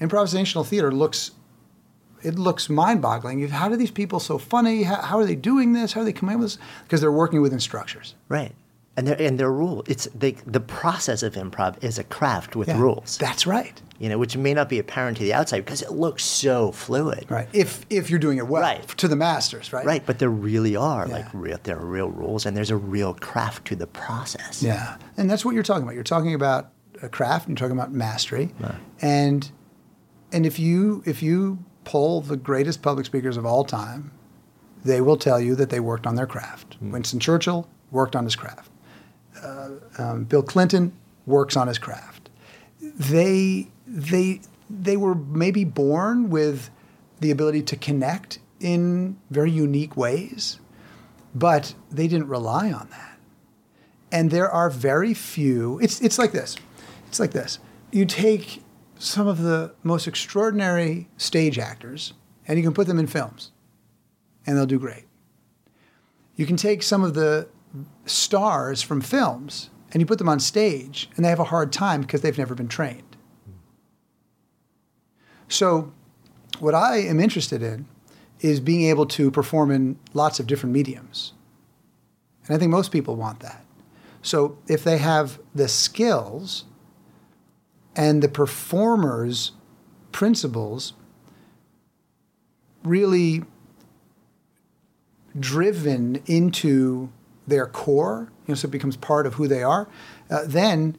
improvisational 0.00 0.66
theater 0.66 0.90
looks 0.90 1.32
it 2.22 2.38
looks 2.38 2.68
mind-boggling. 2.68 3.48
How 3.48 3.68
do 3.68 3.76
these 3.76 3.90
people 3.90 4.20
so 4.20 4.38
funny? 4.38 4.82
How, 4.82 5.00
how, 5.00 5.18
are 5.18 5.24
they 5.24 5.34
doing 5.34 5.72
this? 5.72 5.94
How 5.94 6.02
are 6.02 6.04
they 6.04 6.12
coming 6.12 6.34
up 6.34 6.40
with 6.40 6.50
this? 6.50 6.58
Because 6.84 7.00
they're 7.00 7.10
working 7.10 7.40
within 7.40 7.60
structures. 7.60 8.14
Right. 8.28 8.52
And 8.96 9.06
their 9.06 9.22
and 9.22 9.38
their 9.38 9.52
rule. 9.52 9.84
It's 9.86 10.06
they, 10.14 10.32
the 10.32 10.60
process 10.60 11.22
of 11.22 11.34
improv 11.34 11.82
is 11.82 11.98
a 11.98 12.04
craft 12.04 12.56
with 12.56 12.68
yeah, 12.68 12.78
rules. 12.78 13.16
That's 13.18 13.46
right. 13.46 13.80
You 13.98 14.08
know, 14.08 14.18
which 14.18 14.36
may 14.36 14.52
not 14.52 14.68
be 14.68 14.78
apparent 14.78 15.16
to 15.18 15.22
the 15.22 15.32
outside 15.32 15.64
because 15.64 15.80
it 15.80 15.92
looks 15.92 16.24
so 16.24 16.72
fluid. 16.72 17.24
Right. 17.30 17.48
If 17.52 17.86
if 17.88 18.10
you're 18.10 18.18
doing 18.18 18.38
it 18.38 18.48
well 18.48 18.62
right. 18.62 18.86
to 18.98 19.08
the 19.08 19.16
masters, 19.16 19.72
right? 19.72 19.86
Right. 19.86 20.04
But 20.04 20.18
there 20.18 20.28
really 20.28 20.76
are 20.76 21.06
yeah. 21.06 21.14
like 21.14 21.26
real 21.32 21.58
there 21.62 21.78
are 21.78 21.86
real 21.86 22.10
rules 22.10 22.44
and 22.44 22.56
there's 22.56 22.70
a 22.70 22.76
real 22.76 23.14
craft 23.14 23.66
to 23.68 23.76
the 23.76 23.86
process. 23.86 24.62
Yeah. 24.62 24.96
And 25.16 25.30
that's 25.30 25.44
what 25.44 25.54
you're 25.54 25.62
talking 25.62 25.84
about. 25.84 25.94
You're 25.94 26.02
talking 26.02 26.34
about 26.34 26.72
a 27.00 27.08
craft. 27.08 27.48
And 27.48 27.58
you're 27.58 27.68
talking 27.68 27.78
about 27.78 27.92
mastery. 27.92 28.52
Right. 28.58 28.74
And 29.00 29.50
and 30.32 30.46
if 30.46 30.58
you 30.58 31.02
if 31.06 31.22
you 31.22 31.58
poll 31.84 32.20
the 32.20 32.36
greatest 32.36 32.82
public 32.82 33.06
speakers 33.06 33.36
of 33.36 33.46
all 33.46 33.64
time, 33.64 34.12
they 34.84 35.00
will 35.00 35.16
tell 35.16 35.40
you 35.40 35.54
that 35.56 35.70
they 35.70 35.80
worked 35.80 36.06
on 36.06 36.14
their 36.14 36.26
craft. 36.26 36.82
Mm. 36.82 36.92
Winston 36.92 37.20
Churchill 37.20 37.68
worked 37.90 38.16
on 38.16 38.24
his 38.24 38.36
craft. 38.36 38.70
Uh, 39.42 39.70
um, 39.98 40.24
Bill 40.24 40.42
Clinton 40.42 40.92
works 41.26 41.56
on 41.56 41.68
his 41.68 41.78
craft. 41.78 42.30
They 42.80 43.68
they 43.86 44.40
they 44.68 44.96
were 44.96 45.14
maybe 45.14 45.64
born 45.64 46.30
with 46.30 46.70
the 47.20 47.30
ability 47.30 47.62
to 47.62 47.76
connect 47.76 48.38
in 48.60 49.18
very 49.30 49.50
unique 49.50 49.96
ways, 49.96 50.60
but 51.34 51.74
they 51.90 52.06
didn't 52.06 52.28
rely 52.28 52.72
on 52.72 52.88
that. 52.90 53.18
And 54.12 54.30
there 54.30 54.50
are 54.50 54.70
very 54.70 55.14
few. 55.14 55.78
It's 55.80 56.00
it's 56.00 56.18
like 56.18 56.32
this. 56.32 56.56
It's 57.08 57.20
like 57.20 57.32
this. 57.32 57.58
You 57.90 58.04
take 58.04 58.62
some 59.00 59.26
of 59.26 59.40
the 59.40 59.74
most 59.82 60.06
extraordinary 60.06 61.08
stage 61.16 61.58
actors 61.58 62.12
and 62.46 62.58
you 62.58 62.62
can 62.62 62.74
put 62.74 62.86
them 62.86 62.98
in 62.98 63.06
films 63.06 63.50
and 64.46 64.56
they'll 64.56 64.66
do 64.66 64.78
great. 64.78 65.06
You 66.36 66.44
can 66.44 66.58
take 66.58 66.82
some 66.82 67.02
of 67.02 67.14
the 67.14 67.48
stars 68.04 68.82
from 68.82 69.00
films 69.00 69.70
and 69.92 70.02
you 70.02 70.06
put 70.06 70.18
them 70.18 70.28
on 70.28 70.38
stage 70.38 71.08
and 71.16 71.24
they 71.24 71.30
have 71.30 71.40
a 71.40 71.44
hard 71.44 71.72
time 71.72 72.02
because 72.02 72.20
they've 72.20 72.36
never 72.36 72.54
been 72.54 72.68
trained. 72.68 73.16
So, 75.48 75.92
what 76.58 76.74
I 76.74 76.98
am 76.98 77.20
interested 77.20 77.62
in 77.62 77.86
is 78.40 78.60
being 78.60 78.82
able 78.82 79.06
to 79.06 79.30
perform 79.30 79.70
in 79.70 79.98
lots 80.12 80.38
of 80.38 80.46
different 80.46 80.74
mediums. 80.74 81.32
And 82.46 82.54
I 82.54 82.58
think 82.58 82.70
most 82.70 82.92
people 82.92 83.16
want 83.16 83.40
that. 83.40 83.64
So, 84.20 84.58
if 84.68 84.84
they 84.84 84.98
have 84.98 85.40
the 85.54 85.68
skills 85.68 86.64
and 87.96 88.22
the 88.22 88.28
performer's 88.28 89.52
principles 90.12 90.94
really 92.82 93.42
driven 95.38 96.22
into 96.26 97.10
their 97.46 97.66
core, 97.66 98.32
you 98.46 98.52
know, 98.52 98.54
so 98.54 98.66
it 98.66 98.70
becomes 98.70 98.96
part 98.96 99.26
of 99.26 99.34
who 99.34 99.46
they 99.48 99.62
are, 99.62 99.88
uh, 100.30 100.42
then 100.46 100.96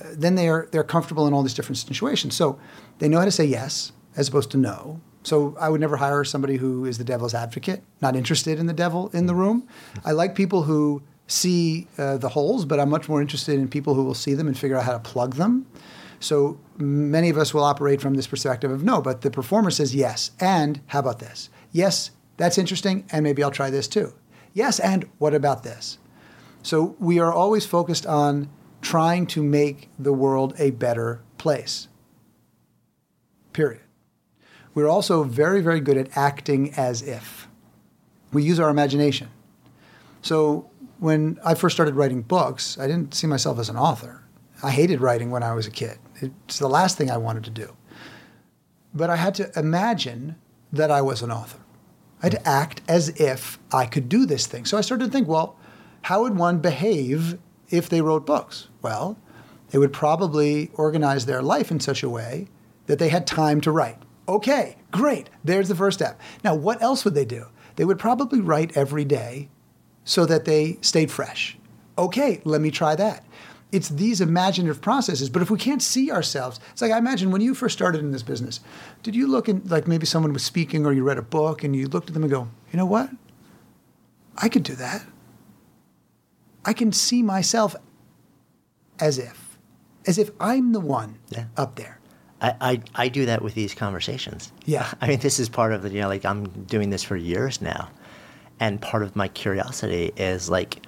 uh, 0.00 0.08
then 0.12 0.34
they're 0.34 0.68
they're 0.72 0.84
comfortable 0.84 1.26
in 1.26 1.32
all 1.32 1.42
these 1.42 1.54
different 1.54 1.78
situations. 1.78 2.34
So 2.34 2.58
they 2.98 3.08
know 3.08 3.18
how 3.18 3.24
to 3.24 3.30
say 3.30 3.44
yes 3.44 3.92
as 4.16 4.28
opposed 4.28 4.50
to 4.52 4.58
no. 4.58 5.00
So 5.22 5.56
I 5.60 5.68
would 5.68 5.80
never 5.80 5.96
hire 5.96 6.22
somebody 6.22 6.56
who 6.56 6.84
is 6.84 6.98
the 6.98 7.04
devil's 7.04 7.34
advocate, 7.34 7.82
not 8.00 8.14
interested 8.14 8.58
in 8.58 8.66
the 8.66 8.72
devil 8.72 9.10
in 9.12 9.26
the 9.26 9.34
room. 9.34 9.66
I 10.04 10.12
like 10.12 10.34
people 10.34 10.62
who 10.62 11.02
see 11.26 11.88
uh, 11.98 12.16
the 12.18 12.28
holes, 12.28 12.64
but 12.64 12.78
I'm 12.78 12.88
much 12.88 13.08
more 13.08 13.20
interested 13.20 13.58
in 13.58 13.66
people 13.66 13.94
who 13.94 14.04
will 14.04 14.14
see 14.14 14.34
them 14.34 14.46
and 14.46 14.56
figure 14.56 14.76
out 14.76 14.84
how 14.84 14.92
to 14.92 15.00
plug 15.00 15.34
them. 15.34 15.66
So 16.20 16.58
many 16.76 17.28
of 17.28 17.38
us 17.38 17.52
will 17.52 17.64
operate 17.64 18.00
from 18.00 18.14
this 18.14 18.26
perspective 18.26 18.70
of 18.70 18.82
no, 18.82 19.00
but 19.00 19.20
the 19.20 19.30
performer 19.30 19.70
says 19.70 19.94
yes. 19.94 20.30
And 20.40 20.80
how 20.86 21.00
about 21.00 21.18
this? 21.18 21.50
Yes, 21.72 22.10
that's 22.36 22.58
interesting, 22.58 23.04
and 23.12 23.22
maybe 23.22 23.42
I'll 23.42 23.50
try 23.50 23.70
this 23.70 23.88
too. 23.88 24.14
Yes, 24.52 24.78
and 24.80 25.08
what 25.18 25.34
about 25.34 25.62
this? 25.62 25.98
So 26.62 26.96
we 26.98 27.18
are 27.18 27.32
always 27.32 27.66
focused 27.66 28.06
on 28.06 28.48
trying 28.80 29.26
to 29.26 29.42
make 29.42 29.88
the 29.98 30.12
world 30.12 30.54
a 30.58 30.70
better 30.70 31.22
place. 31.38 31.88
Period. 33.52 33.82
We're 34.74 34.88
also 34.88 35.22
very, 35.22 35.60
very 35.60 35.80
good 35.80 35.96
at 35.96 36.16
acting 36.16 36.74
as 36.74 37.02
if. 37.02 37.48
We 38.32 38.42
use 38.42 38.60
our 38.60 38.68
imagination. 38.68 39.28
So 40.22 40.70
when 40.98 41.38
I 41.44 41.54
first 41.54 41.76
started 41.76 41.94
writing 41.94 42.22
books, 42.22 42.78
I 42.78 42.86
didn't 42.86 43.14
see 43.14 43.26
myself 43.26 43.58
as 43.58 43.68
an 43.68 43.76
author. 43.76 44.22
I 44.62 44.70
hated 44.70 45.00
writing 45.00 45.30
when 45.30 45.42
I 45.42 45.54
was 45.54 45.66
a 45.66 45.70
kid. 45.70 45.98
It's 46.20 46.58
the 46.58 46.68
last 46.68 46.96
thing 46.96 47.10
I 47.10 47.16
wanted 47.16 47.44
to 47.44 47.50
do. 47.50 47.76
But 48.94 49.10
I 49.10 49.16
had 49.16 49.34
to 49.36 49.50
imagine 49.58 50.36
that 50.72 50.90
I 50.90 51.02
was 51.02 51.22
an 51.22 51.30
author. 51.30 51.58
I 52.22 52.26
had 52.26 52.32
to 52.32 52.38
hmm. 52.38 52.48
act 52.48 52.82
as 52.88 53.08
if 53.20 53.58
I 53.72 53.86
could 53.86 54.08
do 54.08 54.26
this 54.26 54.46
thing. 54.46 54.64
So 54.64 54.78
I 54.78 54.80
started 54.80 55.06
to 55.06 55.10
think, 55.10 55.28
well, 55.28 55.56
how 56.02 56.22
would 56.22 56.36
one 56.36 56.58
behave 56.58 57.38
if 57.68 57.88
they 57.88 58.00
wrote 58.00 58.26
books? 58.26 58.68
Well, 58.82 59.18
they 59.70 59.78
would 59.78 59.92
probably 59.92 60.70
organize 60.74 61.26
their 61.26 61.42
life 61.42 61.70
in 61.70 61.80
such 61.80 62.02
a 62.02 62.08
way 62.08 62.46
that 62.86 62.98
they 62.98 63.08
had 63.08 63.26
time 63.26 63.60
to 63.62 63.72
write. 63.72 63.98
Okay, 64.28 64.76
great. 64.90 65.28
There's 65.44 65.68
the 65.68 65.74
first 65.74 65.98
step. 65.98 66.20
Now, 66.42 66.54
what 66.54 66.80
else 66.82 67.04
would 67.04 67.14
they 67.14 67.24
do? 67.24 67.46
They 67.76 67.84
would 67.84 67.98
probably 67.98 68.40
write 68.40 68.76
every 68.76 69.04
day 69.04 69.48
so 70.04 70.24
that 70.26 70.44
they 70.44 70.78
stayed 70.80 71.10
fresh. 71.10 71.58
Okay, 71.98 72.40
let 72.44 72.60
me 72.60 72.70
try 72.70 72.94
that. 72.96 73.24
It's 73.72 73.88
these 73.88 74.20
imaginative 74.20 74.80
processes. 74.80 75.28
But 75.28 75.42
if 75.42 75.50
we 75.50 75.58
can't 75.58 75.82
see 75.82 76.10
ourselves, 76.10 76.60
it's 76.72 76.80
like 76.80 76.92
I 76.92 76.98
imagine 76.98 77.30
when 77.30 77.40
you 77.40 77.54
first 77.54 77.76
started 77.76 78.00
in 78.00 78.12
this 78.12 78.22
business, 78.22 78.60
did 79.02 79.16
you 79.16 79.26
look 79.26 79.48
in, 79.48 79.62
like 79.66 79.86
maybe 79.88 80.06
someone 80.06 80.32
was 80.32 80.44
speaking 80.44 80.86
or 80.86 80.92
you 80.92 81.02
read 81.02 81.18
a 81.18 81.22
book 81.22 81.64
and 81.64 81.74
you 81.74 81.88
looked 81.88 82.08
at 82.08 82.14
them 82.14 82.22
and 82.22 82.30
go, 82.30 82.48
you 82.72 82.76
know 82.76 82.86
what? 82.86 83.10
I 84.38 84.48
could 84.48 84.62
do 84.62 84.74
that. 84.76 85.04
I 86.64 86.72
can 86.72 86.92
see 86.92 87.22
myself 87.22 87.74
as 88.98 89.18
if, 89.18 89.58
as 90.06 90.18
if 90.18 90.30
I'm 90.40 90.72
the 90.72 90.80
one 90.80 91.18
Yeah. 91.30 91.46
up 91.56 91.74
there. 91.76 91.98
I, 92.40 92.54
I, 92.60 92.82
I 92.94 93.08
do 93.08 93.26
that 93.26 93.42
with 93.42 93.54
these 93.54 93.74
conversations. 93.74 94.52
Yeah. 94.64 94.92
I 95.00 95.08
mean, 95.08 95.20
this 95.20 95.38
is 95.40 95.48
part 95.48 95.72
of 95.72 95.82
the, 95.82 95.90
you 95.90 96.00
know, 96.00 96.08
like 96.08 96.24
I'm 96.24 96.46
doing 96.64 96.90
this 96.90 97.02
for 97.02 97.16
years 97.16 97.60
now. 97.60 97.88
And 98.60 98.80
part 98.80 99.02
of 99.02 99.16
my 99.16 99.28
curiosity 99.28 100.12
is 100.16 100.48
like, 100.48 100.86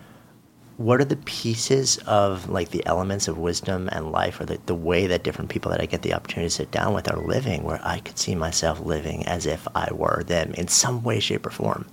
what 0.79 1.01
are 1.01 1.05
the 1.05 1.17
pieces 1.17 1.99
of 2.07 2.49
like 2.49 2.71
the 2.71 2.87
elements 2.87 3.27
of 3.27 3.37
wisdom 3.37 3.89
and 3.91 4.13
life 4.13 4.41
or 4.41 4.45
the, 4.45 4.61
the 4.67 4.75
way 4.75 5.09
that 5.09 5.25
different 5.25 5.51
people 5.51 5.73
that 5.73 5.81
I 5.81 5.87
get 5.87 6.03
the 6.03 6.15
opportunity 6.15 6.49
to 6.49 6.55
sit 6.55 6.71
down 6.71 6.95
with 6.95 7.13
are 7.13 7.21
living 7.21 7.65
where 7.65 7.81
I 7.83 7.99
could 7.99 8.17
see 8.17 8.37
myself 8.37 8.79
living 8.79 9.27
as 9.27 9.45
if 9.45 9.67
I 9.75 9.93
were 9.93 10.23
them 10.25 10.55
in 10.55 10.69
some 10.69 11.03
way, 11.03 11.19
shape, 11.19 11.45
or 11.47 11.51
form. 11.51 11.85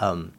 Um, 0.00 0.32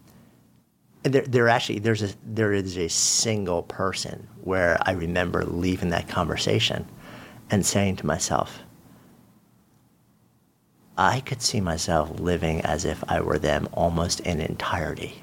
and 1.03 1.13
there, 1.13 1.23
there 1.23 1.49
actually 1.49 1.79
there's 1.79 2.01
a 2.01 2.09
there 2.25 2.53
is 2.53 2.77
a 2.77 2.87
single 2.87 3.63
person 3.63 4.25
where 4.41 4.77
I 4.81 4.93
remember 4.93 5.43
leaving 5.43 5.89
that 5.89 6.07
conversation 6.07 6.87
and 7.51 7.65
saying 7.65 7.97
to 7.97 8.05
myself, 8.05 8.59
I 10.97 11.19
could 11.19 11.41
see 11.41 11.59
myself 11.59 12.21
living 12.21 12.61
as 12.61 12.85
if 12.85 13.03
I 13.09 13.19
were 13.19 13.37
them 13.37 13.67
almost 13.73 14.21
in 14.21 14.39
entirety. 14.39 15.21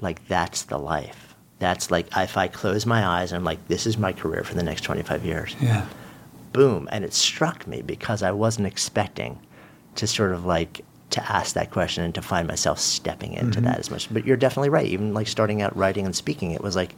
Like 0.00 0.28
that's 0.28 0.62
the 0.62 0.78
life. 0.78 1.21
That's 1.62 1.92
like 1.92 2.08
if 2.16 2.36
I 2.36 2.48
close 2.48 2.86
my 2.86 3.06
eyes 3.06 3.30
and 3.30 3.36
I'm 3.36 3.44
like, 3.44 3.68
this 3.68 3.86
is 3.86 3.96
my 3.96 4.12
career 4.12 4.42
for 4.42 4.54
the 4.54 4.64
next 4.64 4.80
25 4.80 5.24
years. 5.24 5.54
Yeah. 5.60 5.86
Boom. 6.52 6.88
And 6.90 7.04
it 7.04 7.14
struck 7.14 7.68
me 7.68 7.82
because 7.82 8.24
I 8.24 8.32
wasn't 8.32 8.66
expecting 8.66 9.38
to 9.94 10.08
sort 10.08 10.32
of 10.32 10.44
like 10.44 10.84
to 11.10 11.22
ask 11.32 11.54
that 11.54 11.70
question 11.70 12.02
and 12.02 12.12
to 12.16 12.20
find 12.20 12.48
myself 12.48 12.80
stepping 12.80 13.34
into 13.34 13.60
mm-hmm. 13.60 13.66
that 13.66 13.78
as 13.78 13.92
much. 13.92 14.12
But 14.12 14.26
you're 14.26 14.36
definitely 14.36 14.70
right. 14.70 14.86
Even 14.86 15.14
like 15.14 15.28
starting 15.28 15.62
out 15.62 15.76
writing 15.76 16.04
and 16.04 16.16
speaking, 16.16 16.50
it 16.50 16.62
was 16.62 16.74
like 16.74 16.96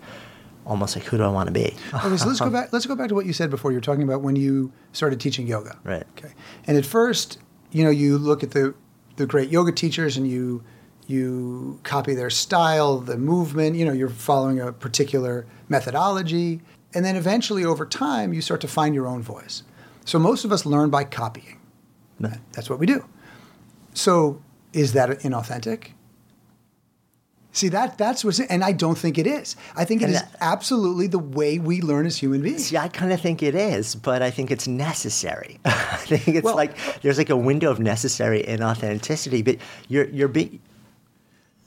almost 0.65 0.97
like 0.97 1.05
who 1.05 1.19
do 1.19 1.25
I 1.25 1.29
want 1.29 1.49
to 1.49 1.53
be? 1.53 1.75
Okay, 1.93 2.17
so 2.17 2.27
let's 2.27 2.41
go 2.41 2.49
back. 2.59 2.73
Let's 2.73 2.87
go 2.87 2.97
back 2.97 3.09
to 3.09 3.15
what 3.15 3.27
you 3.27 3.35
said 3.35 3.51
before. 3.51 3.71
You're 3.71 3.83
talking 3.83 4.03
about 4.03 4.23
when 4.23 4.35
you 4.35 4.73
started 4.95 5.21
teaching 5.21 5.47
yoga. 5.47 5.79
Right. 5.85 6.05
Okay. 6.17 6.33
And 6.67 6.79
at 6.79 6.87
first, 6.87 7.39
you 7.71 7.85
know, 7.85 7.91
you 7.91 8.17
look 8.17 8.43
at 8.43 8.53
the 8.53 8.75
the 9.17 9.27
great 9.27 9.51
yoga 9.51 9.73
teachers 9.73 10.17
and 10.17 10.27
you 10.27 10.65
you 11.07 11.79
copy 11.83 12.15
their 12.15 12.31
style, 12.31 12.99
the 12.99 13.17
movement. 13.19 13.77
You 13.77 13.85
know, 13.85 13.93
you're 13.93 14.09
following 14.09 14.61
a 14.61 14.73
particular 14.73 15.47
methodology, 15.69 16.61
and 16.95 17.05
then 17.05 17.17
eventually, 17.17 17.65
over 17.65 17.85
time, 17.87 18.33
you 18.33 18.41
start 18.41 18.61
to 18.63 18.69
find 18.69 18.95
your 18.95 19.07
own 19.07 19.23
voice. 19.23 19.63
So 20.05 20.19
most 20.19 20.45
of 20.45 20.53
us 20.53 20.65
learn 20.67 20.91
by 20.91 21.05
copying. 21.05 21.59
Right. 22.21 22.39
That's 22.53 22.69
what 22.71 22.79
we 22.79 22.87
do. 22.87 23.05
So 23.95 24.41
is 24.73 24.93
that 24.93 25.09
inauthentic? 25.11 25.89
See 27.53 27.69
that 27.69 27.97
that's 27.97 28.25
what's 28.25 28.41
and 28.41 28.65
I 28.65 28.73
don't 28.73 28.99
think 28.99 29.17
it 29.17 29.29
is. 29.29 29.55
I 29.77 29.85
think 29.85 30.03
it 30.03 30.07
And 30.07 30.15
is 30.15 30.21
that- 30.23 30.37
absolutely 30.41 31.07
the 31.07 31.21
way 31.21 31.61
we 31.61 31.81
learn 31.81 32.05
as 32.05 32.17
human 32.17 32.43
beings. 32.43 32.67
See, 32.67 32.77
I 32.77 32.89
kind 32.89 33.13
of 33.13 33.21
think 33.21 33.45
it 33.45 33.55
is, 33.55 33.95
but 33.95 34.23
I 34.23 34.31
think 34.33 34.51
it's 34.51 34.67
necessary. 34.67 35.61
I 35.65 35.71
think 35.99 36.27
it's 36.27 36.45
Well- 36.45 36.57
like 36.57 36.77
there's 37.03 37.17
like 37.17 37.31
a 37.31 37.37
window 37.37 37.71
of 37.71 37.79
necessary 37.79 38.43
inauthenticity, 38.43 39.45
but 39.45 39.59
you're 39.89 40.07
you're 40.09 40.27
being. 40.29 40.61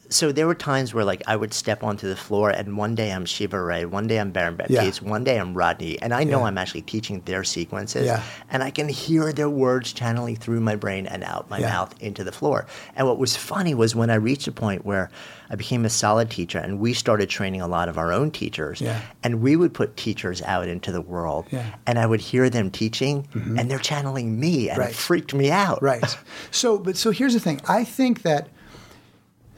So 0.09 0.31
there 0.31 0.47
were 0.47 0.55
times 0.55 0.93
where 0.93 1.03
like 1.03 1.21
I 1.27 1.35
would 1.35 1.53
step 1.53 1.83
onto 1.83 2.07
the 2.07 2.15
floor, 2.15 2.49
and 2.49 2.77
one 2.77 2.95
day 2.95 3.11
I'm 3.11 3.25
Shiva 3.25 3.61
Rea, 3.61 3.85
one 3.85 4.07
day 4.07 4.19
I'm 4.19 4.31
Baron 4.31 4.55
Baptiste, 4.55 5.01
Yeah. 5.01 5.09
one 5.09 5.23
day 5.23 5.37
I'm 5.39 5.53
Rodney, 5.53 6.01
and 6.01 6.13
I 6.13 6.23
know 6.23 6.39
Yeah. 6.39 6.45
I'm 6.45 6.57
actually 6.57 6.83
teaching 6.83 7.21
their 7.25 7.43
sequences, 7.43 8.05
Yeah. 8.05 8.23
and 8.49 8.63
I 8.63 8.69
can 8.69 8.87
hear 8.87 9.33
their 9.33 9.49
words 9.49 9.91
channeling 9.91 10.35
through 10.37 10.61
my 10.61 10.75
brain 10.75 11.07
and 11.07 11.23
out 11.25 11.49
my 11.49 11.59
mouth 11.59 11.93
into 11.99 12.23
the 12.23 12.31
floor. 12.31 12.65
And 12.95 13.05
what 13.05 13.17
was 13.19 13.35
funny 13.35 13.73
was 13.73 13.95
when 13.95 14.09
I 14.09 14.15
reached 14.15 14.47
a 14.47 14.51
point 14.51 14.85
where 14.85 15.09
I 15.49 15.55
became 15.55 15.83
a 15.85 15.89
solid 15.89 16.29
teacher, 16.29 16.59
and 16.59 16.79
we 16.79 16.93
started 16.93 17.29
training 17.29 17.61
a 17.61 17.67
lot 17.67 17.89
of 17.89 17.97
our 17.97 18.11
own 18.13 18.31
teachers, 18.31 18.79
Yeah. 18.79 18.99
and 19.23 19.41
we 19.41 19.55
would 19.57 19.73
put 19.73 19.97
teachers 19.97 20.41
out 20.43 20.67
into 20.69 20.91
the 20.91 21.01
world. 21.01 21.45
Mm-hmm. 21.51 21.67
and 21.85 21.99
I 21.99 22.05
would 22.05 22.19
hear 22.21 22.49
them 22.49 22.69
teaching, 22.71 23.27
and 23.33 23.69
they're 23.71 23.77
channeling 23.79 24.39
me, 24.39 24.69
and 24.69 24.77
Right. 24.79 24.89
it 24.89 24.95
freaked 24.95 25.33
me 25.33 25.51
out. 25.51 25.81
Right. 25.81 26.03
So, 26.51 26.77
but 26.77 26.95
so 26.97 27.11
here's 27.11 27.33
the 27.33 27.39
thing. 27.39 27.59
I 27.67 27.83
think 27.83 28.21
that 28.23 28.47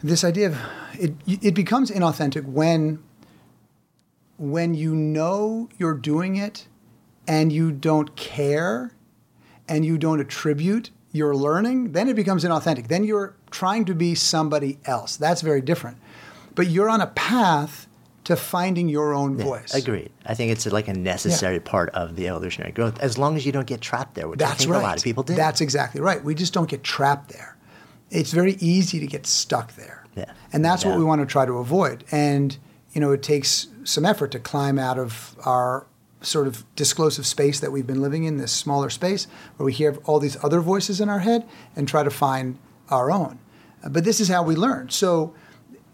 this 0.04 0.24
idea 0.24 0.48
of 0.48 0.58
it, 1.00 1.14
it 1.28 1.54
becomes 1.54 1.92
inauthentic 1.92 2.46
when 2.46 3.04
when 4.38 4.74
you 4.74 4.96
know 4.96 5.68
you're 5.78 5.94
doing 5.94 6.38
it 6.38 6.68
and 7.28 7.52
you 7.52 7.72
don't 7.72 8.16
care 8.16 8.92
and 9.68 9.86
you 9.86 9.98
don't 9.98 10.20
attribute 10.20 10.92
your 11.12 11.36
learning, 11.36 11.92
then 11.92 12.08
it 12.08 12.16
becomes 12.16 12.44
inauthentic. 12.44 12.88
Then 12.88 13.04
you're 13.04 13.36
trying 13.52 13.86
to 13.86 13.94
be 13.94 14.16
somebody 14.16 14.80
else. 14.86 15.18
That's 15.18 15.42
very 15.42 15.62
different. 15.62 15.98
But 16.56 16.68
you're 16.68 16.90
on 16.90 17.02
a 17.02 17.08
path 17.08 17.88
to 18.26 18.36
finding 18.36 18.90
your 18.90 19.14
own 19.14 19.38
Yeah, 19.38 19.46
voice. 19.46 19.74
Agreed. 19.74 20.12
I 20.26 20.36
think 20.36 20.52
it's 20.52 20.66
like 20.68 20.88
a 20.88 20.94
necessary 20.94 21.60
part 21.60 21.90
of 21.90 22.16
the 22.16 22.28
evolutionary 22.28 22.72
growth, 22.72 23.00
as 23.00 23.18
long 23.18 23.36
as 23.36 23.46
you 23.46 23.52
don't 23.52 23.66
get 23.66 23.82
trapped 23.82 24.16
there, 24.16 24.28
which 24.28 24.42
I 24.42 24.52
think 24.54 24.70
right. 24.70 24.80
a 24.80 24.84
lot 24.84 24.98
of 24.98 25.04
people 25.04 25.24
do. 25.24 25.34
That's 25.36 25.62
exactly 25.62 26.00
right. 26.00 26.24
We 26.24 26.36
just 26.36 26.54
don't 26.54 26.70
get 26.70 26.84
trapped 26.84 27.30
there. 27.30 27.58
It's 28.12 28.32
very 28.32 28.54
easy 28.60 29.00
to 29.00 29.08
get 29.08 29.26
stuck 29.26 29.76
there. 29.76 30.06
Yeah. 30.16 30.32
And 30.52 30.66
that's 30.66 30.84
what 30.84 30.98
we 30.98 31.04
want 31.04 31.22
to 31.22 31.28
try 31.28 31.46
to 31.46 31.58
avoid. 31.58 32.04
And, 32.12 32.58
you 32.94 33.02
know, 33.02 33.12
it 33.12 33.24
takes 33.24 33.68
some 33.84 34.06
effort 34.06 34.32
to 34.32 34.40
climb 34.40 34.80
out 34.80 34.98
of 34.98 35.36
our 35.46 35.86
sort 36.22 36.48
of 36.48 36.66
disclosive 36.76 37.26
space 37.26 37.60
that 37.60 37.72
we've 37.72 37.88
been 37.88 38.02
living 38.02 38.26
in, 38.26 38.38
this 38.38 38.52
smaller 38.52 38.90
space 38.90 39.28
where 39.58 39.66
we 39.66 39.74
hear 39.74 39.98
all 40.06 40.20
these 40.20 40.44
other 40.44 40.60
voices 40.60 41.00
in 41.00 41.08
our 41.08 41.20
head 41.20 41.48
and 41.76 41.88
try 41.88 42.04
to 42.04 42.10
find 42.10 42.58
our 42.90 43.12
own. 43.12 43.40
But 43.88 44.04
this 44.04 44.20
is 44.20 44.28
how 44.28 44.44
we 44.44 44.56
learn. 44.56 44.90
So 44.90 45.34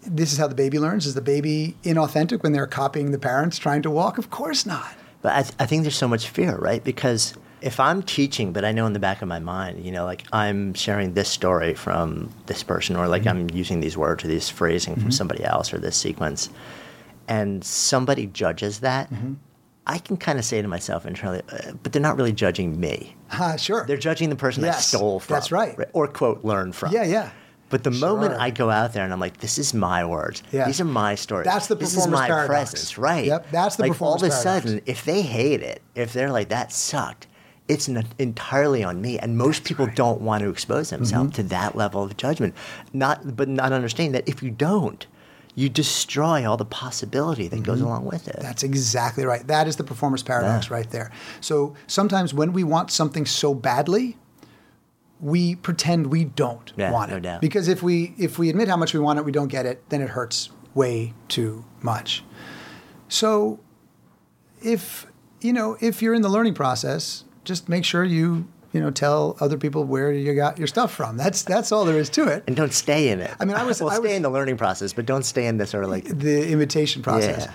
this 0.01 0.31
is 0.31 0.39
how 0.39 0.47
the 0.47 0.55
baby 0.55 0.79
learns. 0.79 1.05
Is 1.05 1.13
the 1.13 1.21
baby 1.21 1.77
inauthentic 1.83 2.41
when 2.41 2.53
they're 2.53 2.67
copying 2.67 3.11
the 3.11 3.19
parents 3.19 3.57
trying 3.57 3.81
to 3.83 3.91
walk? 3.91 4.17
Of 4.17 4.29
course 4.29 4.65
not. 4.65 4.95
But 5.21 5.33
I, 5.33 5.41
th- 5.43 5.55
I 5.59 5.65
think 5.65 5.83
there's 5.83 5.95
so 5.95 6.07
much 6.07 6.29
fear, 6.29 6.55
right? 6.57 6.83
Because 6.83 7.33
if 7.65 7.79
I'm 7.79 8.01
teaching, 8.03 8.53
but 8.53 8.63
I 8.63 8.71
know 8.71 8.85
in 8.85 8.93
the 8.93 8.99
back 8.99 9.21
of 9.21 9.27
my 9.27 9.39
mind, 9.39 9.83
you 9.85 9.91
know, 9.91 10.05
like 10.05 10.23
I'm 10.31 10.73
sharing 10.75 11.13
this 11.15 11.27
story 11.29 11.73
from 11.73 12.29
this 12.45 12.63
person, 12.63 12.95
or 12.95 13.07
like 13.07 13.23
Mm-hmm. 13.23 13.49
I'm 13.49 13.49
using 13.57 13.79
these 13.81 13.97
words 13.97 14.23
or 14.23 14.27
this 14.27 14.49
phrasing 14.49 14.95
from 14.95 15.11
somebody 15.11 15.43
else 15.43 15.73
or 15.73 15.79
this 15.79 15.97
sequence, 15.97 16.49
and 17.27 17.63
somebody 17.63 18.27
judges 18.27 18.79
that, 18.79 19.09
Mm-hmm. 19.11 19.33
I 19.87 19.99
can 19.99 20.17
kind 20.17 20.39
of 20.39 20.45
say 20.45 20.59
to 20.63 20.67
myself 20.67 21.05
internally, 21.05 21.43
uh, 21.51 21.73
but 21.83 21.91
they're 21.93 22.01
not 22.01 22.17
really 22.17 22.33
judging 22.33 22.79
me. 22.79 23.15
Ah, 23.31 23.55
sure. 23.55 23.85
They're 23.85 23.97
judging 23.97 24.29
the 24.31 24.35
person 24.35 24.63
Yes, 24.63 24.77
I 24.77 24.97
stole 24.97 25.19
from. 25.19 25.35
that's 25.35 25.51
right. 25.51 25.77
Or 25.93 26.07
quote, 26.07 26.43
learned 26.43 26.75
from. 26.75 26.91
yeah, 26.91 27.03
yeah. 27.03 27.29
But 27.69 27.83
the 27.83 27.91
Sure. 27.91 28.09
moment 28.09 28.33
I 28.39 28.49
go 28.49 28.71
out 28.71 28.93
there 28.93 29.03
and 29.03 29.13
I'm 29.13 29.19
like, 29.19 29.37
this 29.37 29.59
is 29.59 29.73
my 29.75 30.03
words. 30.03 30.41
Yeah. 30.51 30.65
These 30.65 30.81
are 30.81 30.85
my 30.85 31.13
stories. 31.13 31.45
That's 31.45 31.67
the 31.67 31.75
performance 31.75 31.95
this 31.95 32.05
is 32.05 32.11
my 32.11 32.25
paradox. 32.27 32.47
presence, 32.71 32.97
right? 32.97 33.25
Yep, 33.25 33.51
that's 33.51 33.75
the 33.75 33.83
like 33.83 33.91
performance 33.91 34.23
all 34.23 34.27
of 34.27 34.33
a 34.33 34.43
paradox. 34.43 34.65
sudden, 34.71 34.81
if 34.87 35.05
they 35.05 35.21
hate 35.21 35.61
it, 35.61 35.81
if 35.93 36.13
they're 36.13 36.31
like 36.31 36.49
that 36.49 36.71
sucked, 36.71 37.27
it's 37.67 37.89
n- 37.89 38.05
entirely 38.19 38.83
on 38.83 39.01
me. 39.01 39.17
And 39.19 39.37
most 39.37 39.63
people 39.63 39.87
don't 39.95 40.21
want 40.21 40.43
to 40.43 40.49
expose 40.49 40.89
themselves 40.91 41.31
Mm-hmm. 41.31 41.41
to 41.41 41.49
that 41.49 41.75
level 41.75 42.03
of 42.03 42.15
judgment. 42.17 42.53
Not, 42.93 43.35
but 43.35 43.47
not 43.49 43.71
understanding 43.71 44.11
that 44.13 44.27
if 44.29 44.43
you 44.43 44.51
don't, 44.51 45.05
you 45.55 45.69
destroy 45.69 46.47
all 46.49 46.57
the 46.57 46.65
possibility 46.65 47.47
that 47.47 47.55
Mm-hmm. 47.57 47.65
goes 47.65 47.81
along 47.81 48.05
with 48.05 48.27
it. 48.27 48.37
That's 48.41 48.61
exactly 48.63 49.25
right. 49.25 49.45
That 49.47 49.67
is 49.67 49.77
the 49.77 49.83
performance 49.83 50.21
paradox 50.21 50.69
right 50.69 50.89
there. 50.91 51.11
So 51.41 51.75
sometimes 51.87 52.33
when 52.33 52.53
we 52.53 52.63
want 52.63 52.91
something 52.91 53.25
so 53.25 53.53
badly, 53.53 54.17
we 55.21 55.55
pretend 55.55 56.07
we 56.07 56.25
don't 56.25 56.71
Yeah, 56.75 56.91
want 56.91 57.09
no 57.09 57.17
it. 57.17 57.21
doubt. 57.23 57.41
Because 57.41 57.67
if 57.67 57.81
we 57.81 58.13
if 58.17 58.37
we 58.37 58.49
admit 58.49 58.67
how 58.67 58.77
much 58.77 58.93
we 58.93 58.99
want 58.99 59.17
it, 59.17 59.23
we 59.25 59.31
don't 59.31 59.47
get 59.47 59.65
it, 59.65 59.81
then 59.89 60.01
it 60.01 60.09
hurts 60.09 60.49
way 60.73 61.13
too 61.29 61.63
much. 61.81 62.21
So 63.07 63.59
if 64.61 65.07
you 65.41 65.53
know, 65.53 65.77
if 65.79 66.01
you're 66.01 66.13
in 66.13 66.21
the 66.21 66.29
learning 66.29 66.53
process, 66.55 67.23
just 67.45 67.69
make 67.69 67.85
sure 67.85 68.03
you, 68.03 68.47
you 68.73 68.81
know, 68.81 68.91
tell 68.91 69.37
other 69.39 69.57
people 69.57 69.83
where 69.85 70.11
you 70.11 70.33
got 70.35 70.57
your 70.57 70.67
stuff 70.67 70.93
from. 70.93 71.15
That's 71.15 71.43
that's 71.43 71.71
all 71.71 71.85
there 71.85 71.97
is 71.97 72.09
to 72.11 72.27
it. 72.27 72.43
and 72.47 72.55
don't 72.55 72.73
stay 72.73 73.09
in 73.09 73.21
it. 73.21 73.31
I 73.39 73.45
mean, 73.45 73.55
I 73.55 73.63
was- 73.63 73.79
well, 73.81 73.89
I 73.91 73.95
stay 73.95 74.01
was- 74.01 74.11
in 74.11 74.21
the 74.23 74.29
learning 74.29 74.57
process, 74.57 74.91
but 74.91 75.05
don't 75.05 75.23
stay 75.23 75.45
in 75.47 75.57
the 75.57 75.65
sort 75.65 75.83
of 75.85 75.89
like 75.89 76.03
the 76.05 76.49
imitation 76.51 77.01
process. 77.01 77.47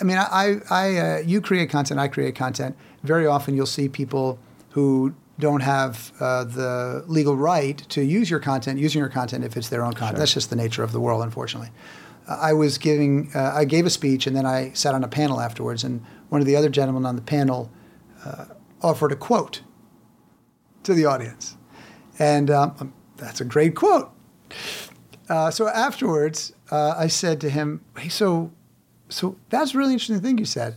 I 0.00 0.04
mean, 0.04 0.18
I, 0.18 0.60
I, 0.70 0.96
uh, 0.98 1.18
you 1.18 1.40
create 1.40 1.70
content, 1.70 1.98
I 1.98 2.06
create 2.08 2.36
content. 2.36 2.76
Very 3.02 3.26
often, 3.26 3.56
you'll 3.56 3.66
see 3.66 3.88
people 3.88 4.38
who 4.70 5.14
don't 5.40 5.62
have 5.62 6.12
uh, 6.20 6.44
the 6.44 7.04
legal 7.06 7.36
right 7.36 7.78
to 7.90 8.02
use 8.02 8.28
your 8.28 8.40
content, 8.40 8.78
using 8.78 8.98
your 9.00 9.08
content 9.08 9.44
if 9.44 9.56
it's 9.56 9.68
their 9.68 9.84
own 9.84 9.92
content. 9.94 10.18
That's 10.18 10.34
just 10.34 10.50
the 10.50 10.56
nature 10.56 10.82
of 10.82 10.92
the 10.92 11.00
world, 11.00 11.22
unfortunately. 11.22 11.70
Uh, 12.28 12.38
I 12.40 12.52
was 12.52 12.76
giving, 12.76 13.30
uh, 13.34 13.52
I 13.54 13.64
gave 13.64 13.86
a 13.86 13.90
speech, 13.90 14.26
and 14.26 14.34
then 14.36 14.44
I 14.44 14.72
sat 14.74 14.94
on 14.94 15.02
a 15.04 15.08
panel 15.08 15.40
afterwards, 15.40 15.82
and 15.84 16.02
one 16.28 16.40
of 16.40 16.46
the 16.46 16.56
other 16.56 16.68
gentlemen 16.68 17.06
on 17.06 17.14
the 17.16 17.22
panel 17.22 17.70
uh, 18.24 18.46
offered 18.82 19.12
a 19.12 19.16
quote 19.16 19.62
to 20.82 20.94
the 20.94 21.04
audience, 21.04 21.56
and 22.18 22.50
um, 22.50 22.92
that's 23.16 23.40
a 23.40 23.44
great 23.44 23.74
quote. 23.74 24.10
Uh, 25.28 25.50
so 25.50 25.68
afterwards, 25.68 26.52
uh, 26.70 26.94
I 26.96 27.08
said 27.08 27.40
to 27.42 27.50
him, 27.50 27.84
"Hey, 27.96 28.08
so, 28.08 28.50
so 29.08 29.36
that's 29.50 29.74
a 29.74 29.78
really 29.78 29.92
interesting 29.92 30.20
thing 30.20 30.38
you 30.38 30.44
said. 30.44 30.76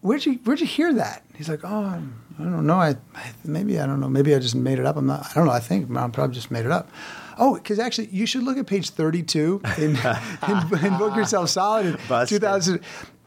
Where'd 0.00 0.24
you 0.26 0.34
Where'd 0.44 0.60
you 0.60 0.66
hear 0.66 0.92
that?" 0.94 1.24
He's 1.34 1.48
like, 1.48 1.60
"Oh, 1.64 1.84
I 1.84 2.42
don't 2.42 2.66
know. 2.66 2.74
I, 2.74 2.96
I 3.14 3.32
maybe 3.44 3.78
I 3.80 3.86
don't 3.86 4.00
know. 4.00 4.08
Maybe 4.08 4.34
I 4.34 4.38
just 4.38 4.54
made 4.54 4.78
it 4.78 4.86
up. 4.86 4.96
I'm 4.96 5.06
not. 5.06 5.26
I 5.30 5.34
don't 5.34 5.46
know. 5.46 5.52
I 5.52 5.60
think 5.60 5.90
I 5.96 6.08
probably 6.08 6.34
just 6.34 6.50
made 6.50 6.64
it 6.66 6.70
up." 6.70 6.90
Oh, 7.38 7.54
because 7.54 7.78
actually, 7.78 8.08
you 8.08 8.26
should 8.26 8.42
look 8.42 8.58
at 8.58 8.66
page 8.66 8.90
32 8.90 9.62
in, 9.78 9.82
in, 10.48 10.84
in 10.84 10.98
Book 10.98 11.16
Yourself 11.16 11.48
Solid 11.48 11.86
in 11.86 11.98
Busted. 12.06 12.42
2000. 12.42 12.80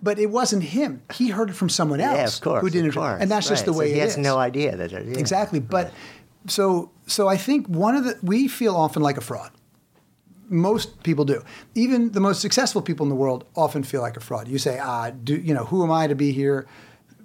But 0.03 0.19
it 0.19 0.29
wasn't 0.29 0.63
him. 0.63 1.01
He 1.13 1.29
heard 1.29 1.49
it 1.49 1.53
from 1.53 1.69
someone 1.69 2.01
else 2.01 2.17
yeah, 2.17 2.27
of 2.27 2.41
course, 2.41 2.61
who 2.61 2.69
didn't, 2.69 2.89
of 2.89 2.95
course. 2.95 3.21
and 3.21 3.31
that's 3.31 3.47
just 3.47 3.61
Right. 3.61 3.65
the 3.67 3.73
So 3.73 3.79
way 3.79 3.93
he 3.93 3.99
it 3.99 4.03
has 4.03 4.17
no 4.17 4.37
idea 4.37 4.75
that. 4.75 4.91
yeah. 4.91 4.99
Exactly. 5.17 5.59
But 5.61 5.91
so 6.47 6.91
so 7.07 7.27
I 7.29 7.37
think 7.37 7.67
one 7.67 7.95
of 7.95 8.03
the 8.03 8.17
we 8.21 8.47
feel 8.49 8.75
often 8.75 9.01
like 9.01 9.17
a 9.17 9.21
fraud. 9.21 9.51
Most 10.49 11.01
people 11.03 11.23
do. 11.25 11.41
Even 11.73 12.11
the 12.11 12.19
most 12.19 12.41
successful 12.41 12.81
people 12.81 13.05
in 13.05 13.09
the 13.09 13.15
world 13.15 13.45
often 13.55 13.81
feel 13.83 14.01
like 14.01 14.17
a 14.17 14.19
fraud. 14.19 14.47
You 14.47 14.57
say, 14.59 14.77
ah, 14.77 15.09
do 15.09 15.35
you 15.35 15.53
know 15.53 15.63
who 15.65 15.83
am 15.83 15.91
I 15.91 16.07
to 16.07 16.15
be 16.15 16.31
here? 16.31 16.67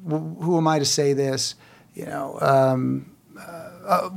Wh- 0.09 0.43
Who 0.45 0.57
am 0.57 0.67
I 0.69 0.79
to 0.79 0.85
say 0.85 1.13
this? 1.15 1.57
You 1.95 2.07
know, 2.07 2.39
um, 2.41 3.11
uh, 3.39 4.09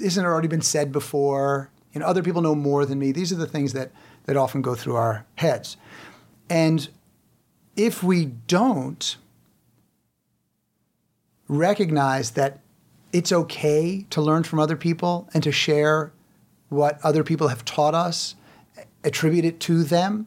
isn't 0.00 0.24
it 0.24 0.26
already 0.26 0.48
been 0.48 0.62
said 0.62 0.90
before? 0.90 1.68
You 1.92 2.00
know, 2.00 2.06
other 2.06 2.22
people 2.22 2.40
know 2.40 2.54
more 2.54 2.86
than 2.86 2.98
me. 2.98 3.12
These 3.12 3.30
are 3.30 3.36
the 3.36 3.46
things 3.46 3.72
that 3.74 3.90
that 4.24 4.36
often 4.38 4.62
go 4.62 4.74
through 4.74 4.96
our 4.96 5.26
heads. 5.34 5.76
And 6.48 6.88
if 7.80 8.02
we 8.02 8.26
don't 8.26 9.16
recognize 11.48 12.32
that 12.32 12.60
it's 13.10 13.32
okay 13.32 14.04
to 14.10 14.20
learn 14.20 14.42
from 14.42 14.58
other 14.58 14.76
people 14.76 15.30
and 15.32 15.42
to 15.42 15.50
share 15.50 16.12
what 16.68 17.00
other 17.02 17.24
people 17.24 17.48
have 17.48 17.64
taught 17.64 17.94
us, 17.94 18.34
attribute 19.02 19.46
it 19.46 19.60
to 19.60 19.82
them, 19.82 20.26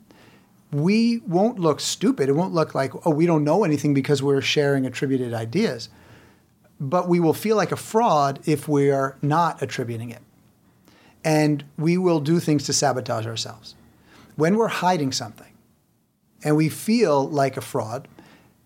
we 0.71 1.19
won't 1.27 1.59
look 1.59 1.79
stupid. 1.79 2.27
It 2.27 2.31
won't 2.31 2.55
look 2.55 2.73
like, 2.73 2.91
oh, 3.05 3.11
we 3.11 3.27
don't 3.27 3.43
know 3.43 3.63
anything 3.63 3.93
because 3.93 4.23
we're 4.23 4.41
sharing 4.41 4.87
attributed 4.87 5.31
ideas. 5.31 5.89
But 6.79 7.07
we 7.07 7.19
will 7.19 7.35
feel 7.35 7.55
like 7.55 7.71
a 7.71 7.77
fraud 7.77 8.39
if 8.45 8.67
we 8.67 8.89
are 8.89 9.15
not 9.21 9.61
attributing 9.61 10.09
it. 10.09 10.23
And 11.23 11.63
we 11.77 11.99
will 11.99 12.19
do 12.19 12.39
things 12.39 12.63
to 12.65 12.73
sabotage 12.73 13.27
ourselves. 13.27 13.75
When 14.37 14.57
we're 14.57 14.67
hiding 14.69 15.11
something 15.11 15.52
and 16.43 16.55
we 16.55 16.69
feel 16.69 17.27
like 17.29 17.57
a 17.57 17.61
fraud, 17.61 18.07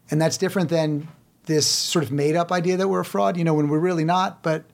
and 0.09 0.21
that's 0.21 0.37
different 0.37 0.69
than 0.69 1.07
this 1.47 1.65
sort 1.65 2.03
of 2.03 2.11
made 2.11 2.35
up 2.35 2.51
idea 2.51 2.77
that 2.77 2.87
we're 2.87 2.99
a 2.99 3.05
fraud, 3.05 3.37
you 3.37 3.43
know, 3.43 3.53
when 3.53 3.69
we're 3.69 3.79
really 3.79 4.03
not, 4.03 4.43
but 4.43 4.65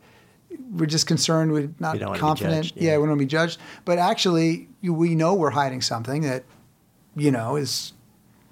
we're 0.71 0.85
just 0.85 1.07
concerned, 1.07 1.51
we're 1.51 1.69
not 1.79 1.93
We 1.93 1.99
don't 1.99 2.09
wanna 2.09 2.17
be 2.17 2.21
confident. 2.21 2.65
judged, 2.65 2.77
yeah. 2.77 2.91
yeah. 2.91 2.97
we 2.97 3.03
don't 3.03 3.09
want 3.09 3.19
to 3.19 3.25
be 3.25 3.29
judged. 3.29 3.59
But 3.85 3.97
actually, 3.97 4.67
we 4.81 5.15
know 5.15 5.33
we're 5.33 5.51
hiding 5.51 5.81
something 5.81 6.21
that, 6.23 6.43
you 7.15 7.31
know, 7.31 7.55
is 7.55 7.93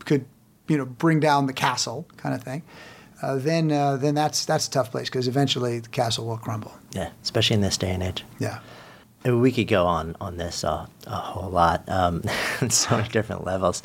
could, 0.05 0.25
you 0.67 0.77
know, 0.77 0.85
bring 0.85 1.19
down 1.19 1.47
the 1.47 1.53
castle 1.53 2.07
kind 2.17 2.33
of 2.33 2.43
thing. 2.43 2.63
Uh, 3.21 3.35
then, 3.35 3.71
uh, 3.71 3.97
then 3.97 4.15
that's 4.15 4.45
that's 4.45 4.67
a 4.67 4.71
tough 4.71 4.89
place 4.89 5.07
because 5.07 5.27
eventually 5.27 5.79
the 5.79 5.89
castle 5.89 6.25
will 6.25 6.37
crumble. 6.37 6.73
Yeah, 6.91 7.11
especially 7.21 7.55
in 7.55 7.61
this 7.61 7.77
day 7.77 7.91
and 7.91 8.01
age. 8.01 8.23
Yeah. 8.39 8.59
We 9.23 9.51
could 9.51 9.67
go 9.67 9.85
on 9.85 10.15
on 10.19 10.37
this 10.37 10.63
uh, 10.63 10.87
a 11.05 11.15
whole 11.15 11.51
lot 11.51 11.87
um, 11.87 12.23
on 12.61 12.71
so 12.71 12.97
many 12.97 13.09
different 13.09 13.45
levels. 13.45 13.83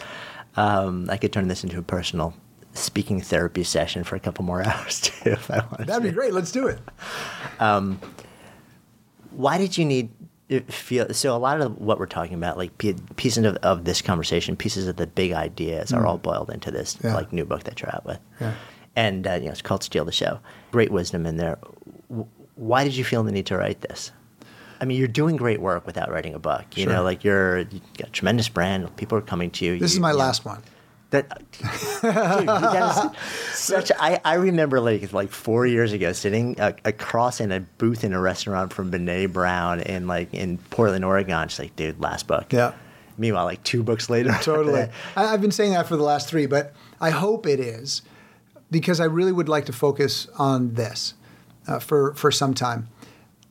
Um, 0.56 1.08
I 1.10 1.16
could 1.16 1.32
turn 1.32 1.48
this 1.48 1.62
into 1.64 1.78
a 1.78 1.82
personal 1.82 2.34
speaking 2.74 3.20
therapy 3.20 3.64
session 3.64 4.04
for 4.04 4.16
a 4.16 4.20
couple 4.20 4.44
more 4.44 4.62
hours 4.66 5.00
too, 5.00 5.30
if 5.30 5.50
I 5.50 5.58
wanted. 5.58 5.86
That'd 5.86 6.02
to. 6.02 6.08
be 6.10 6.14
great. 6.14 6.32
Let's 6.34 6.52
do 6.52 6.66
it. 6.66 6.78
Why 9.30 9.58
did 9.58 9.76
you 9.76 9.84
need 9.84 10.10
feel 10.68 11.12
so? 11.12 11.36
A 11.36 11.38
lot 11.38 11.60
of 11.60 11.78
what 11.78 11.98
we're 11.98 12.06
talking 12.06 12.34
about, 12.34 12.56
like 12.56 12.76
pieces 13.16 13.44
of, 13.44 13.56
of 13.56 13.84
this 13.84 14.00
conversation, 14.00 14.56
pieces 14.56 14.86
of 14.88 14.96
the 14.96 15.06
big 15.06 15.32
ideas, 15.32 15.92
are 15.92 16.06
all 16.06 16.18
boiled 16.18 16.50
into 16.50 16.70
this 16.70 16.96
Mm. 16.96 17.04
Yeah. 17.04 17.14
like 17.14 17.32
new 17.32 17.44
book 17.44 17.64
that 17.64 17.80
you're 17.82 17.94
out 17.94 18.06
with. 18.06 18.18
Yeah. 18.40 18.54
And 18.94 19.26
uh, 19.26 19.34
you 19.34 19.46
know, 19.46 19.50
it's 19.52 19.60
called 19.62 19.82
"Steal 19.82 20.04
the 20.06 20.12
Show." 20.12 20.38
Great 20.70 20.90
wisdom 20.90 21.26
in 21.26 21.36
there. 21.36 21.58
W- 22.08 22.26
Why 22.54 22.84
did 22.84 22.96
you 22.96 23.04
feel 23.04 23.22
the 23.24 23.32
need 23.32 23.46
to 23.46 23.58
write 23.58 23.82
this? 23.82 24.10
I 24.80 24.84
mean, 24.84 24.98
you're 24.98 25.08
doing 25.08 25.36
great 25.36 25.60
work 25.60 25.86
without 25.86 26.10
writing 26.10 26.34
a 26.34 26.38
book. 26.38 26.64
You 26.74 26.84
Sure. 26.84 26.92
know, 26.92 27.02
like 27.02 27.24
you're 27.24 27.60
you 27.60 27.80
got 27.98 28.08
a 28.08 28.10
tremendous 28.12 28.48
brand. 28.48 28.94
People 28.96 29.18
are 29.18 29.22
coming 29.22 29.50
to 29.52 29.64
you. 29.64 29.78
This 29.78 29.92
you, 29.92 29.96
is 29.96 30.00
my 30.00 30.10
you 30.10 30.14
know, 30.14 30.18
last 30.20 30.44
one. 30.44 30.62
That, 31.10 31.28
dude, 31.52 32.48
that 32.48 33.14
is 33.14 33.20
such. 33.56 33.92
I, 33.98 34.20
I 34.24 34.34
remember 34.34 34.80
like 34.80 35.12
like 35.12 35.30
four 35.30 35.66
years 35.66 35.92
ago 35.92 36.12
sitting 36.12 36.60
uh, 36.60 36.72
across 36.84 37.40
in 37.40 37.52
a 37.52 37.60
booth 37.60 38.02
in 38.04 38.12
a 38.12 38.20
restaurant 38.20 38.72
from 38.72 38.90
Brené 38.90 39.32
Brown 39.32 39.80
in 39.80 40.06
like 40.06 40.34
in 40.34 40.58
Portland, 40.70 41.04
Oregon. 41.04 41.48
Just 41.48 41.60
like, 41.60 41.76
dude, 41.76 42.00
last 42.00 42.26
book. 42.26 42.52
Yeah. 42.52 42.72
Meanwhile, 43.18 43.44
like 43.44 43.62
two 43.62 43.82
books 43.82 44.10
later. 44.10 44.36
Totally. 44.42 44.88
I, 45.14 45.26
I've 45.26 45.40
been 45.40 45.52
saying 45.52 45.72
that 45.72 45.86
for 45.86 45.96
the 45.96 46.02
last 46.02 46.28
three, 46.28 46.46
but 46.46 46.74
I 47.00 47.10
hope 47.10 47.46
it 47.46 47.60
is 47.60 48.02
because 48.70 49.00
I 49.00 49.04
really 49.04 49.32
would 49.32 49.48
like 49.48 49.64
to 49.66 49.72
focus 49.72 50.26
on 50.38 50.74
this 50.74 51.14
uh, 51.68 51.78
for 51.78 52.14
for 52.14 52.30
some 52.32 52.52
time. 52.52 52.88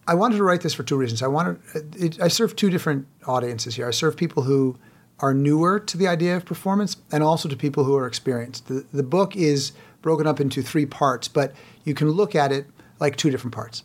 I 0.07 0.13
wanted 0.13 0.37
to 0.37 0.43
write 0.43 0.61
this 0.61 0.73
for 0.73 0.83
two 0.83 0.97
reasons. 0.97 1.21
I 1.21 1.27
wanted 1.27 1.59
it, 1.95 2.21
I 2.21 2.27
serve 2.27 2.55
two 2.55 2.69
different 2.69 3.07
audiences 3.25 3.75
here. 3.75 3.87
I 3.87 3.91
serve 3.91 4.15
people 4.15 4.43
who 4.43 4.77
are 5.19 5.33
newer 5.33 5.79
to 5.79 5.97
the 5.97 6.07
idea 6.07 6.35
of 6.35 6.45
performance, 6.45 6.97
and 7.11 7.23
also 7.23 7.47
to 7.47 7.55
people 7.55 7.85
who 7.85 7.95
are 7.95 8.05
experienced. 8.05 8.67
The 8.67 8.85
the 8.93 9.03
book 9.03 9.35
is 9.35 9.71
broken 10.01 10.27
up 10.27 10.39
into 10.39 10.61
three 10.61 10.85
parts, 10.85 11.27
but 11.27 11.53
you 11.83 11.93
can 11.93 12.09
look 12.11 12.35
at 12.35 12.51
it 12.51 12.67
like 12.99 13.15
two 13.15 13.31
different 13.31 13.53
parts. 13.53 13.83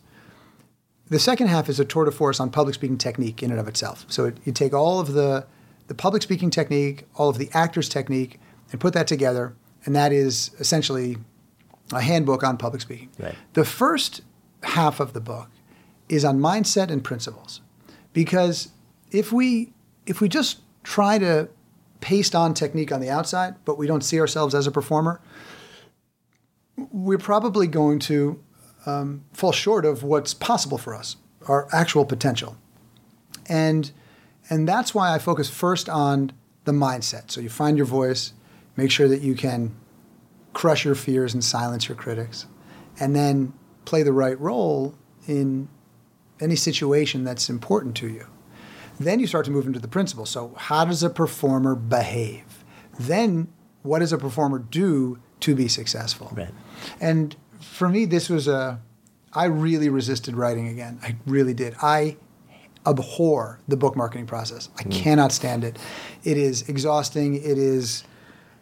The 1.09 1.19
second 1.19 1.49
half 1.49 1.69
is 1.69 1.81
a 1.81 1.85
tour 1.85 2.05
de 2.05 2.11
force 2.11 2.39
on 2.39 2.51
public 2.51 2.75
speaking 2.75 2.99
technique 2.99 3.43
in 3.43 3.51
and 3.51 3.59
of 3.59 3.67
itself. 3.67 4.07
So 4.09 4.27
it, 4.27 4.39
you 4.45 4.53
take 4.53 4.75
all 4.75 5.01
of 5.01 5.13
the 5.15 5.47
the 5.87 5.95
public 5.95 6.23
speaking 6.23 6.51
technique, 6.51 7.07
all 7.17 7.29
of 7.29 7.39
the 7.39 7.49
actor's 7.53 7.89
technique, 7.89 8.39
and 8.71 8.81
put 8.81 8.93
that 8.95 9.07
together, 9.07 9.55
and 9.85 9.97
that 9.97 10.13
is 10.13 10.51
essentially 10.61 11.17
a 11.93 12.01
handbook 12.01 12.45
on 12.45 12.57
public 12.57 12.83
speaking. 12.83 13.11
Right. 13.19 13.35
The 13.55 13.65
first 13.65 14.21
half 14.63 15.01
of 15.01 15.15
the 15.15 15.21
book 15.21 15.49
is 16.11 16.25
on 16.25 16.39
mindset 16.39 16.91
and 16.91 17.03
principles, 17.03 17.61
because 18.13 18.69
if 19.11 19.33
we 19.33 19.73
if 20.07 20.21
we 20.21 20.29
just 20.29 20.61
try 20.83 21.19
to 21.19 21.49
paste 22.01 22.35
on 22.35 22.53
technique 22.55 22.91
on 22.91 23.01
the 23.01 23.11
outside, 23.11 23.55
but 23.65 23.79
we 23.79 23.87
don't 23.87 24.03
see 24.03 24.19
ourselves 24.19 24.55
as 24.55 24.67
a 24.67 24.71
performer, 24.71 25.21
we're 26.77 27.19
probably 27.19 27.67
going 27.67 27.99
to 27.99 28.43
um, 28.87 29.25
fall 29.33 29.53
short 29.53 29.85
of 29.85 30.03
what's 30.03 30.35
possible 30.35 30.79
for 30.79 30.95
us, 30.95 31.17
our 31.47 31.69
actual 31.73 32.05
potential. 32.05 32.57
And 33.49 33.93
and 34.49 34.67
that's 34.67 34.95
why 34.95 35.15
I 35.15 35.19
focus 35.19 35.49
first 35.49 35.89
on 35.89 36.33
the 36.65 36.73
mindset. 36.73 37.31
So 37.31 37.41
you 37.41 37.49
find 37.49 37.77
your 37.77 37.87
voice, 37.87 38.33
make 38.77 38.91
sure 38.91 39.09
that 39.09 39.21
you 39.23 39.35
can 39.35 39.77
crush 40.53 40.85
your 40.85 40.97
fears 40.97 41.35
and 41.35 41.45
silence 41.45 41.89
your 41.89 41.97
critics, 41.97 42.47
and 42.99 43.15
then 43.15 43.53
play 43.85 44.03
the 44.03 44.13
right 44.13 44.39
role 44.41 44.95
in 45.29 45.69
any 46.41 46.57
situation 46.57 47.25
that's 47.25 47.49
important 47.49 47.97
to 47.97 48.09
you. 48.09 48.27
Then 48.99 49.19
you 49.19 49.27
start 49.27 49.47
to 49.47 49.51
move 49.51 49.67
into 49.67 49.79
the 49.79 49.89
principle. 49.89 50.27
So, 50.27 50.55
how 50.57 50.85
does 50.85 51.03
a 51.03 51.11
performer 51.11 51.75
behave? 51.75 52.65
Then, 52.99 53.49
what 53.83 54.01
does 54.01 54.13
a 54.13 54.19
performer 54.19 54.59
do 54.59 55.19
to 55.41 55.55
be 55.55 55.69
successful? 55.69 56.31
Right. 56.35 56.53
And 57.01 57.35
for 57.61 57.89
me, 57.89 58.05
this 58.05 58.29
was 58.29 58.47
a, 58.47 58.81
I 59.33 59.47
really 59.47 59.89
resisted 59.89 60.37
writing 60.37 60.69
again. 60.69 60.99
I 61.03 61.17
really 61.27 61.55
did. 61.55 61.75
I 61.81 62.17
abhor 62.87 63.61
the 63.69 63.77
book 63.77 63.97
marketing 63.97 64.27
process. 64.27 64.69
I 64.79 64.83
mm. 64.83 64.93
cannot 64.93 65.33
stand 65.33 65.65
it. 65.65 65.79
It 66.25 66.37
is 66.37 66.69
exhausting. 66.69 67.37
It 67.37 67.59
is, 67.59 68.05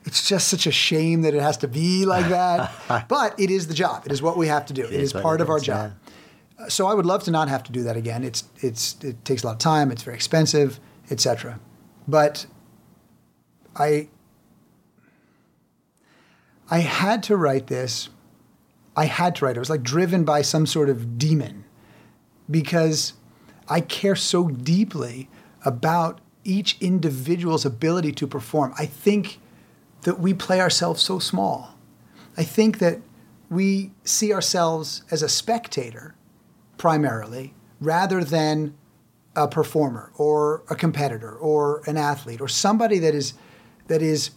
it's 0.04 0.28
just 0.28 0.48
such 0.48 0.66
a 0.66 0.72
shame 0.72 1.22
that 1.22 1.34
it 1.34 1.42
has 1.42 1.56
to 1.58 1.68
be 1.68 2.04
like 2.04 2.28
that. 2.28 2.72
but 3.08 3.38
it 3.38 3.50
is 3.50 3.68
the 3.68 3.74
job. 3.74 4.04
It 4.06 4.12
is 4.12 4.22
what 4.22 4.36
we 4.36 4.48
have 4.48 4.66
to 4.66 4.72
do. 4.72 4.84
it 4.84 4.92
is, 4.92 5.14
what 5.14 5.22
part 5.22 5.40
of 5.40 5.50
our 5.50 5.58
is, 5.58 5.64
job. 5.64 5.92
So 6.66 6.88
I 6.88 6.94
would 6.94 7.06
love 7.06 7.22
to 7.24 7.30
not 7.30 7.48
have 7.48 7.62
to 7.64 7.72
do 7.72 7.84
that 7.84 7.96
again. 7.96 8.24
It's 8.24 8.44
it's 8.56 8.96
it 9.02 9.24
takes 9.24 9.44
a 9.44 9.46
lot 9.46 9.52
of 9.52 9.58
time. 9.58 9.92
It's 9.92 10.02
very 10.02 10.16
expensive, 10.16 10.80
etc. 11.10 11.60
But 12.08 12.46
I 13.76 14.08
I 16.70 16.80
had 16.80 17.22
to 17.24 17.36
write 17.36 17.68
this. 17.68 18.08
I 18.96 19.04
had 19.04 19.36
to 19.36 19.44
write 19.44 19.52
it. 19.52 19.56
It 19.58 19.60
was 19.60 19.70
like 19.70 19.84
driven 19.84 20.24
by 20.24 20.42
some 20.42 20.66
sort 20.66 20.90
of 20.90 21.16
demon 21.16 21.64
because 22.50 23.12
I 23.68 23.80
care 23.80 24.16
so 24.16 24.48
deeply 24.48 25.28
about 25.64 26.20
each 26.44 26.76
individual's 26.80 27.64
ability 27.64 28.12
to 28.12 28.26
perform. 28.26 28.74
I 28.78 28.86
think 28.86 29.38
that 30.02 30.18
we 30.18 30.34
play 30.34 30.60
ourselves 30.60 31.02
so 31.02 31.18
small. 31.18 31.74
I 32.36 32.44
think 32.44 32.78
that 32.78 33.00
we 33.50 33.92
see 34.04 34.32
ourselves 34.32 35.02
as 35.10 35.22
a 35.22 35.28
spectator 35.28 36.14
primarily 36.78 37.54
rather 37.80 38.24
than 38.24 38.74
a 39.36 39.46
performer 39.46 40.10
or 40.16 40.62
a 40.68 40.74
competitor 40.74 41.32
or 41.32 41.82
an 41.86 41.96
athlete 41.96 42.40
or 42.40 42.48
somebody 42.48 42.98
that 42.98 43.14
is 43.14 43.34
that 43.86 44.02
is 44.02 44.30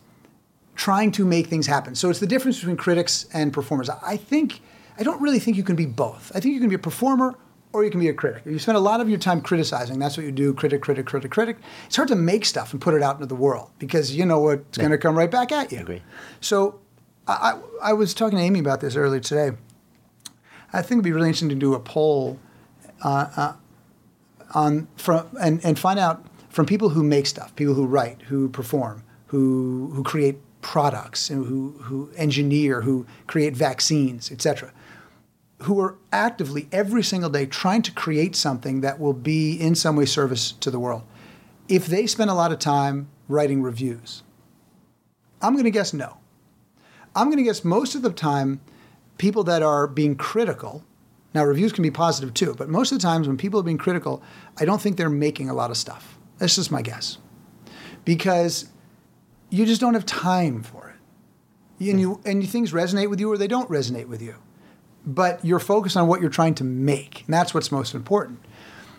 trying 0.75 1.11
to 1.11 1.25
make 1.25 1.47
things 1.47 1.67
happen. 1.67 1.95
So 1.95 2.09
it's 2.09 2.19
the 2.19 2.27
difference 2.27 2.59
between 2.59 2.77
critics 2.77 3.27
and 3.33 3.51
performers. 3.51 3.89
I 3.89 4.17
think 4.17 4.61
I 4.97 5.03
don't 5.03 5.21
really 5.21 5.39
think 5.39 5.57
you 5.57 5.63
can 5.63 5.75
be 5.75 5.85
both. 5.85 6.31
I 6.35 6.39
think 6.39 6.53
you 6.53 6.59
can 6.59 6.69
be 6.69 6.75
a 6.75 6.79
performer 6.79 7.35
or 7.73 7.83
you 7.83 7.91
can 7.91 7.99
be 7.99 8.09
a 8.09 8.13
critic. 8.13 8.43
If 8.45 8.51
you 8.51 8.59
spend 8.59 8.77
a 8.77 8.81
lot 8.81 8.99
of 9.01 9.09
your 9.09 9.17
time 9.17 9.41
criticizing, 9.41 9.97
that's 9.99 10.17
what 10.17 10.25
you 10.25 10.31
do, 10.31 10.53
critic, 10.53 10.81
critic, 10.81 11.05
critic, 11.05 11.31
critic. 11.31 11.57
It's 11.85 11.95
hard 11.95 12.09
to 12.09 12.15
make 12.15 12.45
stuff 12.45 12.73
and 12.73 12.81
put 12.81 12.93
it 12.93 13.01
out 13.01 13.15
into 13.15 13.27
the 13.27 13.35
world 13.35 13.71
because 13.79 14.15
you 14.15 14.25
know 14.25 14.39
what's 14.39 14.77
going 14.77 14.91
to 14.91 14.97
come 14.97 15.17
right 15.17 15.31
back 15.31 15.51
at 15.51 15.71
you. 15.71 15.79
agree. 15.79 16.03
So 16.41 16.79
I, 17.27 17.59
I, 17.83 17.89
I 17.89 17.93
was 17.93 18.13
talking 18.13 18.37
to 18.37 18.43
Amy 18.43 18.59
about 18.59 18.81
this 18.81 18.95
earlier 18.95 19.21
today. 19.21 19.51
I 20.73 20.81
think 20.81 20.99
it'd 20.99 21.03
be 21.03 21.11
really 21.11 21.27
interesting 21.27 21.49
to 21.49 21.55
do 21.55 21.73
a 21.73 21.79
poll 21.79 22.39
uh, 23.03 23.27
uh, 23.35 23.53
on 24.53 24.87
from 24.95 25.27
and, 25.39 25.63
and 25.65 25.77
find 25.77 25.99
out 25.99 26.25
from 26.49 26.65
people 26.65 26.89
who 26.89 27.03
make 27.03 27.25
stuff, 27.25 27.55
people 27.55 27.73
who 27.73 27.85
write, 27.85 28.21
who 28.23 28.49
perform, 28.49 29.03
who 29.27 29.91
who 29.93 30.03
create 30.03 30.37
products, 30.61 31.27
who 31.27 31.75
who 31.81 32.11
engineer, 32.15 32.81
who 32.81 33.05
create 33.27 33.55
vaccines, 33.55 34.31
etc. 34.31 34.71
Who 35.63 35.79
are 35.79 35.95
actively 36.11 36.67
every 36.71 37.03
single 37.03 37.29
day 37.29 37.45
trying 37.45 37.81
to 37.83 37.91
create 37.91 38.35
something 38.35 38.81
that 38.81 38.99
will 38.99 39.13
be 39.13 39.55
in 39.55 39.75
some 39.75 39.95
way 39.95 40.05
service 40.05 40.53
to 40.53 40.71
the 40.71 40.79
world. 40.79 41.03
If 41.67 41.85
they 41.85 42.07
spend 42.07 42.29
a 42.29 42.33
lot 42.33 42.51
of 42.51 42.59
time 42.59 43.09
writing 43.27 43.61
reviews, 43.61 44.23
I'm 45.41 45.53
going 45.53 45.65
to 45.65 45.71
guess 45.71 45.93
no. 45.93 46.17
I'm 47.15 47.27
going 47.27 47.37
to 47.37 47.43
guess 47.43 47.63
most 47.63 47.95
of 47.95 48.01
the 48.01 48.11
time, 48.11 48.61
people 49.21 49.43
that 49.43 49.61
are 49.61 49.85
being 49.85 50.15
critical. 50.15 50.83
Now, 51.35 51.43
reviews 51.43 51.71
can 51.71 51.83
be 51.83 51.91
positive 51.91 52.33
too, 52.33 52.55
but 52.57 52.69
most 52.69 52.91
of 52.91 52.97
the 52.97 53.03
times 53.03 53.27
when 53.27 53.37
people 53.37 53.59
are 53.59 53.63
being 53.63 53.77
critical, 53.77 54.23
I 54.57 54.65
don't 54.65 54.81
think 54.81 54.97
they're 54.97 55.11
making 55.11 55.47
a 55.47 55.53
lot 55.53 55.69
of 55.69 55.77
stuff. 55.77 56.17
That's 56.39 56.55
just 56.55 56.71
my 56.71 56.81
guess. 56.81 57.19
Because 58.03 58.71
you 59.51 59.67
just 59.67 59.79
don't 59.79 59.93
have 59.93 60.07
time 60.07 60.63
for 60.63 60.89
it. 60.89 61.91
And, 61.91 62.01
you, 62.01 62.19
and 62.25 62.49
things 62.49 62.71
resonate 62.71 63.11
with 63.11 63.19
you 63.19 63.31
or 63.31 63.37
they 63.37 63.47
don't 63.47 63.69
resonate 63.69 64.07
with 64.07 64.23
you. 64.23 64.35
But 65.05 65.45
you're 65.45 65.59
focused 65.59 65.95
on 65.97 66.07
what 66.07 66.19
you're 66.19 66.31
trying 66.31 66.55
to 66.55 66.63
make. 66.63 67.23
And 67.27 67.33
that's 67.33 67.53
what's 67.53 67.71
most 67.71 67.93
important. 67.93 68.39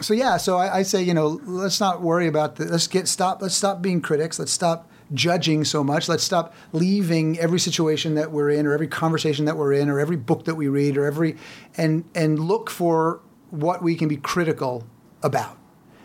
So, 0.01 0.15
yeah, 0.15 0.37
so 0.37 0.57
I, 0.57 0.79
I 0.79 0.83
say, 0.83 1.03
you 1.03 1.15
know, 1.15 1.41
let's 1.45 1.81
not 1.81 2.01
worry 2.01 2.29
about 2.29 2.57
the, 2.57 2.67
let's 2.67 2.87
get, 2.87 3.09
stop, 3.09 3.43
let's 3.43 3.57
stop 3.57 3.83
being 3.83 4.01
critics. 4.01 4.39
Let's 4.39 4.53
stop 4.53 4.89
judging 5.15 5.65
so 5.65 5.83
much. 5.85 6.09
Let's 6.09 6.25
stop 6.25 6.55
leaving 6.73 7.39
every 7.39 7.59
situation 7.59 8.15
that 8.15 8.31
we're 8.31 8.51
in, 8.51 8.67
or 8.67 8.73
every 8.73 8.89
conversation 8.89 9.45
that 9.45 9.57
we're 9.57 9.73
in, 9.73 9.89
or 9.89 9.99
every 9.99 10.17
book 10.17 10.45
that 10.45 10.55
we 10.55 10.69
read, 10.69 10.97
or 10.97 11.07
every, 11.07 11.37
and 11.77 12.05
and 12.15 12.39
look 12.39 12.71
for 12.71 13.21
what 13.51 13.83
we 13.83 13.95
can 13.95 14.09
be 14.09 14.17
critical 14.17 14.85
about, 15.23 15.59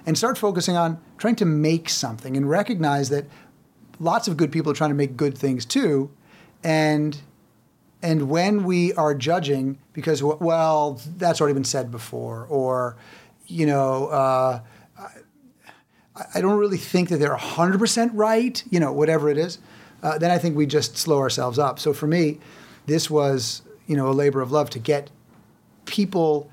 and 0.06 0.18
start 0.18 0.38
focusing 0.38 0.76
on 0.76 1.00
trying 1.18 1.36
to 1.36 1.46
make 1.46 1.90
something, 1.90 2.36
and 2.38 2.50
recognize 2.50 3.10
that 3.10 3.26
lots 4.00 4.28
of 4.28 4.38
good 4.38 4.52
people 4.52 4.72
are 4.72 4.76
trying 4.76 4.92
to 4.92 4.96
make 4.96 5.18
good 5.18 5.38
things 5.38 5.66
too, 5.66 6.12
and 6.64 7.22
and 8.02 8.30
when 8.30 8.64
we 8.64 8.94
are 8.94 9.16
judging 9.16 9.80
because 9.94 10.22
well 10.22 11.02
that's 11.18 11.42
already 11.42 11.54
been 11.54 11.64
said 11.64 11.92
before, 11.92 12.46
or 12.50 12.96
you 13.46 13.66
know. 13.66 14.08
Uh, 14.08 14.60
I 16.34 16.42
don't 16.42 16.58
really 16.58 16.78
think 16.78 17.10
that 17.10 17.18
they're 17.18 17.36
100% 17.36 18.12
right, 18.14 18.64
you 18.70 18.80
know, 18.80 18.92
whatever 18.92 19.30
it 19.30 19.38
is, 19.38 19.60
uh, 20.04 20.18
then 20.18 20.32
I 20.32 20.38
think 20.38 20.56
we 20.56 20.66
just 20.66 20.98
slow 20.98 21.20
ourselves 21.20 21.60
up. 21.60 21.80
So 21.80 21.94
for 21.94 22.08
me, 22.08 22.40
this 22.86 23.10
was, 23.10 23.62
you 23.88 23.96
know, 23.96 24.08
a 24.08 24.14
labor 24.14 24.42
of 24.42 24.52
love 24.52 24.70
to 24.72 24.80
get 24.80 25.10
people 25.86 26.52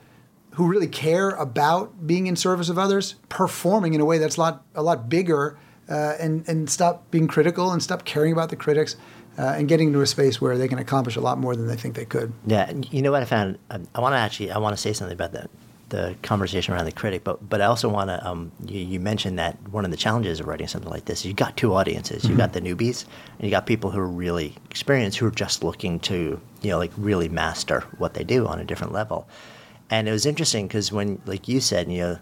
who 0.53 0.67
really 0.67 0.87
care 0.87 1.31
about 1.31 2.07
being 2.07 2.27
in 2.27 2.37
service 2.37 2.69
of 2.69 2.79
others 2.79 3.17
performing 3.29 3.95
in 3.95 4.01
a 4.01 4.05
way 4.05 4.19
that's 4.19 4.37
a 4.37 4.41
lot, 4.41 4.65
a 4.75 4.83
lot 4.83 5.09
bigger 5.09 5.59
uh, 5.89 6.15
and, 6.21 6.49
and 6.49 6.71
stop 6.71 7.11
being 7.11 7.27
critical 7.27 7.73
and 7.73 7.83
stop 7.83 8.05
caring 8.05 8.33
about 8.33 8.51
the 8.51 8.57
critics. 8.57 8.97
Uh, 9.37 9.47
and 9.59 9.67
getting 9.67 9.89
into 9.89 10.01
a 10.01 10.07
space 10.07 10.41
where 10.41 10.57
they 10.57 10.69
can 10.69 10.79
accomplish 10.79 11.17
a 11.17 11.21
lot 11.21 11.39
more 11.39 11.57
than 11.57 11.67
they 11.67 11.75
think 11.75 11.97
they 11.97 12.05
could. 12.05 12.33
Yeah, 12.47 12.71
you 12.93 13.03
know 13.03 13.11
what 13.11 13.21
I 13.21 13.25
found? 13.25 13.59
I 13.69 13.99
want 13.99 14.13
to 14.13 14.17
actually, 14.17 14.53
I 14.53 14.59
want 14.59 14.77
to 14.77 14.81
say 14.81 14.93
something 14.93 15.13
about 15.13 15.33
that 15.33 15.51
the 15.89 16.17
conversation 16.23 16.75
around 16.75 16.87
the 16.87 16.93
critic, 16.93 17.25
but 17.25 17.49
but 17.49 17.61
I 17.61 17.67
also 17.67 17.89
want 17.89 18.09
to. 18.11 18.27
Um, 18.27 18.53
you, 18.67 18.81
you, 18.81 19.01
mentioned 19.01 19.39
that 19.39 19.57
one 19.69 19.85
of 19.85 19.91
the 19.91 19.97
challenges 19.97 20.41
of 20.41 20.47
writing 20.47 20.67
something 20.67 20.91
like 20.91 21.05
this, 21.05 21.25
you 21.25 21.33
got 21.33 21.57
two 21.57 21.75
audiences. 21.75 22.25
You 22.25 22.31
mm-hmm. 22.31 22.39
got 22.39 22.53
the 22.53 22.61
newbies, 22.61 23.05
and 23.39 23.47
you 23.47 23.51
got 23.51 23.67
people 23.67 23.91
who 23.91 24.01
are 24.01 24.07
really 24.07 24.55
experienced, 24.71 25.19
who 25.19 25.27
are 25.27 25.31
just 25.31 25.63
looking 25.63 26.01
to 26.01 26.41
you 26.63 26.71
know 26.71 26.79
like 26.79 26.93
really 26.97 27.29
master 27.29 27.81
what 27.99 28.15
they 28.15 28.25
do 28.25 28.47
on 28.47 28.61
a 28.61 28.65
different 28.65 28.93
level. 28.93 29.29
And 29.91 30.09
it 30.09 30.13
was 30.13 30.27
interesting 30.27 30.67
because 30.67 30.91
when, 30.91 31.21
like 31.27 31.47
you 31.47 31.61
said, 31.61 31.91
you 31.91 31.99
know, 31.99 32.19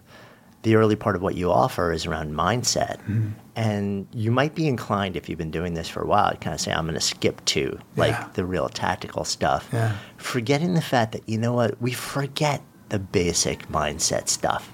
the 0.62 0.76
early 0.76 0.96
part 0.96 1.16
of 1.16 1.22
what 1.22 1.34
you 1.34 1.50
offer 1.50 1.92
is 1.92 2.06
around 2.06 2.32
mindset, 2.32 2.98
mm-hmm. 2.98 3.30
and 3.56 4.06
you 4.12 4.30
might 4.30 4.54
be 4.54 4.68
inclined 4.68 5.16
if 5.16 5.28
you've 5.28 5.38
been 5.38 5.50
doing 5.50 5.74
this 5.74 5.88
for 5.88 6.02
a 6.02 6.06
while, 6.06 6.30
to 6.30 6.36
kind 6.36 6.54
of 6.54 6.60
say, 6.60 6.72
"I'm 6.72 6.84
going 6.84 6.94
to 6.94 7.00
skip 7.00 7.44
to 7.46 7.78
like 7.96 8.12
yeah. 8.12 8.28
the 8.34 8.44
real 8.44 8.68
tactical 8.68 9.24
stuff," 9.24 9.68
yeah. 9.72 9.96
forgetting 10.18 10.74
the 10.74 10.82
fact 10.82 11.12
that 11.12 11.28
you 11.28 11.38
know 11.38 11.52
what 11.52 11.80
we 11.80 11.92
forget 11.92 12.62
the 12.92 12.98
basic 12.98 13.68
mindset 13.68 14.28
stuff. 14.28 14.70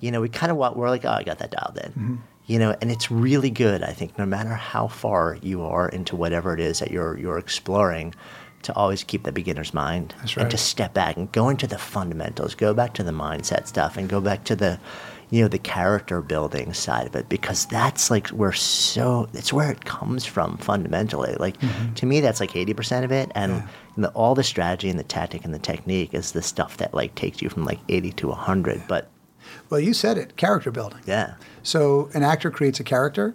You 0.00 0.10
know, 0.10 0.20
we 0.20 0.28
kind 0.28 0.52
of 0.52 0.58
want, 0.58 0.76
we're 0.76 0.90
like, 0.90 1.06
oh, 1.06 1.12
I 1.12 1.22
got 1.22 1.38
that 1.38 1.50
dialed 1.50 1.78
in. 1.78 1.90
Mm-hmm. 1.90 2.16
You 2.46 2.58
know, 2.58 2.76
and 2.82 2.90
it's 2.90 3.10
really 3.10 3.48
good, 3.48 3.82
I 3.82 3.94
think, 3.94 4.18
no 4.18 4.26
matter 4.26 4.50
how 4.50 4.86
far 4.86 5.38
you 5.40 5.62
are 5.62 5.88
into 5.88 6.14
whatever 6.14 6.52
it 6.52 6.60
is 6.60 6.80
that 6.80 6.90
you're, 6.90 7.18
you're 7.18 7.38
exploring, 7.38 8.14
to 8.64 8.74
always 8.74 9.02
keep 9.02 9.22
the 9.22 9.32
beginner's 9.32 9.72
mind 9.72 10.14
right. 10.22 10.38
and 10.38 10.50
to 10.50 10.58
step 10.58 10.92
back 10.92 11.16
and 11.16 11.32
go 11.32 11.48
into 11.48 11.66
the 11.66 11.78
fundamentals, 11.78 12.54
go 12.54 12.74
back 12.74 12.92
to 12.94 13.02
the 13.02 13.12
mindset 13.12 13.66
stuff 13.66 13.96
and 13.96 14.10
go 14.10 14.20
back 14.20 14.44
to 14.44 14.54
the, 14.54 14.78
you 15.34 15.42
know, 15.42 15.48
the 15.48 15.58
character 15.58 16.22
building 16.22 16.72
side 16.72 17.08
of 17.08 17.16
it 17.16 17.28
because 17.28 17.66
that's 17.66 18.08
like 18.08 18.28
where 18.28 18.52
so 18.52 19.28
it's 19.32 19.52
where 19.52 19.68
it 19.68 19.84
comes 19.84 20.24
from 20.24 20.56
fundamentally. 20.58 21.34
Like 21.40 21.58
mm-hmm. 21.58 21.92
to 21.94 22.06
me, 22.06 22.20
that's 22.20 22.38
like 22.38 22.54
eighty 22.54 22.72
percent 22.72 23.04
of 23.04 23.10
it, 23.10 23.32
and 23.34 23.54
yeah. 23.54 23.66
the, 23.96 24.08
all 24.10 24.36
the 24.36 24.44
strategy 24.44 24.88
and 24.88 24.96
the 24.96 25.02
tactic 25.02 25.44
and 25.44 25.52
the 25.52 25.58
technique 25.58 26.14
is 26.14 26.30
the 26.30 26.40
stuff 26.40 26.76
that 26.76 26.94
like 26.94 27.16
takes 27.16 27.42
you 27.42 27.48
from 27.48 27.64
like 27.64 27.80
eighty 27.88 28.12
to 28.12 28.30
hundred. 28.30 28.76
Yeah. 28.76 28.84
But 28.86 29.10
well, 29.70 29.80
you 29.80 29.92
said 29.92 30.18
it, 30.18 30.36
character 30.36 30.70
building. 30.70 31.00
Yeah. 31.04 31.34
So 31.64 32.10
an 32.14 32.22
actor 32.22 32.52
creates 32.52 32.78
a 32.78 32.84
character 32.84 33.34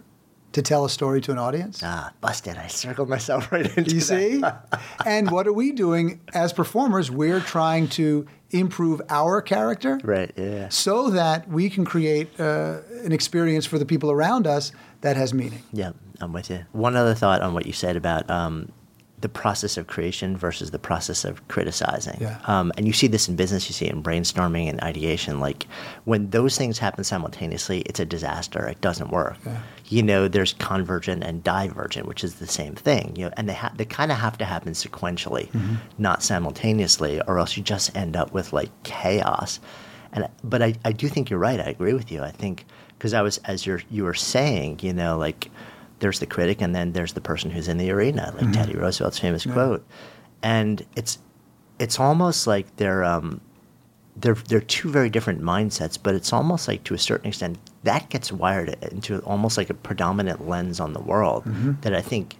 to 0.54 0.62
tell 0.62 0.86
a 0.86 0.90
story 0.90 1.20
to 1.20 1.34
an 1.34 1.38
audience. 1.38 1.82
Ah, 1.84 2.14
busted. 2.22 2.56
I 2.56 2.68
circled 2.68 3.10
myself 3.10 3.52
right 3.52 3.78
into 3.78 3.94
You 3.94 4.00
see? 4.00 4.42
and 5.06 5.30
what 5.32 5.48
are 5.48 5.54
we 5.54 5.74
doing 5.74 6.22
as 6.34 6.54
performers? 6.54 7.12
We're 7.12 7.42
trying 7.42 7.90
to 7.90 8.26
improve 8.52 9.02
our 9.10 9.42
character. 9.42 10.00
Right, 10.04 10.32
yeah. 10.36 10.70
So 10.70 11.10
that 11.12 11.48
we 11.48 11.70
can 11.70 11.86
create 11.86 12.40
uh, 12.40 12.80
an 13.04 13.12
experience 13.12 13.66
for 13.66 13.78
the 13.78 13.86
people 13.86 14.12
around 14.12 14.48
us 14.48 14.72
that 15.02 15.16
has 15.18 15.34
meaning. 15.34 15.64
Yeah, 15.72 15.92
I'm 16.20 16.34
with 16.34 16.50
you. 16.50 16.66
One 16.72 16.96
other 16.96 17.14
thought 17.14 17.42
on 17.42 17.54
what 17.54 17.66
you 17.66 17.74
said 17.74 17.96
about 17.96 18.30
um, 18.30 18.72
the 19.22 19.30
process 19.30 19.78
of 19.78 19.88
creation 19.88 20.38
versus 20.38 20.72
the 20.72 20.80
process 20.80 21.26
of 21.26 21.46
criticizing. 21.48 22.18
Yeah. 22.22 22.40
Um, 22.46 22.72
and 22.78 22.88
you 22.88 22.94
see 22.94 23.08
this 23.08 23.28
in 23.28 23.36
business, 23.36 23.68
you 23.70 23.74
see 23.74 23.86
it 23.86 23.94
in 23.94 24.02
brainstorming 24.02 24.70
and 24.70 24.80
ideation. 24.82 25.40
Like 25.40 25.68
when 26.06 26.30
those 26.30 26.58
things 26.58 26.80
happen 26.80 27.04
simultaneously, 27.04 27.82
it's 27.82 28.00
a 28.00 28.06
disaster. 28.06 28.68
It 28.68 28.82
doesn't 28.82 29.12
work. 29.12 29.38
Yeah. 29.46 29.62
You 29.86 30.04
know, 30.04 30.28
there's 30.28 30.54
convergent 30.54 31.24
and 31.24 31.44
divergent, 31.44 32.08
which 32.08 32.24
is 32.24 32.36
the 32.36 32.48
same 32.48 32.76
thing. 32.76 33.16
You 33.16 33.26
know, 33.26 33.34
and 33.38 33.50
they 33.50 33.54
ha- 33.54 33.74
they 33.76 33.86
kind 33.86 34.12
of 34.12 34.18
have 34.18 34.38
to 34.38 34.46
happen 34.46 34.74
sequentially, 34.74 35.50
mm-hmm. 35.52 35.76
not 35.98 36.24
simultaneously, 36.24 37.22
or 37.28 37.40
else 37.40 37.58
you 37.58 37.64
just 37.64 37.96
end 37.96 38.16
up 38.16 38.32
with 38.32 38.54
like 38.54 38.70
chaos. 38.84 39.60
And 40.14 40.28
but 40.44 40.62
I, 40.62 40.76
I 40.86 40.92
do 40.92 41.08
think 41.08 41.30
you're 41.30 41.40
right. 41.40 41.60
I 41.60 41.70
agree 41.70 41.94
with 41.94 42.12
you. 42.12 42.22
I 42.22 42.32
think 42.32 42.66
because 42.98 43.14
I 43.14 43.22
was 43.22 43.38
as 43.40 43.66
you're 43.66 43.82
you 43.90 44.04
were 44.04 44.14
saying, 44.14 44.80
you 44.82 44.94
know, 44.94 45.18
like 45.18 45.50
there's 46.00 46.20
the 46.20 46.26
critic 46.26 46.62
and 46.62 46.74
then 46.76 46.94
there's 46.94 47.14
the 47.14 47.22
person 47.22 47.52
who's 47.52 47.68
in 47.68 47.78
the 47.78 47.92
arena, 47.92 48.34
like 48.40 48.52
Teddy 48.54 48.76
Roosevelt's 48.76 49.20
famous 49.20 49.46
quote, 49.46 49.86
and 50.42 50.86
it's 50.96 51.20
it's 51.80 52.00
almost 52.00 52.48
like 52.48 52.76
they're 52.78 53.04
um, 53.04 53.42
they're 54.16 54.36
they're 54.36 54.60
two 54.62 54.90
very 54.90 55.10
different 55.10 55.42
mindsets, 55.42 55.98
but 56.02 56.16
it's 56.16 56.34
almost 56.34 56.68
like 56.68 56.84
to 56.86 56.94
a 56.94 56.98
certain 56.98 57.28
extent 57.28 57.58
that 57.84 58.10
gets 58.10 58.32
wired 58.32 58.76
into 58.92 59.20
almost 59.20 59.58
like 59.58 59.70
a 59.70 59.74
predominant 59.74 60.48
lens 60.48 60.80
on 60.80 60.94
the 60.94 61.00
world 61.00 61.44
that 61.82 61.94
I 61.94 62.02
think 62.02 62.36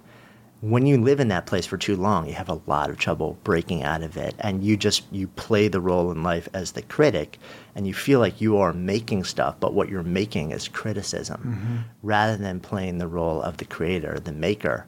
when 0.62 0.86
you 0.86 1.02
live 1.02 1.22
in 1.22 1.30
that 1.30 1.46
place 1.46 1.66
for 1.66 1.78
too 1.78 1.96
long, 1.96 2.28
you 2.28 2.34
have 2.34 2.50
a 2.50 2.62
lot 2.68 2.90
of 2.90 2.98
trouble 2.98 3.38
breaking 3.44 3.84
out 3.84 4.04
of 4.04 4.18
it, 4.18 4.36
and 4.40 4.64
you 4.64 4.76
just 4.76 5.04
you 5.12 5.28
play 5.28 5.70
the 5.70 5.80
role 5.80 6.12
in 6.12 6.22
life 6.22 6.50
as 6.54 6.74
the 6.74 6.82
critic, 6.82 7.38
and 7.76 7.88
you 7.88 7.94
feel 7.94 8.20
like 8.20 8.42
you 8.42 8.58
are 8.58 8.74
making 8.74 9.24
stuff, 9.24 9.56
but 9.60 9.74
what 9.74 9.88
you're 9.88 10.04
making 10.04 10.52
is 10.52 10.68
criticism, 10.68 11.40
mm-hmm. 11.40 11.78
rather 12.04 12.36
than 12.36 12.60
playing 12.60 12.98
the 12.98 13.08
role 13.08 13.42
of 13.42 13.58
the 13.58 13.66
creator, 13.66 14.20
the 14.20 14.34
maker, 14.34 14.86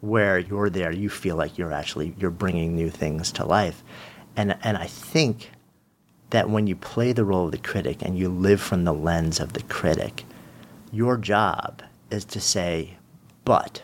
where 0.00 0.38
you're 0.38 0.70
there, 0.70 0.90
you 0.90 1.10
feel 1.10 1.36
like 1.36 1.58
you're 1.58 1.72
actually 1.72 2.14
you're 2.18 2.30
bringing 2.30 2.74
new 2.74 2.88
things 2.88 3.30
to 3.32 3.44
life, 3.44 3.84
and 4.34 4.56
and 4.62 4.78
I 4.78 4.86
think 4.86 5.50
that 6.30 6.48
when 6.48 6.66
you 6.66 6.74
play 6.74 7.12
the 7.12 7.26
role 7.26 7.44
of 7.44 7.52
the 7.52 7.58
critic 7.58 8.00
and 8.00 8.18
you 8.18 8.30
live 8.30 8.62
from 8.62 8.84
the 8.84 8.94
lens 8.94 9.38
of 9.38 9.52
the 9.52 9.62
critic, 9.64 10.24
your 10.90 11.18
job 11.18 11.82
is 12.10 12.24
to 12.24 12.40
say, 12.40 12.96
but 13.44 13.82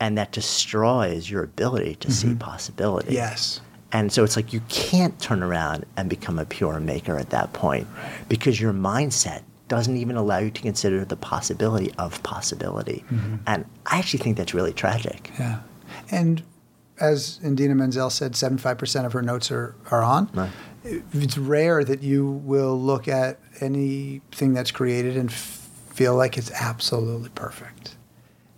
and 0.00 0.16
that 0.18 0.32
destroys 0.32 1.30
your 1.30 1.44
ability 1.44 1.94
to 1.96 2.10
see 2.10 2.28
mm-hmm. 2.28 2.38
possibility. 2.38 3.14
Yes. 3.14 3.60
And 3.92 4.12
so 4.12 4.24
it's 4.24 4.36
like 4.36 4.52
you 4.52 4.60
can't 4.68 5.18
turn 5.20 5.42
around 5.42 5.84
and 5.96 6.08
become 6.08 6.38
a 6.38 6.44
pure 6.44 6.80
maker 6.80 7.18
at 7.18 7.30
that 7.30 7.52
point 7.52 7.86
because 8.28 8.60
your 8.60 8.72
mindset 8.72 9.42
doesn't 9.68 9.96
even 9.96 10.16
allow 10.16 10.38
you 10.38 10.50
to 10.50 10.62
consider 10.62 11.04
the 11.04 11.16
possibility 11.16 11.92
of 11.98 12.22
possibility. 12.22 13.04
Mm-hmm. 13.10 13.36
And 13.46 13.64
I 13.86 13.98
actually 13.98 14.20
think 14.20 14.36
that's 14.36 14.54
really 14.54 14.72
tragic. 14.72 15.30
Yeah. 15.38 15.60
And 16.10 16.42
as 17.00 17.40
Idina 17.44 17.74
Menzel 17.74 18.10
said, 18.10 18.32
75% 18.32 19.06
of 19.06 19.12
her 19.12 19.22
notes 19.22 19.50
are, 19.50 19.74
are 19.90 20.02
on. 20.02 20.28
Right. 20.34 20.50
It's 21.12 21.38
rare 21.38 21.84
that 21.84 22.02
you 22.02 22.26
will 22.26 22.80
look 22.80 23.06
at 23.08 23.38
anything 23.60 24.54
that's 24.54 24.70
created 24.70 25.16
and 25.16 25.30
f- 25.30 25.68
feel 25.90 26.16
like 26.16 26.38
it's 26.38 26.50
absolutely 26.52 27.28
perfect 27.30 27.96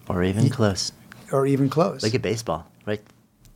Or 0.09 0.23
even 0.23 0.49
close. 0.49 0.93
Or 1.33 1.47
even 1.47 1.69
close. 1.69 2.03
Look 2.03 2.15
at 2.15 2.23
baseball, 2.23 2.67
right? 2.87 3.01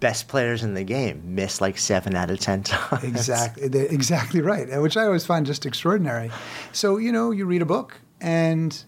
Best 0.00 0.28
players 0.28 0.62
in 0.62 0.74
the 0.74 0.84
game 0.84 1.22
miss 1.34 1.60
like 1.60 1.78
seven 1.78 2.14
out 2.14 2.30
of 2.30 2.38
10 2.38 2.62
times. 2.64 3.04
Exactly, 3.04 3.68
they're 3.68 3.86
exactly 3.86 4.40
right, 4.40 4.80
which 4.80 4.96
I 4.96 5.04
always 5.04 5.24
find 5.24 5.46
just 5.46 5.64
extraordinary. 5.64 6.30
So 6.72 6.96
you 6.98 7.12
know, 7.12 7.30
you 7.30 7.46
read 7.46 7.62
a 7.62 7.66
book, 7.66 8.00
and 8.20 8.82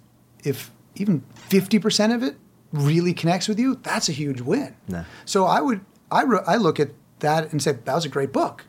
if 0.44 0.70
even 0.96 1.22
fifty 1.34 1.78
percent 1.78 2.12
of 2.12 2.22
it 2.22 2.36
really 2.72 3.14
connects 3.14 3.48
with 3.48 3.58
you, 3.58 3.76
that's 3.76 4.08
a 4.08 4.12
huge 4.12 4.40
win. 4.40 4.74
No. 4.88 5.04
So 5.24 5.44
I 5.46 5.60
would, 5.60 5.80
I, 6.10 6.22
re- 6.22 6.44
I 6.46 6.56
look 6.56 6.78
at 6.78 6.90
that 7.20 7.50
and 7.52 7.62
say 7.62 7.72
that 7.72 7.94
was 7.94 8.04
a 8.04 8.10
great 8.10 8.32
book. 8.32 8.66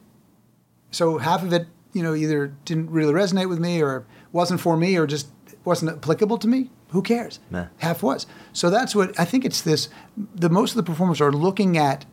So 0.91 1.17
half 1.17 1.43
of 1.43 1.51
it, 1.53 1.67
you 1.93 2.01
know, 2.01 2.15
either 2.15 2.55
didn't 2.65 2.89
really 2.89 3.13
resonate 3.13 3.49
with 3.49 3.59
me, 3.59 3.81
or 3.81 4.05
wasn't 4.31 4.61
for 4.61 4.77
me, 4.77 4.95
or 4.95 5.05
just 5.05 5.27
wasn't 5.65 5.91
applicable 5.91 6.37
to 6.37 6.47
me. 6.47 6.69
Who 6.89 7.01
cares? 7.01 7.39
Half 7.77 8.01
was. 8.03 8.25
So 8.53 8.69
that's 8.69 8.95
what 8.95 9.19
I 9.19 9.25
think. 9.25 9.45
It's 9.45 9.61
this. 9.61 9.89
The 10.35 10.49
most 10.49 10.71
of 10.71 10.77
the 10.77 10.83
performers 10.83 11.21
are 11.21 11.31
looking 11.31 11.77
at 11.77 12.05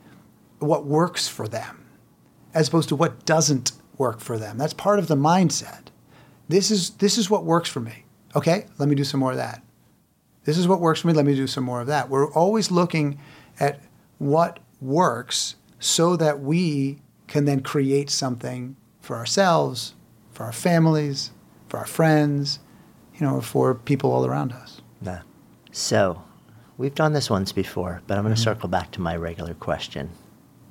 what 0.59 0.87
works 0.87 1.29
for 1.29 1.49
them 1.49 1.87
as 2.55 2.69
opposed 2.69 2.89
to 2.89 2.97
what 2.97 3.25
doesn't 3.27 3.73
work 3.99 4.21
for 4.21 4.39
them. 4.39 4.59
That's 4.59 4.75
part 4.75 4.99
of 4.99 5.09
the 5.09 5.17
mindset. 5.17 5.89
This 6.49 6.71
is 6.71 6.91
this 6.91 7.19
is 7.19 7.31
what 7.31 7.45
works 7.45 7.69
for 7.69 7.81
me. 7.81 8.05
Okay, 8.35 8.67
let 8.79 8.89
me 8.89 8.95
do 8.95 9.05
some 9.05 9.21
more 9.21 9.33
of 9.33 9.37
that. 9.39 9.63
This 10.45 10.59
is 10.59 10.69
what 10.69 10.81
works 10.81 11.01
for 11.01 11.09
me. 11.09 11.15
Let 11.15 11.27
me 11.27 11.35
do 11.35 11.47
some 11.47 11.65
more 11.65 11.81
of 11.81 11.87
that. 11.89 12.09
We're 12.09 12.31
always 12.33 12.71
looking 12.71 13.19
at 13.59 13.81
what 14.19 14.61
works 14.81 15.57
so 15.79 16.17
that 16.17 16.41
we 16.41 17.01
can 17.27 17.45
then 17.45 17.61
create 17.61 18.11
something 18.11 18.77
for 19.01 19.17
ourselves, 19.17 19.95
for 20.33 20.45
our 20.45 20.53
families, 20.53 21.33
for 21.69 21.79
our 21.79 21.87
friends, 21.87 22.61
you 23.19 23.27
know, 23.27 23.41
for 23.41 23.75
people 23.75 24.13
all 24.13 24.27
around 24.27 24.53
us. 24.53 24.81
Yeah. 25.03 25.23
So, 25.73 26.23
we've 26.79 26.95
done 26.95 27.13
this 27.13 27.31
once 27.31 27.53
before, 27.53 28.03
but 28.07 28.17
I'm 28.17 28.25
going 28.25 28.35
to 28.35 28.41
mm-hmm. 28.41 28.51
circle 28.51 28.69
back 28.69 28.91
to 28.93 29.01
my 29.01 29.17
regular 29.17 29.55
question 29.55 30.11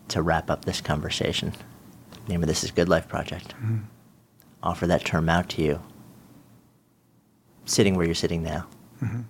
to 0.10 0.22
wrap 0.22 0.50
up 0.50 0.66
this 0.66 0.82
conversation. 0.82 1.54
name 2.28 2.44
of 2.44 2.48
this 2.48 2.64
is 2.64 2.72
Good 2.72 2.90
Life 2.90 3.08
Project. 3.08 3.50
Mm-hmm. 3.56 3.80
Offer 4.64 4.88
that 4.88 5.06
term 5.06 5.30
out 5.30 5.50
to 5.50 5.62
you, 5.62 5.82
sitting 7.66 7.96
where 7.96 8.06
you're 8.06 8.16
sitting 8.16 8.44
now. 8.44 8.68
Mm-hmm. 9.04 9.22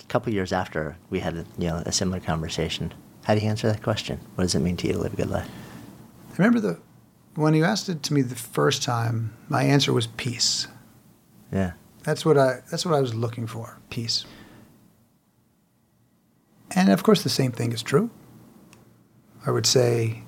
A 0.00 0.06
couple 0.06 0.32
years 0.32 0.52
after 0.52 0.96
we 1.10 1.20
had 1.20 1.34
a, 1.34 1.44
you 1.58 1.68
know 1.68 1.76
a 1.86 1.92
similar 1.92 2.20
conversation, 2.20 2.92
how 3.24 3.34
do 3.34 3.40
you 3.40 3.48
answer 3.48 3.66
that 3.66 3.82
question? 3.82 4.20
What 4.34 4.42
does 4.42 4.54
it 4.54 4.60
mean 4.60 4.76
to 4.78 4.86
you 4.86 4.92
to 4.92 4.98
live 4.98 5.14
a 5.14 5.16
good 5.16 5.30
life? 5.30 5.48
I 6.30 6.36
remember 6.36 6.60
the 6.60 6.78
when 7.34 7.54
you 7.54 7.64
asked 7.64 7.88
it 7.88 8.02
to 8.04 8.14
me 8.14 8.22
the 8.22 8.36
first 8.36 8.82
time, 8.82 9.34
my 9.48 9.64
answer 9.64 9.92
was 9.92 10.06
peace. 10.06 10.68
Yeah. 11.52 11.72
That's 12.04 12.24
what 12.24 12.38
I 12.38 12.60
that's 12.70 12.84
what 12.86 12.94
I 12.94 13.00
was 13.00 13.14
looking 13.14 13.46
for, 13.46 13.78
peace. 13.90 14.24
And 16.76 16.90
of 16.90 17.02
course 17.02 17.22
the 17.22 17.30
same 17.30 17.50
thing 17.50 17.72
is 17.72 17.82
true. 17.82 18.10
I 19.46 19.50
would 19.50 19.66
say 19.66 20.22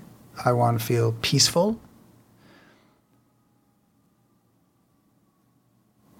I 0.44 0.52
want 0.52 0.78
to 0.80 0.84
feel 0.84 1.12
peaceful. 1.22 1.80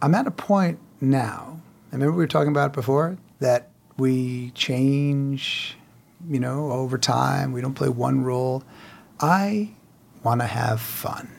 I'm 0.00 0.14
at 0.14 0.26
a 0.26 0.30
point 0.30 0.78
now. 1.00 1.60
Remember 1.90 2.12
we 2.12 2.18
were 2.18 2.26
talking 2.26 2.50
about 2.50 2.74
before 2.74 3.16
that 3.40 3.70
we 3.96 4.50
change, 4.50 5.76
you 6.28 6.38
know, 6.38 6.70
over 6.70 6.98
time. 6.98 7.52
We 7.52 7.62
don't 7.62 7.74
play 7.74 7.88
one 7.88 8.22
role. 8.22 8.62
I 9.18 9.70
want 10.22 10.42
to 10.42 10.46
have 10.46 10.82
fun. 10.82 11.32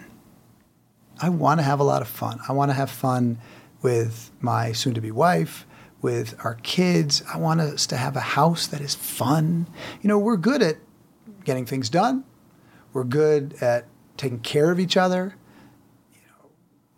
I 1.21 1.29
want 1.29 1.59
to 1.59 1.63
have 1.63 1.79
a 1.79 1.83
lot 1.83 2.01
of 2.01 2.07
fun. 2.07 2.39
I 2.47 2.53
want 2.53 2.69
to 2.69 2.73
have 2.73 2.89
fun 2.89 3.37
with 3.87 4.31
my 4.41 4.73
soon 4.73 4.93
to 4.93 4.99
be 4.99 5.11
wife, 5.11 5.65
with 6.01 6.35
our 6.43 6.55
kids. 6.55 7.23
I 7.33 7.37
want 7.37 7.61
us 7.61 7.87
to 7.87 7.95
have 7.95 8.17
a 8.17 8.19
house 8.37 8.67
that 8.67 8.81
is 8.81 8.93
fun. 8.93 9.65
You 10.01 10.09
know, 10.09 10.19
we're 10.19 10.35
good 10.35 10.61
at 10.61 10.75
getting 11.45 11.65
things 11.65 11.89
done. 11.89 12.25
We're 12.91 13.05
good 13.05 13.55
at 13.61 13.85
taking 14.17 14.39
care 14.39 14.71
of 14.71 14.79
each 14.81 14.97
other. 14.97 15.35
You 16.11 16.19
know, 16.27 16.49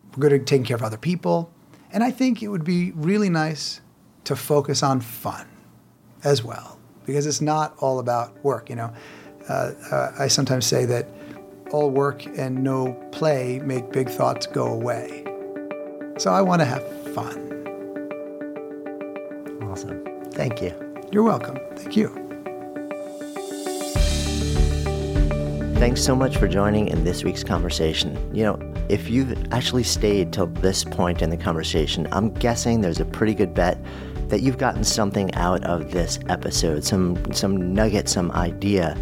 we're 0.09 0.21
good 0.21 0.33
at 0.33 0.47
taking 0.47 0.65
care 0.65 0.77
of 0.77 0.81
other 0.81 0.97
people. 0.97 1.51
And 1.91 2.03
I 2.03 2.09
think 2.09 2.41
it 2.41 2.47
would 2.47 2.63
be 2.63 2.91
really 2.93 3.29
nice 3.29 3.81
to 4.23 4.35
focus 4.35 4.81
on 4.81 4.99
fun 4.99 5.47
as 6.23 6.43
well, 6.43 6.79
because 7.05 7.27
it's 7.27 7.39
not 7.39 7.75
all 7.77 7.99
about 7.99 8.43
work. 8.43 8.67
You 8.67 8.77
know, 8.77 8.93
uh, 9.47 9.73
uh, 9.91 10.11
I 10.17 10.27
sometimes 10.27 10.65
say 10.65 10.85
that 10.85 11.07
all 11.69 11.91
work 11.91 12.25
and 12.25 12.63
no 12.63 12.93
play 13.11 13.59
make 13.63 13.91
big 13.91 14.09
thoughts 14.09 14.47
go 14.47 14.74
away. 14.74 15.29
So 16.20 16.33
I 16.33 16.41
want 16.41 16.59
to 16.59 16.66
have 16.66 16.86
fun. 17.13 17.37
Awesome. 19.63 20.04
Thank 20.33 20.62
you. 20.62 20.74
You're 21.13 21.24
welcome. 21.24 21.58
Thank 21.78 21.96
you. 21.96 22.09
Thanks 25.79 26.04
so 26.04 26.17
much 26.17 26.36
for 26.36 26.50
joining 26.50 26.89
in 26.89 27.05
this 27.05 27.24
week's 27.24 27.46
conversation. 27.46 28.17
You 28.36 28.43
know, 28.43 28.74
if 28.89 29.09
you've 29.09 29.33
actually 29.54 29.83
stayed 29.83 30.33
till 30.33 30.47
this 30.47 30.83
point 30.83 31.21
in 31.21 31.29
the 31.29 31.37
conversation, 31.37 32.05
I'm 32.12 32.33
guessing 32.33 32.82
there's 32.82 33.00
a 33.00 33.05
pretty 33.05 33.33
good 33.33 33.54
bet 33.54 33.78
that 34.28 34.41
you've 34.41 34.58
gotten 34.58 34.83
something 34.83 35.33
out 35.36 35.63
of 35.63 35.91
this 35.91 36.20
episode, 36.28 36.83
some 36.83 37.32
some 37.32 37.74
nugget, 37.74 38.09
some 38.09 38.29
idea. 38.32 38.97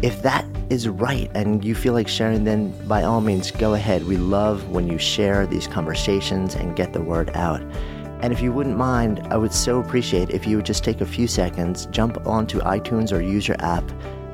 If 0.00 0.22
that 0.22 0.44
is 0.70 0.86
right 0.88 1.28
and 1.34 1.64
you 1.64 1.74
feel 1.74 1.92
like 1.92 2.06
sharing, 2.06 2.44
then 2.44 2.70
by 2.86 3.02
all 3.02 3.20
means 3.20 3.50
go 3.50 3.74
ahead. 3.74 4.06
We 4.06 4.16
love 4.16 4.68
when 4.68 4.86
you 4.86 4.96
share 4.96 5.44
these 5.46 5.66
conversations 5.66 6.54
and 6.54 6.76
get 6.76 6.92
the 6.92 7.00
word 7.00 7.30
out. 7.34 7.60
And 8.20 8.32
if 8.32 8.40
you 8.40 8.52
wouldn't 8.52 8.76
mind, 8.76 9.26
I 9.30 9.36
would 9.36 9.52
so 9.52 9.80
appreciate 9.80 10.30
if 10.30 10.46
you 10.46 10.56
would 10.56 10.66
just 10.66 10.84
take 10.84 11.00
a 11.00 11.06
few 11.06 11.26
seconds, 11.26 11.86
jump 11.86 12.26
onto 12.26 12.60
iTunes 12.60 13.12
or 13.12 13.20
use 13.20 13.48
your 13.48 13.56
app, 13.60 13.84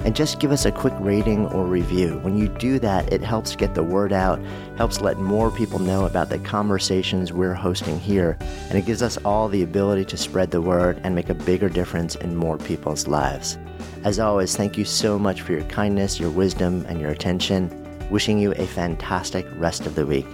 and 0.04 0.14
just 0.14 0.38
give 0.38 0.52
us 0.52 0.66
a 0.66 0.72
quick 0.72 0.94
rating 1.00 1.46
or 1.46 1.64
review. 1.64 2.18
When 2.18 2.36
you 2.36 2.48
do 2.48 2.78
that, 2.80 3.12
it 3.12 3.22
helps 3.22 3.56
get 3.56 3.74
the 3.74 3.82
word 3.82 4.12
out, 4.12 4.38
helps 4.76 5.00
let 5.00 5.18
more 5.18 5.50
people 5.50 5.78
know 5.78 6.04
about 6.04 6.28
the 6.28 6.38
conversations 6.38 7.32
we're 7.32 7.54
hosting 7.54 7.98
here, 7.98 8.36
and 8.68 8.78
it 8.78 8.84
gives 8.84 9.02
us 9.02 9.16
all 9.24 9.48
the 9.48 9.62
ability 9.62 10.04
to 10.06 10.16
spread 10.16 10.50
the 10.50 10.60
word 10.60 11.00
and 11.02 11.14
make 11.14 11.30
a 11.30 11.34
bigger 11.34 11.68
difference 11.68 12.14
in 12.16 12.36
more 12.36 12.58
people's 12.58 13.06
lives. 13.06 13.58
As 14.04 14.20
always, 14.20 14.54
thank 14.54 14.76
you 14.76 14.84
so 14.84 15.18
much 15.18 15.40
for 15.40 15.52
your 15.52 15.64
kindness, 15.64 16.20
your 16.20 16.30
wisdom, 16.30 16.84
and 16.88 17.00
your 17.00 17.10
attention. 17.10 17.70
Wishing 18.10 18.38
you 18.38 18.52
a 18.52 18.66
fantastic 18.66 19.46
rest 19.56 19.86
of 19.86 19.94
the 19.94 20.06
week. 20.06 20.26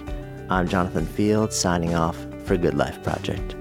I'm 0.49 0.67
Jonathan 0.67 1.05
Fields, 1.05 1.55
signing 1.55 1.95
off 1.95 2.17
for 2.43 2.57
Good 2.57 2.73
Life 2.73 3.01
Project. 3.01 3.55